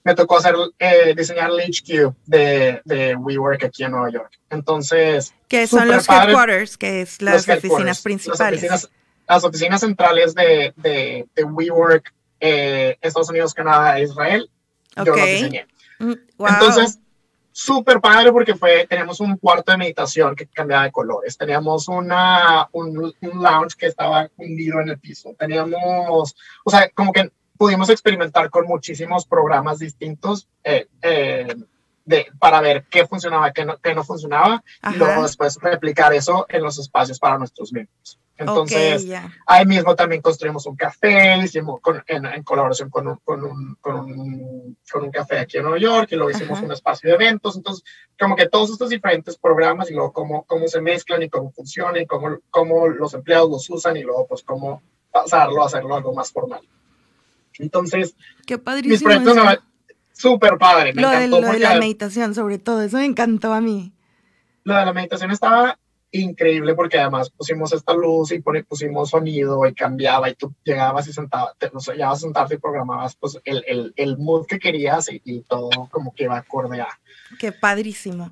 me 0.03 0.15
tocó 0.15 0.37
hacer, 0.37 0.55
eh, 0.79 1.13
diseñar 1.15 1.49
el 1.49 1.61
HQ 1.61 2.13
de, 2.25 2.81
de 2.85 3.15
WeWork 3.15 3.63
aquí 3.63 3.83
en 3.83 3.91
Nueva 3.91 4.09
York. 4.09 4.39
Entonces... 4.49 5.33
Que 5.47 5.65
son 5.65 5.87
los 5.87 6.07
headquarters, 6.09 6.77
que 6.77 7.01
es 7.01 7.21
las 7.21 7.47
oficinas 7.47 8.01
principales. 8.01 8.89
Las 9.27 9.43
oficinas, 9.43 9.81
centrales 9.81 10.33
de, 10.35 10.73
de, 10.77 11.27
de 11.35 11.43
WeWork, 11.43 12.13
eh, 12.39 12.97
Estados 13.01 13.29
Unidos, 13.29 13.53
Canadá 13.53 13.99
e 13.99 14.03
Israel, 14.03 14.49
yo 14.95 15.15
los 15.15 15.25
diseñé. 15.25 15.67
Mm, 15.99 16.13
Entonces, 16.39 16.99
súper 17.57 17.99
padre 17.99 18.31
porque 18.31 18.53
fue, 18.53 18.85
teníamos 18.85 19.19
un 19.19 19.35
cuarto 19.35 19.71
de 19.71 19.79
meditación 19.79 20.35
que 20.35 20.45
cambiaba 20.45 20.83
de 20.83 20.91
colores, 20.91 21.35
teníamos 21.35 21.87
una, 21.87 22.69
un, 22.71 22.95
un, 23.19 23.43
lounge 23.43 23.75
que 23.75 23.87
estaba 23.87 24.29
hundido 24.37 24.79
en 24.79 24.89
el 24.89 24.99
piso, 24.99 25.33
teníamos, 25.39 26.35
o 26.63 26.69
sea, 26.69 26.87
como 26.93 27.11
que 27.11 27.31
pudimos 27.57 27.89
experimentar 27.89 28.51
con 28.51 28.67
muchísimos 28.67 29.25
programas 29.25 29.79
distintos 29.79 30.47
eh, 30.63 30.85
eh, 31.01 31.55
de, 32.05 32.27
para 32.37 32.61
ver 32.61 32.85
qué 32.91 33.07
funcionaba, 33.07 33.51
qué 33.51 33.65
no, 33.65 33.77
qué 33.77 33.95
no 33.95 34.03
funcionaba, 34.03 34.63
y 34.93 34.95
luego 34.95 35.23
después 35.23 35.57
replicar 35.59 36.13
eso 36.13 36.45
en 36.49 36.61
los 36.61 36.77
espacios 36.77 37.17
para 37.17 37.39
nuestros 37.39 37.73
miembros. 37.73 38.19
Entonces, 38.37 39.07
ahí 39.47 39.65
mismo 39.65 39.95
también 39.95 40.21
construimos 40.21 40.65
un 40.67 40.75
café, 40.75 41.37
hicimos 41.37 41.81
en, 42.07 42.43
colaboración 42.43 42.89
con 42.89 43.07
un, 43.07 43.17
con, 43.23 43.43
un, 43.43 43.75
con, 43.81 43.99
un, 43.99 44.77
con 44.89 45.03
un, 45.03 45.11
café 45.11 45.39
aquí 45.39 45.57
en 45.57 45.63
Nueva 45.63 45.79
York, 45.79 46.09
y 46.11 46.15
luego 46.15 46.29
hicimos 46.29 46.61
un 46.61 46.71
espacio 46.71 47.09
de 47.09 47.15
eventos. 47.15 47.55
Entonces, 47.55 47.83
como 48.19 48.35
que 48.35 48.47
todos 48.47 48.69
estos 48.69 48.89
diferentes 48.89 49.37
programas 49.37 49.89
y 49.89 49.95
luego 49.95 50.13
cómo, 50.13 50.43
cómo 50.43 50.67
se 50.67 50.81
mezclan 50.81 51.23
y 51.23 51.29
cómo 51.29 51.51
funcionan 51.51 52.03
y 52.03 52.05
cómo, 52.05 52.37
cómo 52.51 52.87
los 52.87 53.13
empleados 53.15 53.49
los 53.49 53.69
usan 53.69 53.97
y 53.97 54.03
luego 54.03 54.27
pues 54.27 54.43
cómo 54.43 54.83
pasarlo 55.11 55.63
a 55.63 55.65
hacerlo 55.65 55.95
algo 55.95 56.13
más 56.13 56.31
formal. 56.31 56.61
Entonces, 57.57 58.15
Qué 58.45 58.59
mis 58.83 59.01
proyectos 59.01 59.35
súper 60.13 60.57
padre. 60.57 60.93
Me 60.93 61.01
lo 61.01 61.11
encantó 61.11 61.35
de, 61.37 61.41
lo 61.41 61.51
de 61.53 61.59
la 61.59 61.79
meditación, 61.79 62.35
sobre 62.35 62.59
todo, 62.59 62.81
eso 62.81 62.97
me 62.97 63.05
encantó 63.05 63.53
a 63.53 63.61
mí. 63.61 63.93
Lo 64.63 64.75
de 64.75 64.85
la 64.85 64.93
meditación 64.93 65.31
estaba 65.31 65.79
increíble 66.19 66.73
porque 66.75 66.99
además 66.99 67.29
pusimos 67.29 67.73
esta 67.73 67.93
luz 67.93 68.31
y 68.31 68.39
pusimos 68.39 69.09
sonido 69.09 69.65
y 69.65 69.73
cambiaba 69.73 70.29
y 70.29 70.35
tú 70.35 70.53
llegabas 70.63 71.07
y 71.07 71.13
sentabas, 71.13 71.55
te, 71.57 71.69
o 71.73 71.79
sea, 71.79 72.11
a 72.11 72.15
sentarte 72.15 72.55
y 72.55 72.57
programabas 72.57 73.15
pues 73.15 73.39
el, 73.45 73.63
el, 73.67 73.93
el 73.95 74.17
mood 74.17 74.45
que 74.45 74.59
querías 74.59 75.09
y, 75.11 75.41
todo 75.41 75.69
como 75.91 76.13
que 76.13 76.25
iba 76.25 76.37
acorde 76.37 76.81
a. 76.81 76.87
Qué 77.39 77.51
padrísimo. 77.51 78.31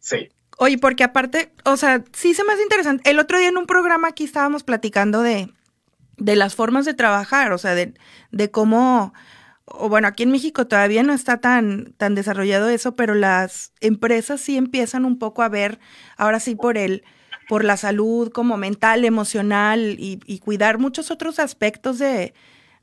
Sí. 0.00 0.28
Oye, 0.58 0.78
porque 0.78 1.04
aparte, 1.04 1.52
o 1.64 1.76
sea, 1.76 2.04
sí 2.12 2.34
se 2.34 2.44
me 2.44 2.52
hace 2.52 2.62
interesante. 2.62 3.10
El 3.10 3.18
otro 3.18 3.38
día 3.38 3.48
en 3.48 3.56
un 3.56 3.66
programa 3.66 4.08
aquí 4.08 4.24
estábamos 4.24 4.62
platicando 4.62 5.22
de, 5.22 5.50
de 6.16 6.36
las 6.36 6.54
formas 6.54 6.84
de 6.84 6.94
trabajar, 6.94 7.52
o 7.52 7.58
sea, 7.58 7.74
de, 7.74 7.94
de 8.30 8.50
cómo 8.50 9.12
o 9.78 9.88
bueno, 9.88 10.08
aquí 10.08 10.22
en 10.22 10.30
México 10.30 10.66
todavía 10.66 11.02
no 11.02 11.12
está 11.12 11.38
tan, 11.38 11.94
tan 11.96 12.14
desarrollado 12.14 12.68
eso, 12.68 12.96
pero 12.96 13.14
las 13.14 13.72
empresas 13.80 14.40
sí 14.40 14.56
empiezan 14.56 15.04
un 15.04 15.18
poco 15.18 15.42
a 15.42 15.48
ver, 15.48 15.78
ahora 16.16 16.40
sí, 16.40 16.54
por 16.54 16.78
el, 16.78 17.04
por 17.48 17.64
la 17.64 17.76
salud 17.76 18.30
como 18.30 18.56
mental, 18.56 19.04
emocional 19.04 19.96
y, 19.98 20.20
y 20.26 20.38
cuidar 20.38 20.78
muchos 20.78 21.10
otros 21.10 21.38
aspectos 21.38 21.98
de, 21.98 22.34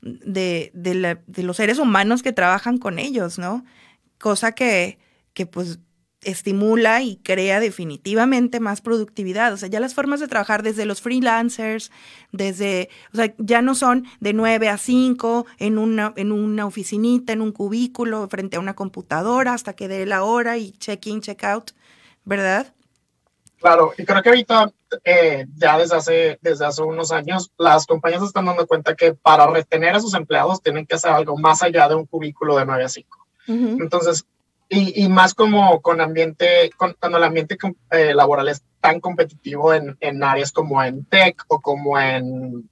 de, 0.02 0.70
de, 0.74 1.42
los 1.42 1.56
seres 1.56 1.78
humanos 1.78 2.22
que 2.22 2.32
trabajan 2.32 2.78
con 2.78 2.98
ellos, 2.98 3.38
¿no? 3.38 3.64
Cosa 4.18 4.52
que, 4.52 4.98
que 5.34 5.46
pues 5.46 5.78
estimula 6.22 7.02
y 7.02 7.16
crea 7.16 7.60
definitivamente 7.60 8.60
más 8.60 8.80
productividad. 8.80 9.52
O 9.52 9.56
sea, 9.56 9.68
ya 9.68 9.80
las 9.80 9.94
formas 9.94 10.20
de 10.20 10.28
trabajar 10.28 10.62
desde 10.62 10.84
los 10.84 11.00
freelancers, 11.00 11.90
desde, 12.30 12.88
o 13.12 13.16
sea, 13.16 13.34
ya 13.38 13.62
no 13.62 13.74
son 13.74 14.06
de 14.20 14.32
9 14.32 14.68
a 14.68 14.78
5 14.78 15.46
en 15.58 15.78
una, 15.78 16.12
en 16.16 16.32
una 16.32 16.66
oficinita, 16.66 17.32
en 17.32 17.42
un 17.42 17.52
cubículo, 17.52 18.28
frente 18.28 18.56
a 18.56 18.60
una 18.60 18.74
computadora 18.74 19.54
hasta 19.54 19.74
que 19.74 19.88
dé 19.88 20.06
la 20.06 20.22
hora 20.22 20.58
y 20.58 20.72
check 20.72 21.06
in, 21.06 21.20
check 21.20 21.42
out, 21.44 21.72
¿verdad? 22.24 22.72
Claro, 23.62 23.92
y 23.96 24.04
creo 24.04 24.22
que 24.22 24.28
ahorita, 24.28 24.72
eh, 25.04 25.46
ya 25.56 25.78
desde 25.78 25.96
hace, 25.96 26.38
desde 26.42 26.66
hace 26.66 26.82
unos 26.82 27.12
años, 27.12 27.52
las 27.58 27.86
compañías 27.86 28.22
están 28.22 28.46
dando 28.46 28.66
cuenta 28.66 28.96
que 28.96 29.14
para 29.14 29.46
retener 29.46 29.94
a 29.94 30.00
sus 30.00 30.14
empleados 30.14 30.60
tienen 30.60 30.84
que 30.84 30.96
hacer 30.96 31.12
algo 31.12 31.38
más 31.38 31.62
allá 31.62 31.88
de 31.88 31.94
un 31.94 32.06
cubículo 32.06 32.56
de 32.56 32.66
9 32.66 32.84
a 32.84 32.88
5. 32.88 33.18
Entonces, 33.46 34.24
y, 34.72 35.04
y, 35.04 35.08
más 35.10 35.34
como 35.34 35.82
con 35.82 36.00
ambiente, 36.00 36.70
cuando 36.76 37.18
el 37.18 37.24
ambiente 37.24 37.58
eh, 37.90 38.14
laboral 38.14 38.48
es 38.48 38.62
tan 38.80 39.00
competitivo 39.00 39.74
en, 39.74 39.98
en, 40.00 40.24
áreas 40.24 40.50
como 40.50 40.82
en 40.82 41.04
tech 41.04 41.44
o 41.48 41.60
como 41.60 42.00
en, 42.00 42.70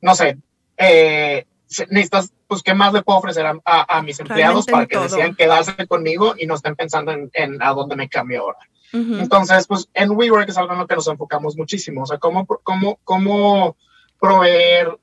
no 0.00 0.14
sé, 0.16 0.36
eh, 0.76 1.46
necesitas, 1.90 2.32
pues, 2.48 2.62
¿qué 2.62 2.74
más 2.74 2.92
le 2.92 3.02
puedo 3.02 3.20
ofrecer 3.20 3.46
a, 3.46 3.56
a, 3.64 4.02
mis 4.02 4.18
empleados 4.18 4.66
para 4.66 4.86
que 4.86 4.98
decidan 4.98 5.36
quedarse 5.36 5.86
conmigo 5.86 6.34
y 6.36 6.46
no 6.46 6.56
estén 6.56 6.74
pensando 6.74 7.12
en, 7.12 7.30
en 7.32 7.62
a 7.62 7.72
dónde 7.72 7.94
me 7.94 8.08
cambio 8.08 8.42
ahora? 8.42 8.58
Entonces, 8.92 9.66
pues 9.66 9.88
en 9.94 10.10
WeWork 10.10 10.48
es 10.48 10.56
algo 10.56 10.72
en 10.72 10.78
lo 10.80 10.86
que 10.86 10.96
nos 10.96 11.06
enfocamos 11.06 11.56
muchísimo, 11.56 12.02
o 12.02 12.06
sea, 12.06 12.18
cómo, 12.18 12.46
cómo, 12.46 12.98
cómo 13.04 13.76
proveer 14.18 14.98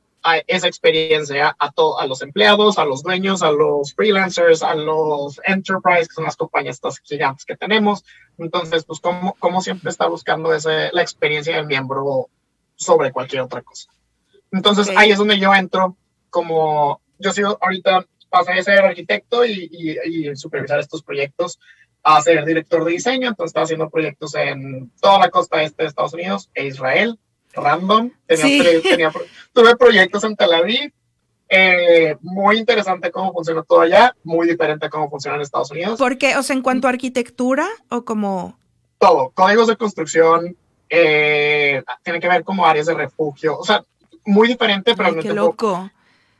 esa 0.47 0.67
experiencia 0.67 1.55
a, 1.59 1.71
todos 1.71 2.01
a 2.01 2.07
los 2.07 2.21
empleados, 2.21 2.77
a 2.77 2.85
los 2.85 3.03
dueños, 3.03 3.43
a 3.43 3.51
los 3.51 3.93
freelancers, 3.93 4.63
a 4.63 4.75
los 4.75 5.39
enterprise, 5.45 6.07
que 6.07 6.15
son 6.15 6.23
las 6.25 6.35
compañías 6.35 6.75
estas 6.75 6.99
gigantes 6.99 7.45
que 7.45 7.55
tenemos. 7.55 8.03
Entonces, 8.37 8.85
pues 8.85 8.99
como, 8.99 9.33
como 9.35 9.61
siempre 9.61 9.91
está 9.91 10.07
buscando 10.07 10.53
ese, 10.53 10.89
la 10.91 11.01
experiencia 11.01 11.55
del 11.55 11.67
miembro 11.67 12.29
sobre 12.75 13.11
cualquier 13.11 13.43
otra 13.43 13.61
cosa. 13.61 13.89
Entonces, 14.51 14.89
ahí 14.95 15.11
es 15.11 15.17
donde 15.17 15.39
yo 15.39 15.53
entro 15.53 15.95
como, 16.29 17.01
yo 17.19 17.31
sigo 17.31 17.57
ahorita, 17.61 18.05
pasé 18.29 18.53
de 18.53 18.63
ser 18.63 18.79
arquitecto 18.79 19.45
y, 19.45 19.69
y, 19.71 20.29
y 20.29 20.35
supervisar 20.35 20.79
estos 20.79 21.03
proyectos 21.03 21.59
a 22.05 22.21
ser 22.21 22.45
director 22.45 22.85
de 22.85 22.91
diseño, 22.91 23.29
entonces 23.29 23.49
estaba 23.49 23.63
haciendo 23.63 23.89
proyectos 23.89 24.35
en 24.35 24.91
toda 25.01 25.17
la 25.17 25.29
costa 25.31 25.63
este 25.63 25.83
de 25.83 25.89
Estados 25.89 26.13
Unidos 26.13 26.51
e 26.53 26.67
Israel, 26.67 27.17
random. 27.55 28.11
Tenía, 28.27 29.11
tuve 29.53 29.75
proyectos 29.75 30.23
en 30.23 30.35
Tel 30.35 30.53
Aviv. 30.53 30.93
Eh, 31.47 32.17
muy 32.21 32.57
interesante 32.57 33.11
cómo 33.11 33.31
funciona 33.31 33.61
todo 33.63 33.81
allá, 33.81 34.15
muy 34.23 34.47
diferente 34.47 34.87
a 34.87 34.89
cómo 34.89 35.09
funciona 35.09 35.35
en 35.35 35.43
Estados 35.43 35.71
Unidos. 35.71 35.99
¿Por 35.99 36.17
qué? 36.17 36.37
O 36.37 36.43
sea, 36.43 36.55
en 36.55 36.61
cuanto 36.61 36.87
a 36.87 36.91
arquitectura 36.91 37.67
o 37.89 38.03
como... 38.03 38.57
Todo, 38.97 39.29
códigos 39.31 39.67
de 39.67 39.75
construcción, 39.75 40.55
eh, 40.89 41.83
tiene 42.03 42.19
que 42.19 42.27
ver 42.27 42.43
como 42.43 42.65
áreas 42.65 42.87
de 42.87 42.95
refugio, 42.95 43.59
o 43.59 43.63
sea, 43.63 43.83
muy 44.25 44.47
diferente, 44.47 44.95
pero... 44.95 45.11
loco. 45.33 45.89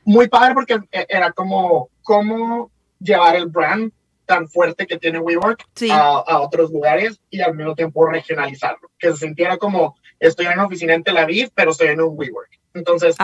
Muy 0.05 0.28
padre 0.28 0.53
porque 0.53 0.80
era 0.91 1.32
como 1.32 1.89
cómo 2.03 2.72
llevar 2.99 3.36
el 3.36 3.47
brand 3.47 3.91
tan 4.26 4.47
fuerte 4.47 4.88
que 4.88 4.97
tiene 4.97 5.20
WeWork 5.20 5.66
a, 5.91 6.39
otros 6.39 6.72
lugares 6.72 7.20
y 7.30 7.41
al 7.41 7.55
mismo 7.55 7.76
tiempo 7.76 8.05
regionalizarlo, 8.07 8.89
que 8.97 9.11
se 9.11 9.18
sintiera 9.18 9.57
como 9.57 9.97
estoy 10.20 10.45
en 10.45 10.53
una 10.53 10.66
oficina 10.66 10.93
en 10.93 11.03
Tel 11.03 11.18
Aviv, 11.18 11.51
pero 11.53 11.72
estoy 11.72 11.89
en 11.89 12.01
un 12.01 12.13
WeWork. 12.18 12.59
Entonces, 12.74 13.16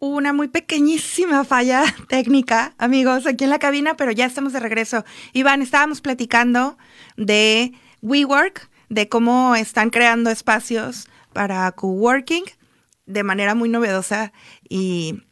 una 0.00 0.32
muy 0.32 0.48
pequeñísima 0.48 1.44
falla 1.44 1.84
técnica, 2.08 2.74
amigos, 2.78 3.26
aquí 3.26 3.44
en 3.44 3.50
la 3.50 3.60
cabina, 3.60 3.96
pero 3.96 4.10
ya 4.10 4.26
estamos 4.26 4.52
de 4.52 4.60
regreso. 4.60 5.04
Iván, 5.32 5.62
estábamos 5.62 6.00
platicando 6.00 6.76
de 7.16 7.72
WeWork, 8.02 8.68
de 8.88 9.08
cómo 9.08 9.54
están 9.54 9.90
creando 9.90 10.30
espacios 10.30 11.08
para 11.32 11.70
coworking 11.72 12.44
de 13.06 13.22
manera 13.22 13.54
muy 13.54 13.68
novedosa 13.68 14.32
y, 14.68 15.22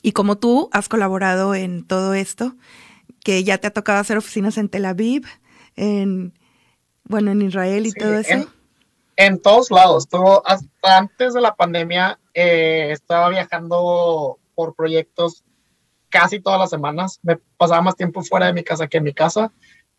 y 0.00 0.12
como 0.12 0.38
tú 0.38 0.68
has 0.72 0.88
colaborado 0.88 1.54
en 1.54 1.84
todo 1.84 2.14
esto, 2.14 2.56
que 3.24 3.42
ya 3.42 3.58
te 3.58 3.66
ha 3.66 3.72
tocado 3.72 3.98
hacer 3.98 4.16
oficinas 4.16 4.58
en 4.58 4.68
Tel 4.68 4.84
Aviv, 4.84 5.26
en, 5.76 6.34
bueno, 7.04 7.32
en 7.32 7.42
Israel 7.42 7.86
y 7.86 7.92
todo 7.92 8.14
eso. 8.14 8.46
En, 9.16 9.40
todos 9.40 9.70
lados. 9.70 10.08
Todo, 10.08 10.42
hasta 10.46 10.98
antes 10.98 11.34
de 11.34 11.40
la 11.40 11.54
pandemia 11.54 12.18
eh, 12.32 12.88
estaba 12.90 13.28
viajando 13.28 14.38
por 14.54 14.74
proyectos 14.74 15.44
casi 16.08 16.40
todas 16.40 16.58
las 16.58 16.70
semanas. 16.70 17.20
Me 17.22 17.38
pasaba 17.56 17.82
más 17.82 17.96
tiempo 17.96 18.22
fuera 18.22 18.46
de 18.46 18.52
mi 18.52 18.64
casa 18.64 18.88
que 18.88 18.98
en 18.98 19.04
mi 19.04 19.12
casa. 19.12 19.52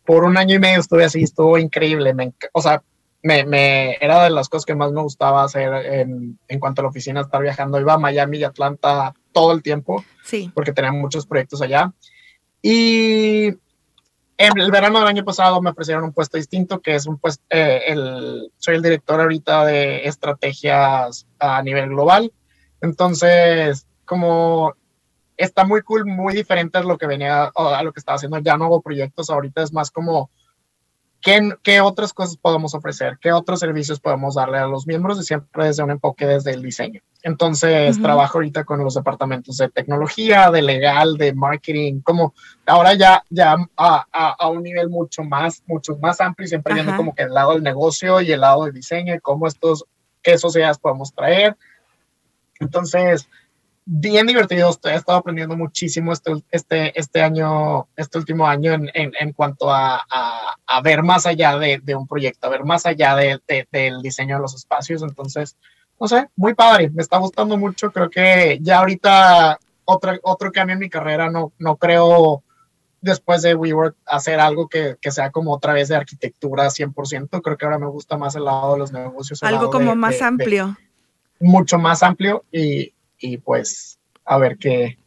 Por 0.04 0.24
un 0.24 0.36
año 0.36 0.56
y 0.56 0.58
medio 0.58 0.80
estuve 0.80 1.04
así, 1.04 1.22
estuvo 1.22 1.58
increíble. 1.58 2.14
Me, 2.14 2.32
o 2.52 2.60
sea, 2.60 2.82
me, 3.22 3.44
me, 3.44 3.96
era 4.00 4.24
de 4.24 4.30
las 4.30 4.48
cosas 4.48 4.66
que 4.66 4.74
más 4.74 4.92
me 4.92 5.02
gustaba 5.02 5.44
hacer 5.44 5.72
en, 5.74 6.38
en, 6.48 6.60
cuanto 6.60 6.80
a 6.80 6.84
la 6.84 6.90
oficina, 6.90 7.20
estar 7.20 7.42
viajando. 7.42 7.80
Iba 7.80 7.94
a 7.94 7.98
Miami 7.98 8.38
y 8.38 8.44
Atlanta 8.44 9.14
todo 9.32 9.52
el 9.52 9.62
tiempo, 9.62 10.04
sí. 10.24 10.50
porque 10.54 10.72
tenía 10.72 10.92
muchos 10.92 11.26
proyectos 11.26 11.60
allá. 11.62 11.92
Y 12.62 13.52
en 14.38 14.58
el 14.58 14.70
verano 14.70 14.98
del 14.98 15.08
año 15.08 15.24
pasado 15.24 15.62
me 15.62 15.70
ofrecieron 15.70 16.04
un 16.04 16.12
puesto 16.12 16.36
distinto, 16.36 16.80
que 16.80 16.94
es 16.94 17.06
un 17.06 17.18
puesto, 17.18 17.42
eh, 17.50 17.82
el, 17.86 18.52
soy 18.58 18.76
el 18.76 18.82
director 18.82 19.20
ahorita 19.20 19.64
de 19.64 20.06
estrategias 20.06 21.26
a 21.38 21.62
nivel 21.62 21.88
global. 21.88 22.32
Entonces, 22.80 23.86
como 24.04 24.74
está 25.36 25.64
muy 25.64 25.82
cool, 25.82 26.06
muy 26.06 26.34
diferente 26.34 26.78
a 26.78 26.82
lo 26.82 26.98
que 26.98 27.06
venía, 27.06 27.50
a 27.54 27.82
lo 27.82 27.92
que 27.92 28.00
estaba 28.00 28.16
haciendo, 28.16 28.38
ya 28.38 28.56
no 28.56 28.66
hago 28.66 28.82
proyectos, 28.82 29.30
ahorita 29.30 29.62
es 29.62 29.72
más 29.72 29.90
como 29.90 30.30
¿Qué, 31.20 31.80
otras 31.80 32.12
cosas 32.12 32.36
podemos 32.36 32.74
ofrecer? 32.74 33.18
¿Qué 33.20 33.32
otros 33.32 33.58
servicios 33.58 33.98
podemos 33.98 34.36
darle 34.36 34.58
a 34.58 34.66
los 34.66 34.86
miembros? 34.86 35.18
Y 35.18 35.24
siempre 35.24 35.66
desde 35.66 35.82
un 35.82 35.90
enfoque 35.90 36.26
desde 36.26 36.52
el 36.52 36.62
diseño. 36.62 37.00
Entonces, 37.22 38.00
trabajo 38.00 38.38
ahorita 38.38 38.62
con 38.62 38.84
los 38.84 38.94
departamentos 38.94 39.56
de 39.56 39.68
tecnología, 39.68 40.52
de 40.52 40.62
legal, 40.62 41.16
de 41.16 41.34
marketing, 41.34 42.00
como 42.02 42.32
ahora 42.66 42.94
ya, 42.94 43.24
ya 43.28 43.56
a, 43.76 44.36
a, 44.38 44.48
un 44.48 44.62
nivel 44.62 44.88
mucho 44.88 45.24
más, 45.24 45.62
mucho 45.66 45.96
más 45.96 46.20
amplio, 46.20 46.46
siempre 46.46 46.74
viendo 46.74 46.96
como 46.96 47.12
que 47.12 47.24
el 47.24 47.34
lado 47.34 47.54
del 47.54 47.64
negocio 47.64 48.20
y 48.20 48.30
el 48.30 48.42
lado 48.42 48.64
del 48.64 48.74
diseño 48.74 49.12
y 49.12 49.18
cómo 49.18 49.48
estos, 49.48 49.84
qué 50.22 50.38
sociedades 50.38 50.78
podemos 50.78 51.12
traer. 51.12 51.56
Entonces, 52.60 53.28
bien 53.86 54.26
divertido. 54.26 54.76
He 54.84 54.94
estado 54.94 55.18
aprendiendo 55.18 55.56
muchísimo 55.56 56.12
este, 56.12 56.32
este, 56.50 56.98
este 56.98 57.22
año, 57.22 57.86
este 57.96 58.18
último 58.18 58.46
año 58.46 58.72
en, 58.72 58.90
en, 58.92 59.32
cuanto 59.32 59.72
a, 59.72 60.04
a, 60.66 60.80
ver 60.82 61.02
más 61.02 61.24
allá 61.24 61.56
de, 61.56 61.80
de, 61.82 61.94
un 61.94 62.06
proyecto, 62.06 62.48
a 62.48 62.50
ver 62.50 62.64
más 62.64 62.84
allá 62.84 63.14
de, 63.14 63.40
del 63.70 64.02
diseño 64.02 64.36
de 64.36 64.42
los 64.42 64.54
espacios. 64.54 65.02
Entonces, 65.02 65.56
no 65.98 66.08
sé, 66.08 66.28
muy 66.36 66.54
padre. 66.54 66.90
Me 66.90 67.02
está 67.02 67.16
gustando 67.18 67.56
mucho. 67.56 67.92
Creo 67.92 68.10
que 68.10 68.58
ya 68.60 68.80
ahorita 68.80 69.58
otro, 69.84 70.12
otro 70.22 70.52
cambio 70.52 70.74
en 70.74 70.80
mi 70.80 70.90
carrera. 70.90 71.30
No, 71.30 71.52
no 71.58 71.76
creo 71.76 72.42
después 73.00 73.42
de 73.42 73.54
WeWork 73.54 73.96
hacer 74.04 74.40
algo 74.40 74.68
que, 74.68 74.96
que, 75.00 75.12
sea 75.12 75.30
como 75.30 75.52
otra 75.52 75.72
vez 75.72 75.88
de 75.88 75.94
arquitectura 75.94 76.66
100%. 76.66 77.40
Creo 77.40 77.56
que 77.56 77.64
ahora 77.64 77.78
me 77.78 77.86
gusta 77.86 78.16
más 78.16 78.34
el 78.34 78.46
lado 78.46 78.72
de 78.72 78.78
los 78.80 78.92
negocios. 78.92 79.44
Algo 79.44 79.70
como 79.70 79.94
más 79.94 80.20
amplio. 80.22 80.76
mucho 81.38 81.78
más 81.78 82.02
amplio 82.02 82.44
y, 82.50 82.92
y 83.18 83.38
pues 83.38 83.98
a 84.24 84.38
ver 84.38 84.58
qué, 84.58 84.98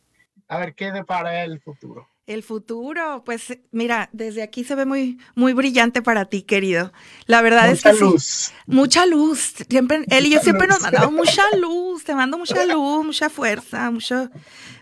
a 0.47 0.57
ver 0.59 0.73
qué 0.75 0.91
depara 0.91 1.43
el 1.43 1.59
futuro. 1.59 2.07
El 2.29 2.43
futuro, 2.43 3.23
pues 3.25 3.57
mira, 3.71 4.07
desde 4.13 4.43
aquí 4.43 4.63
se 4.63 4.75
ve 4.75 4.85
muy, 4.85 5.17
muy 5.33 5.53
brillante 5.53 6.03
para 6.03 6.25
ti, 6.25 6.43
querido. 6.43 6.93
La 7.25 7.41
verdad 7.41 7.71
es 7.71 7.81
que 7.81 7.91
luz. 7.93 8.51
mucha 8.67 9.07
luz. 9.07 9.55
Siempre, 9.67 10.05
él 10.11 10.27
y 10.27 10.29
yo 10.29 10.39
siempre 10.39 10.67
nos 10.67 10.79
mandamos 10.79 11.11
mucha 11.11 11.41
luz. 11.57 12.03
Te 12.03 12.13
mando 12.13 12.37
mucha 12.37 12.67
luz, 12.67 13.03
mucha 13.03 13.31
fuerza, 13.31 13.89
mucho, 13.89 14.29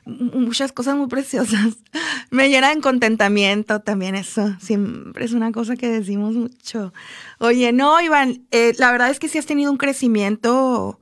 muchas 0.03 0.73
cosas 0.73 0.97
muy 0.97 1.07
preciosas. 1.07 1.77
Me 2.31 2.49
llena 2.49 2.75
de 2.75 2.81
contentamiento 2.81 3.79
también 3.79 4.15
eso. 4.15 4.53
Siempre 4.59 5.23
es 5.23 5.31
una 5.31 5.53
cosa 5.53 5.77
que 5.77 5.87
decimos 5.87 6.33
mucho. 6.33 6.93
Oye, 7.39 7.71
no, 7.71 8.01
Iván, 8.01 8.45
eh, 8.51 8.73
la 8.77 8.91
verdad 8.91 9.09
es 9.09 9.19
que 9.19 9.29
sí 9.29 9.37
has 9.37 9.45
tenido 9.45 9.71
un 9.71 9.77
crecimiento 9.77 10.99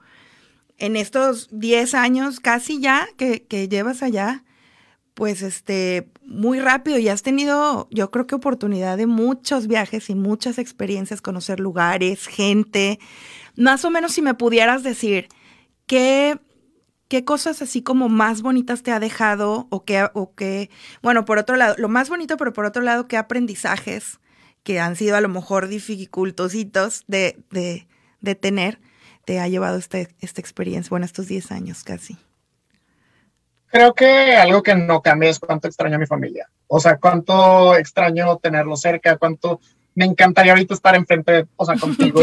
en 0.77 0.95
estos 0.95 1.47
10 1.51 1.93
años 1.93 2.39
casi 2.39 2.79
ya 2.79 3.07
que, 3.17 3.67
llevas 3.69 4.03
allá, 4.03 4.43
pues 5.13 5.41
este, 5.41 6.09
muy 6.25 6.59
rápido 6.59 6.97
y 6.97 7.07
has 7.07 7.23
tenido, 7.23 7.87
yo 7.91 8.11
creo 8.11 8.27
que 8.27 8.35
oportunidad 8.35 8.97
de 8.97 9.07
muchos 9.07 9.67
viajes 9.67 10.09
y 10.09 10.15
muchas 10.15 10.57
experiencias, 10.57 11.21
conocer 11.21 11.59
lugares, 11.59 12.27
gente. 12.27 12.99
Más 13.55 13.85
o 13.85 13.89
menos 13.89 14.11
si 14.13 14.21
me 14.21 14.33
pudieras 14.33 14.83
decir, 14.83 15.29
¿qué, 15.87 16.37
qué 17.07 17.23
cosas 17.23 17.61
así 17.61 17.81
como 17.81 18.09
más 18.09 18.41
bonitas 18.41 18.83
te 18.83 18.91
ha 18.91 18.99
dejado 18.99 19.67
o 19.69 19.85
qué, 19.85 20.09
o 20.13 20.35
qué, 20.35 20.69
bueno, 21.01 21.23
por 21.23 21.37
otro 21.37 21.55
lado, 21.55 21.75
lo 21.77 21.87
más 21.87 22.09
bonito, 22.09 22.35
pero 22.35 22.51
por 22.51 22.65
otro 22.65 22.81
lado, 22.81 23.07
qué 23.07 23.15
aprendizajes 23.15 24.19
que 24.63 24.79
han 24.79 24.97
sido 24.97 25.15
a 25.15 25.21
lo 25.21 25.29
mejor 25.29 25.67
dificultositos 25.67 27.05
de, 27.07 27.41
de, 27.51 27.87
de 28.19 28.35
tener? 28.35 28.79
Te 29.25 29.39
ha 29.39 29.47
llevado 29.47 29.77
este, 29.77 30.09
esta 30.21 30.41
experiencia, 30.41 30.89
bueno, 30.89 31.05
estos 31.05 31.27
10 31.27 31.51
años 31.51 31.83
casi? 31.83 32.17
Creo 33.67 33.93
que 33.93 34.35
algo 34.37 34.63
que 34.63 34.75
no 34.75 35.01
cambia 35.01 35.29
es 35.29 35.39
cuánto 35.39 35.67
extraño 35.67 35.95
a 35.95 35.99
mi 35.99 36.05
familia. 36.05 36.49
O 36.67 36.79
sea, 36.79 36.97
cuánto 36.97 37.75
extraño 37.75 38.37
tenerlo 38.37 38.77
cerca, 38.77 39.17
cuánto 39.17 39.59
me 39.95 40.05
encantaría 40.05 40.51
ahorita 40.51 40.73
estar 40.73 40.95
enfrente, 40.95 41.45
o 41.55 41.65
sea, 41.65 41.75
contigo, 41.79 42.21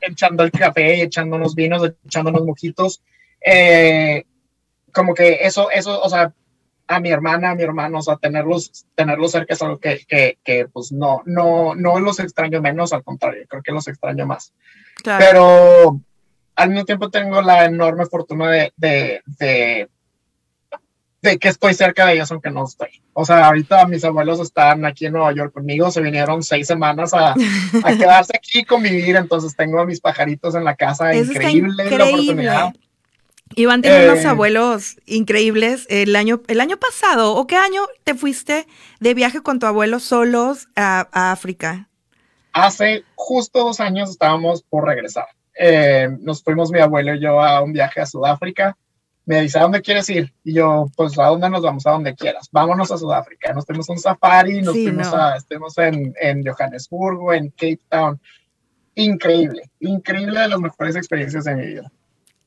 echando, 0.00 0.42
el, 0.42 0.50
café, 0.50 1.02
echando 1.02 1.36
unos 1.36 1.54
vinos, 1.54 1.90
echando 2.04 2.30
unos 2.30 2.44
mojitos. 2.44 3.02
Eh, 3.40 4.24
como 4.92 5.14
que 5.14 5.38
eso, 5.42 5.70
eso, 5.70 6.00
o 6.02 6.08
sea, 6.08 6.32
a 6.86 7.00
mi 7.00 7.10
hermana, 7.10 7.50
a 7.50 7.54
mi 7.54 7.62
hermano, 7.62 7.98
o 7.98 8.02
sea, 8.02 8.16
tenerlos, 8.16 8.86
tenerlos 8.94 9.32
cerca 9.32 9.54
es 9.54 9.62
algo 9.62 9.78
que, 9.78 10.04
que, 10.06 10.38
que, 10.44 10.68
pues 10.68 10.92
no, 10.92 11.22
no, 11.24 11.74
no 11.74 11.98
los 11.98 12.20
extraño 12.20 12.60
menos, 12.60 12.92
al 12.92 13.02
contrario, 13.02 13.44
creo 13.48 13.62
que 13.62 13.72
los 13.72 13.88
extraño 13.88 14.26
más. 14.26 14.52
Pero 15.02 16.00
al 16.56 16.70
mismo 16.70 16.84
tiempo 16.84 17.10
tengo 17.10 17.42
la 17.42 17.64
enorme 17.64 18.06
fortuna 18.06 18.50
de, 18.50 18.72
de, 18.76 19.88
de, 21.22 21.38
que 21.38 21.48
estoy 21.48 21.74
cerca 21.74 22.06
de 22.06 22.14
ellos 22.14 22.30
aunque 22.30 22.50
no 22.50 22.64
estoy. 22.64 23.02
O 23.12 23.24
sea, 23.24 23.46
ahorita 23.46 23.86
mis 23.86 24.04
abuelos 24.04 24.40
están 24.40 24.84
aquí 24.84 25.06
en 25.06 25.14
Nueva 25.14 25.32
York 25.32 25.52
conmigo, 25.52 25.90
se 25.90 26.00
vinieron 26.00 26.42
seis 26.42 26.66
semanas 26.66 27.14
a, 27.14 27.32
a 27.32 27.34
quedarse 27.96 28.36
aquí 28.36 28.60
y 28.60 28.64
convivir, 28.64 29.16
entonces 29.16 29.56
tengo 29.56 29.80
a 29.80 29.86
mis 29.86 30.00
pajaritos 30.00 30.54
en 30.54 30.64
la 30.64 30.74
casa, 30.74 31.14
increíble, 31.14 31.90
la 31.90 32.04
oportunidad. 32.04 32.72
Iván 33.56 33.82
tiene 33.82 34.08
unos 34.08 34.24
eh, 34.24 34.28
abuelos 34.28 34.96
increíbles. 35.06 35.86
El 35.88 36.16
año, 36.16 36.42
el 36.48 36.60
año 36.60 36.76
pasado, 36.76 37.34
¿o 37.36 37.46
qué 37.46 37.56
año 37.56 37.82
te 38.02 38.14
fuiste 38.14 38.66
de 39.00 39.14
viaje 39.14 39.42
con 39.42 39.58
tu 39.58 39.66
abuelo 39.66 40.00
solos 40.00 40.68
a, 40.74 41.08
a 41.12 41.30
África? 41.30 41.88
Hace 42.52 43.04
justo 43.14 43.60
dos 43.64 43.80
años 43.80 44.10
estábamos 44.10 44.62
por 44.62 44.86
regresar. 44.86 45.26
Eh, 45.58 46.08
nos 46.20 46.42
fuimos 46.42 46.70
mi 46.70 46.80
abuelo 46.80 47.14
y 47.14 47.20
yo 47.20 47.40
a 47.40 47.62
un 47.62 47.72
viaje 47.72 48.00
a 48.00 48.06
Sudáfrica. 48.06 48.76
Me 49.26 49.40
dice, 49.40 49.58
¿a 49.58 49.62
dónde 49.62 49.80
quieres 49.80 50.08
ir? 50.10 50.34
Y 50.44 50.54
yo, 50.54 50.86
pues, 50.96 51.18
¿a 51.18 51.26
dónde 51.26 51.48
nos 51.48 51.62
vamos? 51.62 51.86
A 51.86 51.92
donde 51.92 52.14
quieras. 52.14 52.48
Vámonos 52.52 52.90
a 52.92 52.98
Sudáfrica. 52.98 53.52
Nos 53.54 53.64
fuimos 53.64 53.88
a 53.88 53.92
un 53.92 53.98
safari, 53.98 54.60
nos 54.60 54.74
fuimos 54.74 55.14
a, 55.14 55.36
estuvimos 55.36 55.78
en, 55.78 56.14
en 56.20 56.44
Johannesburgo, 56.44 57.32
en 57.32 57.48
Cape 57.50 57.80
Town. 57.88 58.20
Increíble, 58.96 59.70
increíble 59.80 60.38
de 60.38 60.48
las 60.48 60.60
mejores 60.60 60.94
experiencias 60.94 61.44
de 61.44 61.56
mi 61.56 61.66
vida. 61.66 61.90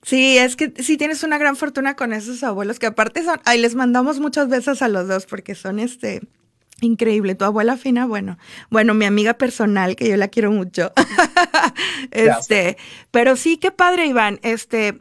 Sí, 0.03 0.37
es 0.37 0.55
que 0.55 0.71
sí 0.81 0.95
tienes 0.95 1.23
una 1.23 1.37
gran 1.37 1.55
fortuna 1.55 1.95
con 1.95 2.13
esos 2.13 2.43
abuelos 2.43 2.79
que 2.79 2.85
aparte 2.85 3.23
son, 3.23 3.41
ahí 3.43 3.59
les 3.59 3.75
mandamos 3.75 4.19
muchas 4.19 4.47
veces 4.47 4.81
a 4.81 4.87
los 4.87 5.07
dos 5.07 5.25
porque 5.25 5.55
son 5.55 5.79
este, 5.79 6.21
Increíble, 6.81 7.33
tu 7.33 7.43
abuela 7.43 7.75
fina, 7.75 8.05
bueno, 8.05 8.37
bueno, 8.69 8.93
mi 8.93 9.05
amiga 9.05 9.33
personal, 9.35 9.95
que 9.95 10.09
yo 10.09 10.17
la 10.17 10.27
quiero 10.27 10.51
mucho. 10.51 10.93
este, 12.11 12.77
pero 13.09 13.35
sí, 13.35 13.57
qué 13.57 13.71
padre, 13.71 14.05
Iván. 14.05 14.39
Este, 14.43 14.99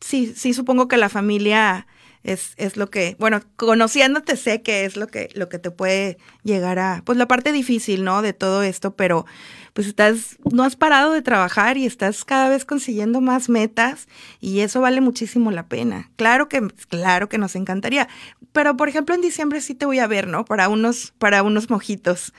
sí, 0.00 0.32
sí, 0.34 0.54
supongo 0.54 0.88
que 0.88 0.96
la 0.96 1.10
familia 1.10 1.86
Es, 2.22 2.52
es 2.56 2.76
lo 2.76 2.90
que, 2.90 3.16
bueno, 3.18 3.40
conociéndote 3.56 4.36
sé 4.36 4.60
que 4.62 4.84
es 4.84 4.96
lo 4.96 5.06
que, 5.06 5.30
lo 5.34 5.48
que 5.48 5.58
te 5.58 5.70
puede 5.70 6.18
llegar 6.42 6.78
a, 6.78 7.02
pues 7.04 7.16
la 7.16 7.26
parte 7.26 7.50
difícil, 7.52 8.04
¿no? 8.04 8.20
De 8.22 8.34
todo 8.34 8.62
esto, 8.62 8.94
pero 8.94 9.24
pues 9.72 9.86
estás, 9.86 10.36
no 10.50 10.64
has 10.64 10.76
parado 10.76 11.12
de 11.12 11.22
trabajar 11.22 11.76
y 11.76 11.86
estás 11.86 12.24
cada 12.24 12.48
vez 12.48 12.64
consiguiendo 12.64 13.20
más 13.20 13.48
metas 13.48 14.08
y 14.40 14.60
eso 14.60 14.80
vale 14.80 15.00
muchísimo 15.00 15.50
la 15.50 15.66
pena. 15.66 16.10
Claro 16.16 16.48
que, 16.48 16.68
claro 16.88 17.28
que 17.28 17.38
nos 17.38 17.56
encantaría, 17.56 18.08
pero 18.52 18.76
por 18.76 18.88
ejemplo 18.88 19.14
en 19.14 19.20
diciembre 19.20 19.60
sí 19.60 19.74
te 19.74 19.86
voy 19.86 19.98
a 19.98 20.06
ver, 20.06 20.26
¿no? 20.26 20.44
Para 20.44 20.68
unos, 20.68 21.12
para 21.18 21.42
unos 21.42 21.70
mojitos, 21.70 22.32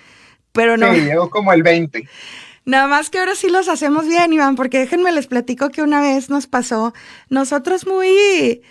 pero 0.51 0.77
no. 0.77 0.93
Sí, 0.93 1.01
llego 1.01 1.29
como 1.29 1.53
el 1.53 1.63
20. 1.63 2.07
Nada 2.63 2.87
más 2.87 3.09
que 3.09 3.19
ahora 3.19 3.35
sí 3.35 3.49
los 3.49 3.67
hacemos 3.67 4.07
bien, 4.07 4.33
Iván, 4.33 4.55
porque 4.55 4.77
déjenme 4.77 5.11
les 5.11 5.27
platico 5.27 5.69
que 5.69 5.81
una 5.81 5.99
vez 5.99 6.29
nos 6.29 6.45
pasó, 6.45 6.93
nosotros 7.27 7.87
muy, 7.87 8.61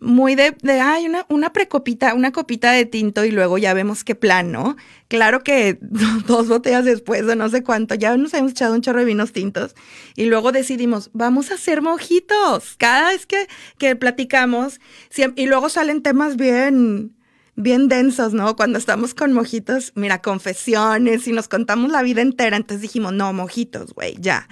muy 0.00 0.34
de, 0.34 0.56
de 0.62 0.80
ay, 0.80 1.06
una, 1.06 1.26
una 1.28 1.52
precopita, 1.52 2.14
una 2.14 2.32
copita 2.32 2.72
de 2.72 2.86
tinto 2.86 3.24
y 3.24 3.30
luego 3.30 3.58
ya 3.58 3.74
vemos 3.74 4.02
qué 4.02 4.14
plan, 4.14 4.50
¿no? 4.50 4.76
Claro 5.08 5.42
que 5.42 5.78
dos 6.26 6.48
botellas 6.48 6.84
después 6.86 7.26
de 7.26 7.36
no 7.36 7.48
sé 7.50 7.62
cuánto, 7.62 7.94
ya 7.94 8.16
nos 8.16 8.32
hemos 8.32 8.52
echado 8.52 8.74
un 8.74 8.80
chorro 8.80 9.00
de 9.00 9.04
vinos 9.04 9.32
tintos 9.32 9.74
y 10.16 10.24
luego 10.24 10.52
decidimos, 10.52 11.10
vamos 11.12 11.50
a 11.50 11.54
hacer 11.54 11.82
mojitos. 11.82 12.76
Cada 12.78 13.10
vez 13.10 13.26
que, 13.26 13.46
que 13.78 13.94
platicamos, 13.94 14.80
y 15.36 15.46
luego 15.46 15.68
salen 15.68 16.02
temas 16.02 16.36
bien, 16.36 17.14
bien 17.54 17.88
densos, 17.88 18.32
¿no? 18.32 18.56
Cuando 18.56 18.78
estamos 18.78 19.12
con 19.12 19.34
mojitos, 19.34 19.92
mira, 19.96 20.22
confesiones 20.22 21.28
y 21.28 21.32
nos 21.32 21.48
contamos 21.48 21.92
la 21.92 22.02
vida 22.02 22.22
entera, 22.22 22.56
entonces 22.56 22.80
dijimos, 22.80 23.12
no, 23.12 23.32
mojitos, 23.34 23.92
güey, 23.92 24.16
ya. 24.18 24.48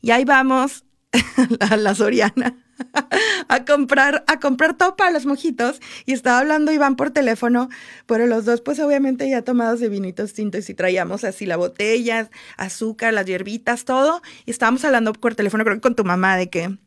Y 0.00 0.10
ahí 0.10 0.24
vamos 0.24 0.84
a 1.60 1.76
la 1.76 1.94
Soriana 1.94 2.56
a 3.48 3.64
comprar, 3.64 4.24
a 4.26 4.40
comprar 4.40 4.76
todo 4.76 4.96
para 4.96 5.10
los 5.10 5.26
mojitos 5.26 5.80
y 6.06 6.12
estaba 6.12 6.38
hablando 6.38 6.72
Iván 6.72 6.96
por 6.96 7.10
teléfono, 7.10 7.68
pero 8.06 8.26
los 8.26 8.44
dos 8.44 8.60
pues 8.60 8.78
obviamente 8.78 9.28
ya 9.28 9.42
tomados 9.42 9.80
de 9.80 9.88
vinitos 9.88 10.34
tintos 10.34 10.68
y 10.68 10.74
traíamos 10.74 11.24
así 11.24 11.46
la 11.46 11.56
botella, 11.56 12.30
azúcar, 12.56 13.14
las 13.14 13.26
hierbitas, 13.26 13.84
todo, 13.84 14.22
y 14.46 14.50
estábamos 14.50 14.84
hablando 14.84 15.12
por 15.12 15.34
teléfono 15.34 15.64
creo 15.64 15.76
que 15.76 15.82
con 15.82 15.94
tu 15.96 16.04
mamá 16.04 16.36
de 16.36 16.50
que 16.50 16.78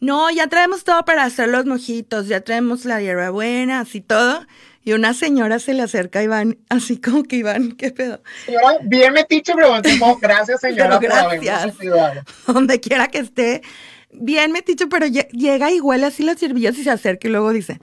no, 0.00 0.30
ya 0.30 0.46
traemos 0.46 0.84
todo 0.84 1.04
para 1.04 1.24
hacer 1.24 1.50
los 1.50 1.66
mojitos, 1.66 2.26
ya 2.26 2.40
traemos 2.40 2.86
la 2.86 3.02
hierbabuena, 3.02 3.80
así 3.80 4.00
todo. 4.00 4.46
Y 4.82 4.92
una 4.92 5.12
señora 5.12 5.58
se 5.58 5.74
le 5.74 5.82
acerca 5.82 6.20
a 6.20 6.22
Iván, 6.22 6.58
así 6.70 6.98
como 6.98 7.22
que 7.24 7.36
Iván, 7.36 7.72
¿qué 7.72 7.90
pedo? 7.90 8.22
Señora, 8.46 8.78
bien 8.82 9.12
metiche, 9.12 9.52
pero 9.54 9.80
gracias 10.20 10.60
señora 10.60 10.98
pero 10.98 11.14
gracias. 11.14 11.76
Donde 12.46 12.80
quiera 12.80 13.08
que 13.08 13.18
esté, 13.18 13.62
bien 14.10 14.52
metiche, 14.52 14.86
pero 14.86 15.06
llega 15.06 15.70
y 15.70 15.80
huele 15.80 16.06
así 16.06 16.22
las 16.22 16.40
hierbillas 16.40 16.78
y 16.78 16.84
se 16.84 16.90
acerca 16.90 17.28
y 17.28 17.30
luego 17.30 17.52
dice, 17.52 17.80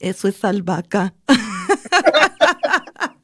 eso 0.00 0.28
es 0.28 0.44
albahaca. 0.44 1.14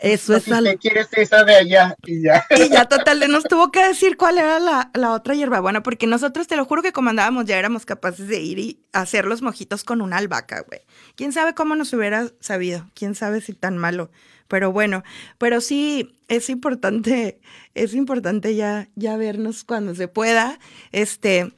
Eso 0.00 0.36
es 0.36 0.50
algo. 0.50 0.70
quieres 0.78 1.08
esa 1.12 1.44
de 1.44 1.56
allá 1.56 1.96
y 2.04 2.22
ya. 2.22 2.44
Y 2.50 2.68
ya 2.68 2.86
total, 2.86 3.20
nos 3.30 3.44
tuvo 3.44 3.70
que 3.70 3.86
decir 3.86 4.16
cuál 4.16 4.38
era 4.38 4.58
la, 4.58 4.90
la 4.94 5.12
otra 5.12 5.34
hierba. 5.34 5.60
Bueno, 5.60 5.82
porque 5.82 6.06
nosotros, 6.06 6.46
te 6.46 6.56
lo 6.56 6.64
juro 6.64 6.82
que 6.82 6.92
como 6.92 7.10
andábamos, 7.10 7.46
ya 7.46 7.58
éramos 7.58 7.86
capaces 7.86 8.28
de 8.28 8.40
ir 8.40 8.58
y 8.58 8.82
hacer 8.92 9.24
los 9.24 9.42
mojitos 9.42 9.84
con 9.84 10.00
una 10.00 10.18
albahaca, 10.18 10.64
güey. 10.66 10.80
¿Quién 11.18 11.32
sabe 11.32 11.52
cómo 11.52 11.74
nos 11.74 11.92
hubiera 11.92 12.30
sabido? 12.38 12.88
¿Quién 12.94 13.16
sabe 13.16 13.40
si 13.40 13.52
tan 13.52 13.76
malo? 13.76 14.08
Pero 14.46 14.70
bueno, 14.70 15.02
pero 15.36 15.60
sí 15.60 16.16
es 16.28 16.48
importante, 16.48 17.40
es 17.74 17.92
importante 17.94 18.54
ya, 18.54 18.88
ya 18.94 19.16
vernos 19.16 19.64
cuando 19.64 19.96
se 19.96 20.06
pueda. 20.06 20.60
Este, 20.92 21.52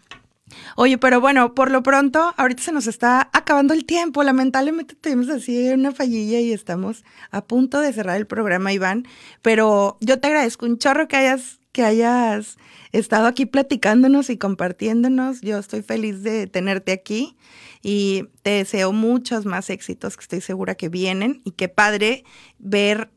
Oye, 0.77 0.97
pero 0.97 1.21
bueno, 1.21 1.55
por 1.55 1.71
lo 1.71 1.83
pronto, 1.83 2.33
ahorita 2.39 2.63
se 2.63 2.73
nos 2.73 2.87
está 2.87 3.29
acabando 3.35 3.75
el 3.75 3.85
tiempo. 3.85 4.23
Lamentablemente 4.23 4.95
tenemos 4.95 5.29
así 5.29 5.69
una 5.69 5.93
fallilla 5.93 6.41
y 6.41 6.53
estamos 6.53 7.05
a 7.31 7.45
punto 7.45 7.83
de 7.83 7.93
cerrar 7.93 8.17
el 8.17 8.27
programa, 8.27 8.73
Iván. 8.73 9.07
Pero 9.43 9.99
yo 10.01 10.19
te 10.21 10.29
agradezco 10.29 10.65
un 10.65 10.79
chorro 10.79 11.07
que 11.07 11.17
hayas, 11.17 11.60
que 11.73 11.85
hayas 11.85 12.57
estado 12.93 13.27
aquí 13.27 13.47
platicándonos 13.47 14.31
y 14.31 14.39
compartiéndonos. 14.39 15.41
Yo 15.41 15.59
estoy 15.59 15.83
feliz 15.83 16.23
de 16.23 16.47
tenerte 16.47 16.93
aquí 16.93 17.37
y 17.83 18.29
te 18.43 18.51
deseo 18.51 18.93
muchos 18.93 19.47
más 19.47 19.71
éxitos 19.71 20.17
que 20.17 20.23
estoy 20.23 20.41
segura 20.41 20.75
que 20.75 20.89
vienen 20.89 21.41
y 21.45 21.53
qué 21.53 21.69
padre 21.69 22.25
ver 22.59 23.11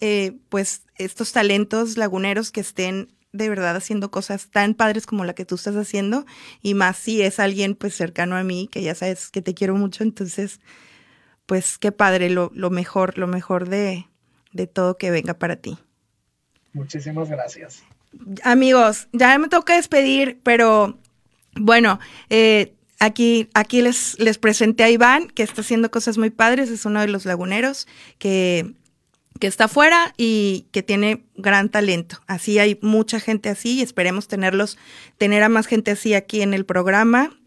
eh, 0.00 0.38
pues 0.48 0.82
estos 0.96 1.32
talentos 1.32 1.96
laguneros 1.96 2.50
que 2.50 2.60
estén 2.60 3.08
de 3.32 3.48
verdad 3.48 3.76
haciendo 3.76 4.10
cosas 4.10 4.48
tan 4.50 4.74
padres 4.74 5.06
como 5.06 5.24
la 5.24 5.34
que 5.34 5.44
tú 5.44 5.56
estás 5.56 5.76
haciendo 5.76 6.24
y 6.62 6.74
más 6.74 6.96
si 6.96 7.20
es 7.22 7.38
alguien 7.38 7.74
pues 7.74 7.94
cercano 7.94 8.36
a 8.36 8.42
mí, 8.42 8.68
que 8.70 8.82
ya 8.82 8.94
sabes 8.94 9.30
que 9.30 9.42
te 9.42 9.54
quiero 9.54 9.74
mucho, 9.76 10.02
entonces 10.02 10.60
pues 11.46 11.78
qué 11.78 11.92
padre, 11.92 12.30
lo, 12.30 12.50
lo 12.54 12.70
mejor, 12.70 13.18
lo 13.18 13.26
mejor 13.26 13.68
de, 13.68 14.06
de 14.52 14.66
todo 14.66 14.98
que 14.98 15.10
venga 15.10 15.34
para 15.34 15.56
ti. 15.56 15.78
Muchísimas 16.72 17.28
gracias. 17.28 17.82
Amigos, 18.42 19.08
ya 19.12 19.38
me 19.38 19.48
toca 19.48 19.76
despedir, 19.76 20.40
pero 20.42 20.98
bueno, 21.54 21.98
eh, 22.30 22.74
aquí, 22.98 23.48
aquí 23.54 23.82
les, 23.82 24.18
les 24.18 24.38
presenté 24.38 24.84
a 24.84 24.90
Iván, 24.90 25.28
que 25.28 25.42
está 25.42 25.60
haciendo 25.60 25.90
cosas 25.90 26.18
muy 26.18 26.30
padres, 26.30 26.70
es 26.70 26.84
uno 26.84 27.00
de 27.00 27.08
los 27.08 27.24
laguneros 27.24 27.86
que 28.18 28.74
que 29.38 29.46
está 29.46 29.64
afuera 29.64 30.12
y 30.16 30.66
que 30.72 30.82
tiene 30.82 31.24
gran 31.36 31.68
talento. 31.68 32.20
Así 32.26 32.58
hay 32.58 32.78
mucha 32.82 33.20
gente 33.20 33.48
así 33.48 33.74
y 33.74 33.82
esperemos 33.82 34.28
tenerlos, 34.28 34.78
tener 35.16 35.42
a 35.42 35.48
más 35.48 35.66
gente 35.66 35.92
así 35.92 36.14
aquí 36.14 36.42
en 36.42 36.54
el 36.54 36.64
programa. 36.64 37.37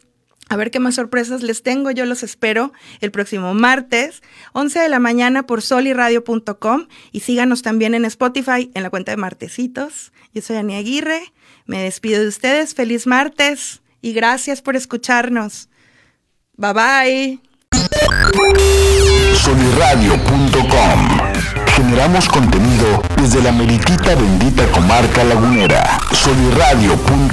A 0.52 0.58
ver 0.58 0.70
qué 0.70 0.82
más 0.82 0.95
sorpresas 0.95 1.43
les 1.43 1.64
tengo. 1.64 1.91
Yo 1.91 2.06
los 2.06 2.24
espero 2.24 2.74
el 2.99 3.10
próximo 3.10 3.54
martes, 3.54 4.22
11 4.52 4.80
de 4.80 4.89
la 4.89 4.99
mañana 4.99 5.47
por 5.47 5.62
soliradio.com 5.62 6.88
y 7.14 7.22
síganos 7.22 7.62
también 7.62 7.95
en 7.95 8.04
Spotify 8.04 8.70
en 8.74 8.84
la 8.84 8.89
cuenta 8.89 9.14
de 9.14 9.18
Martesitos. 9.18 10.12
Yo 10.34 10.41
soy 10.41 10.58
Ani 10.58 10.76
Aguirre. 10.76 11.22
Me 11.68 11.82
despido 11.82 12.22
de 12.22 12.28
ustedes. 12.28 12.76
Feliz 12.76 13.08
martes 13.08 13.82
y 14.02 14.12
gracias 14.12 14.62
por 14.62 14.76
escucharnos. 14.76 15.70
Bye 16.58 16.74
bye. 16.74 17.39
Soliradio.com 19.34 21.20
Generamos 21.82 22.29
contenido 22.29 23.01
desde 23.19 23.41
la 23.41 23.51
meritita 23.51 24.13
bendita 24.13 24.67
comarca 24.67 25.23
lagunera. 25.23 25.99
Soliradio.com 26.11 27.32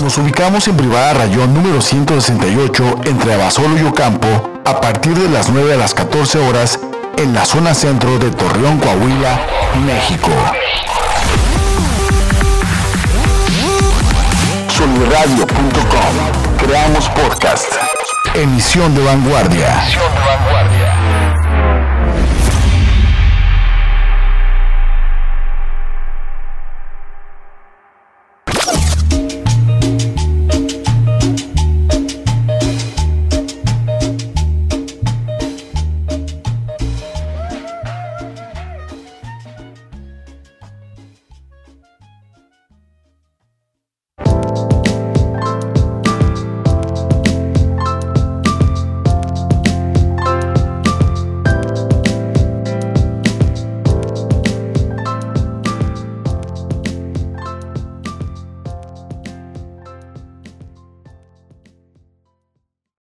Nos 0.00 0.16
ubicamos 0.18 0.68
en 0.68 0.76
Privada 0.76 1.14
Rayón 1.14 1.52
número 1.52 1.82
168 1.82 3.00
entre 3.06 3.34
Abasolo 3.34 3.76
y 3.80 3.82
Ocampo 3.82 4.28
a 4.64 4.80
partir 4.80 5.18
de 5.18 5.28
las 5.28 5.50
9 5.50 5.74
a 5.74 5.76
las 5.76 5.92
14 5.92 6.38
horas 6.48 6.78
en 7.16 7.34
la 7.34 7.44
zona 7.44 7.74
centro 7.74 8.16
de 8.20 8.30
Torreón, 8.30 8.78
Coahuila, 8.78 9.40
México. 9.84 10.30
Soliradio.com 14.68 16.49
Creamos 16.60 17.08
podcast. 17.10 17.72
Emisión 18.34 18.94
de 18.94 19.02
vanguardia. 19.02 19.82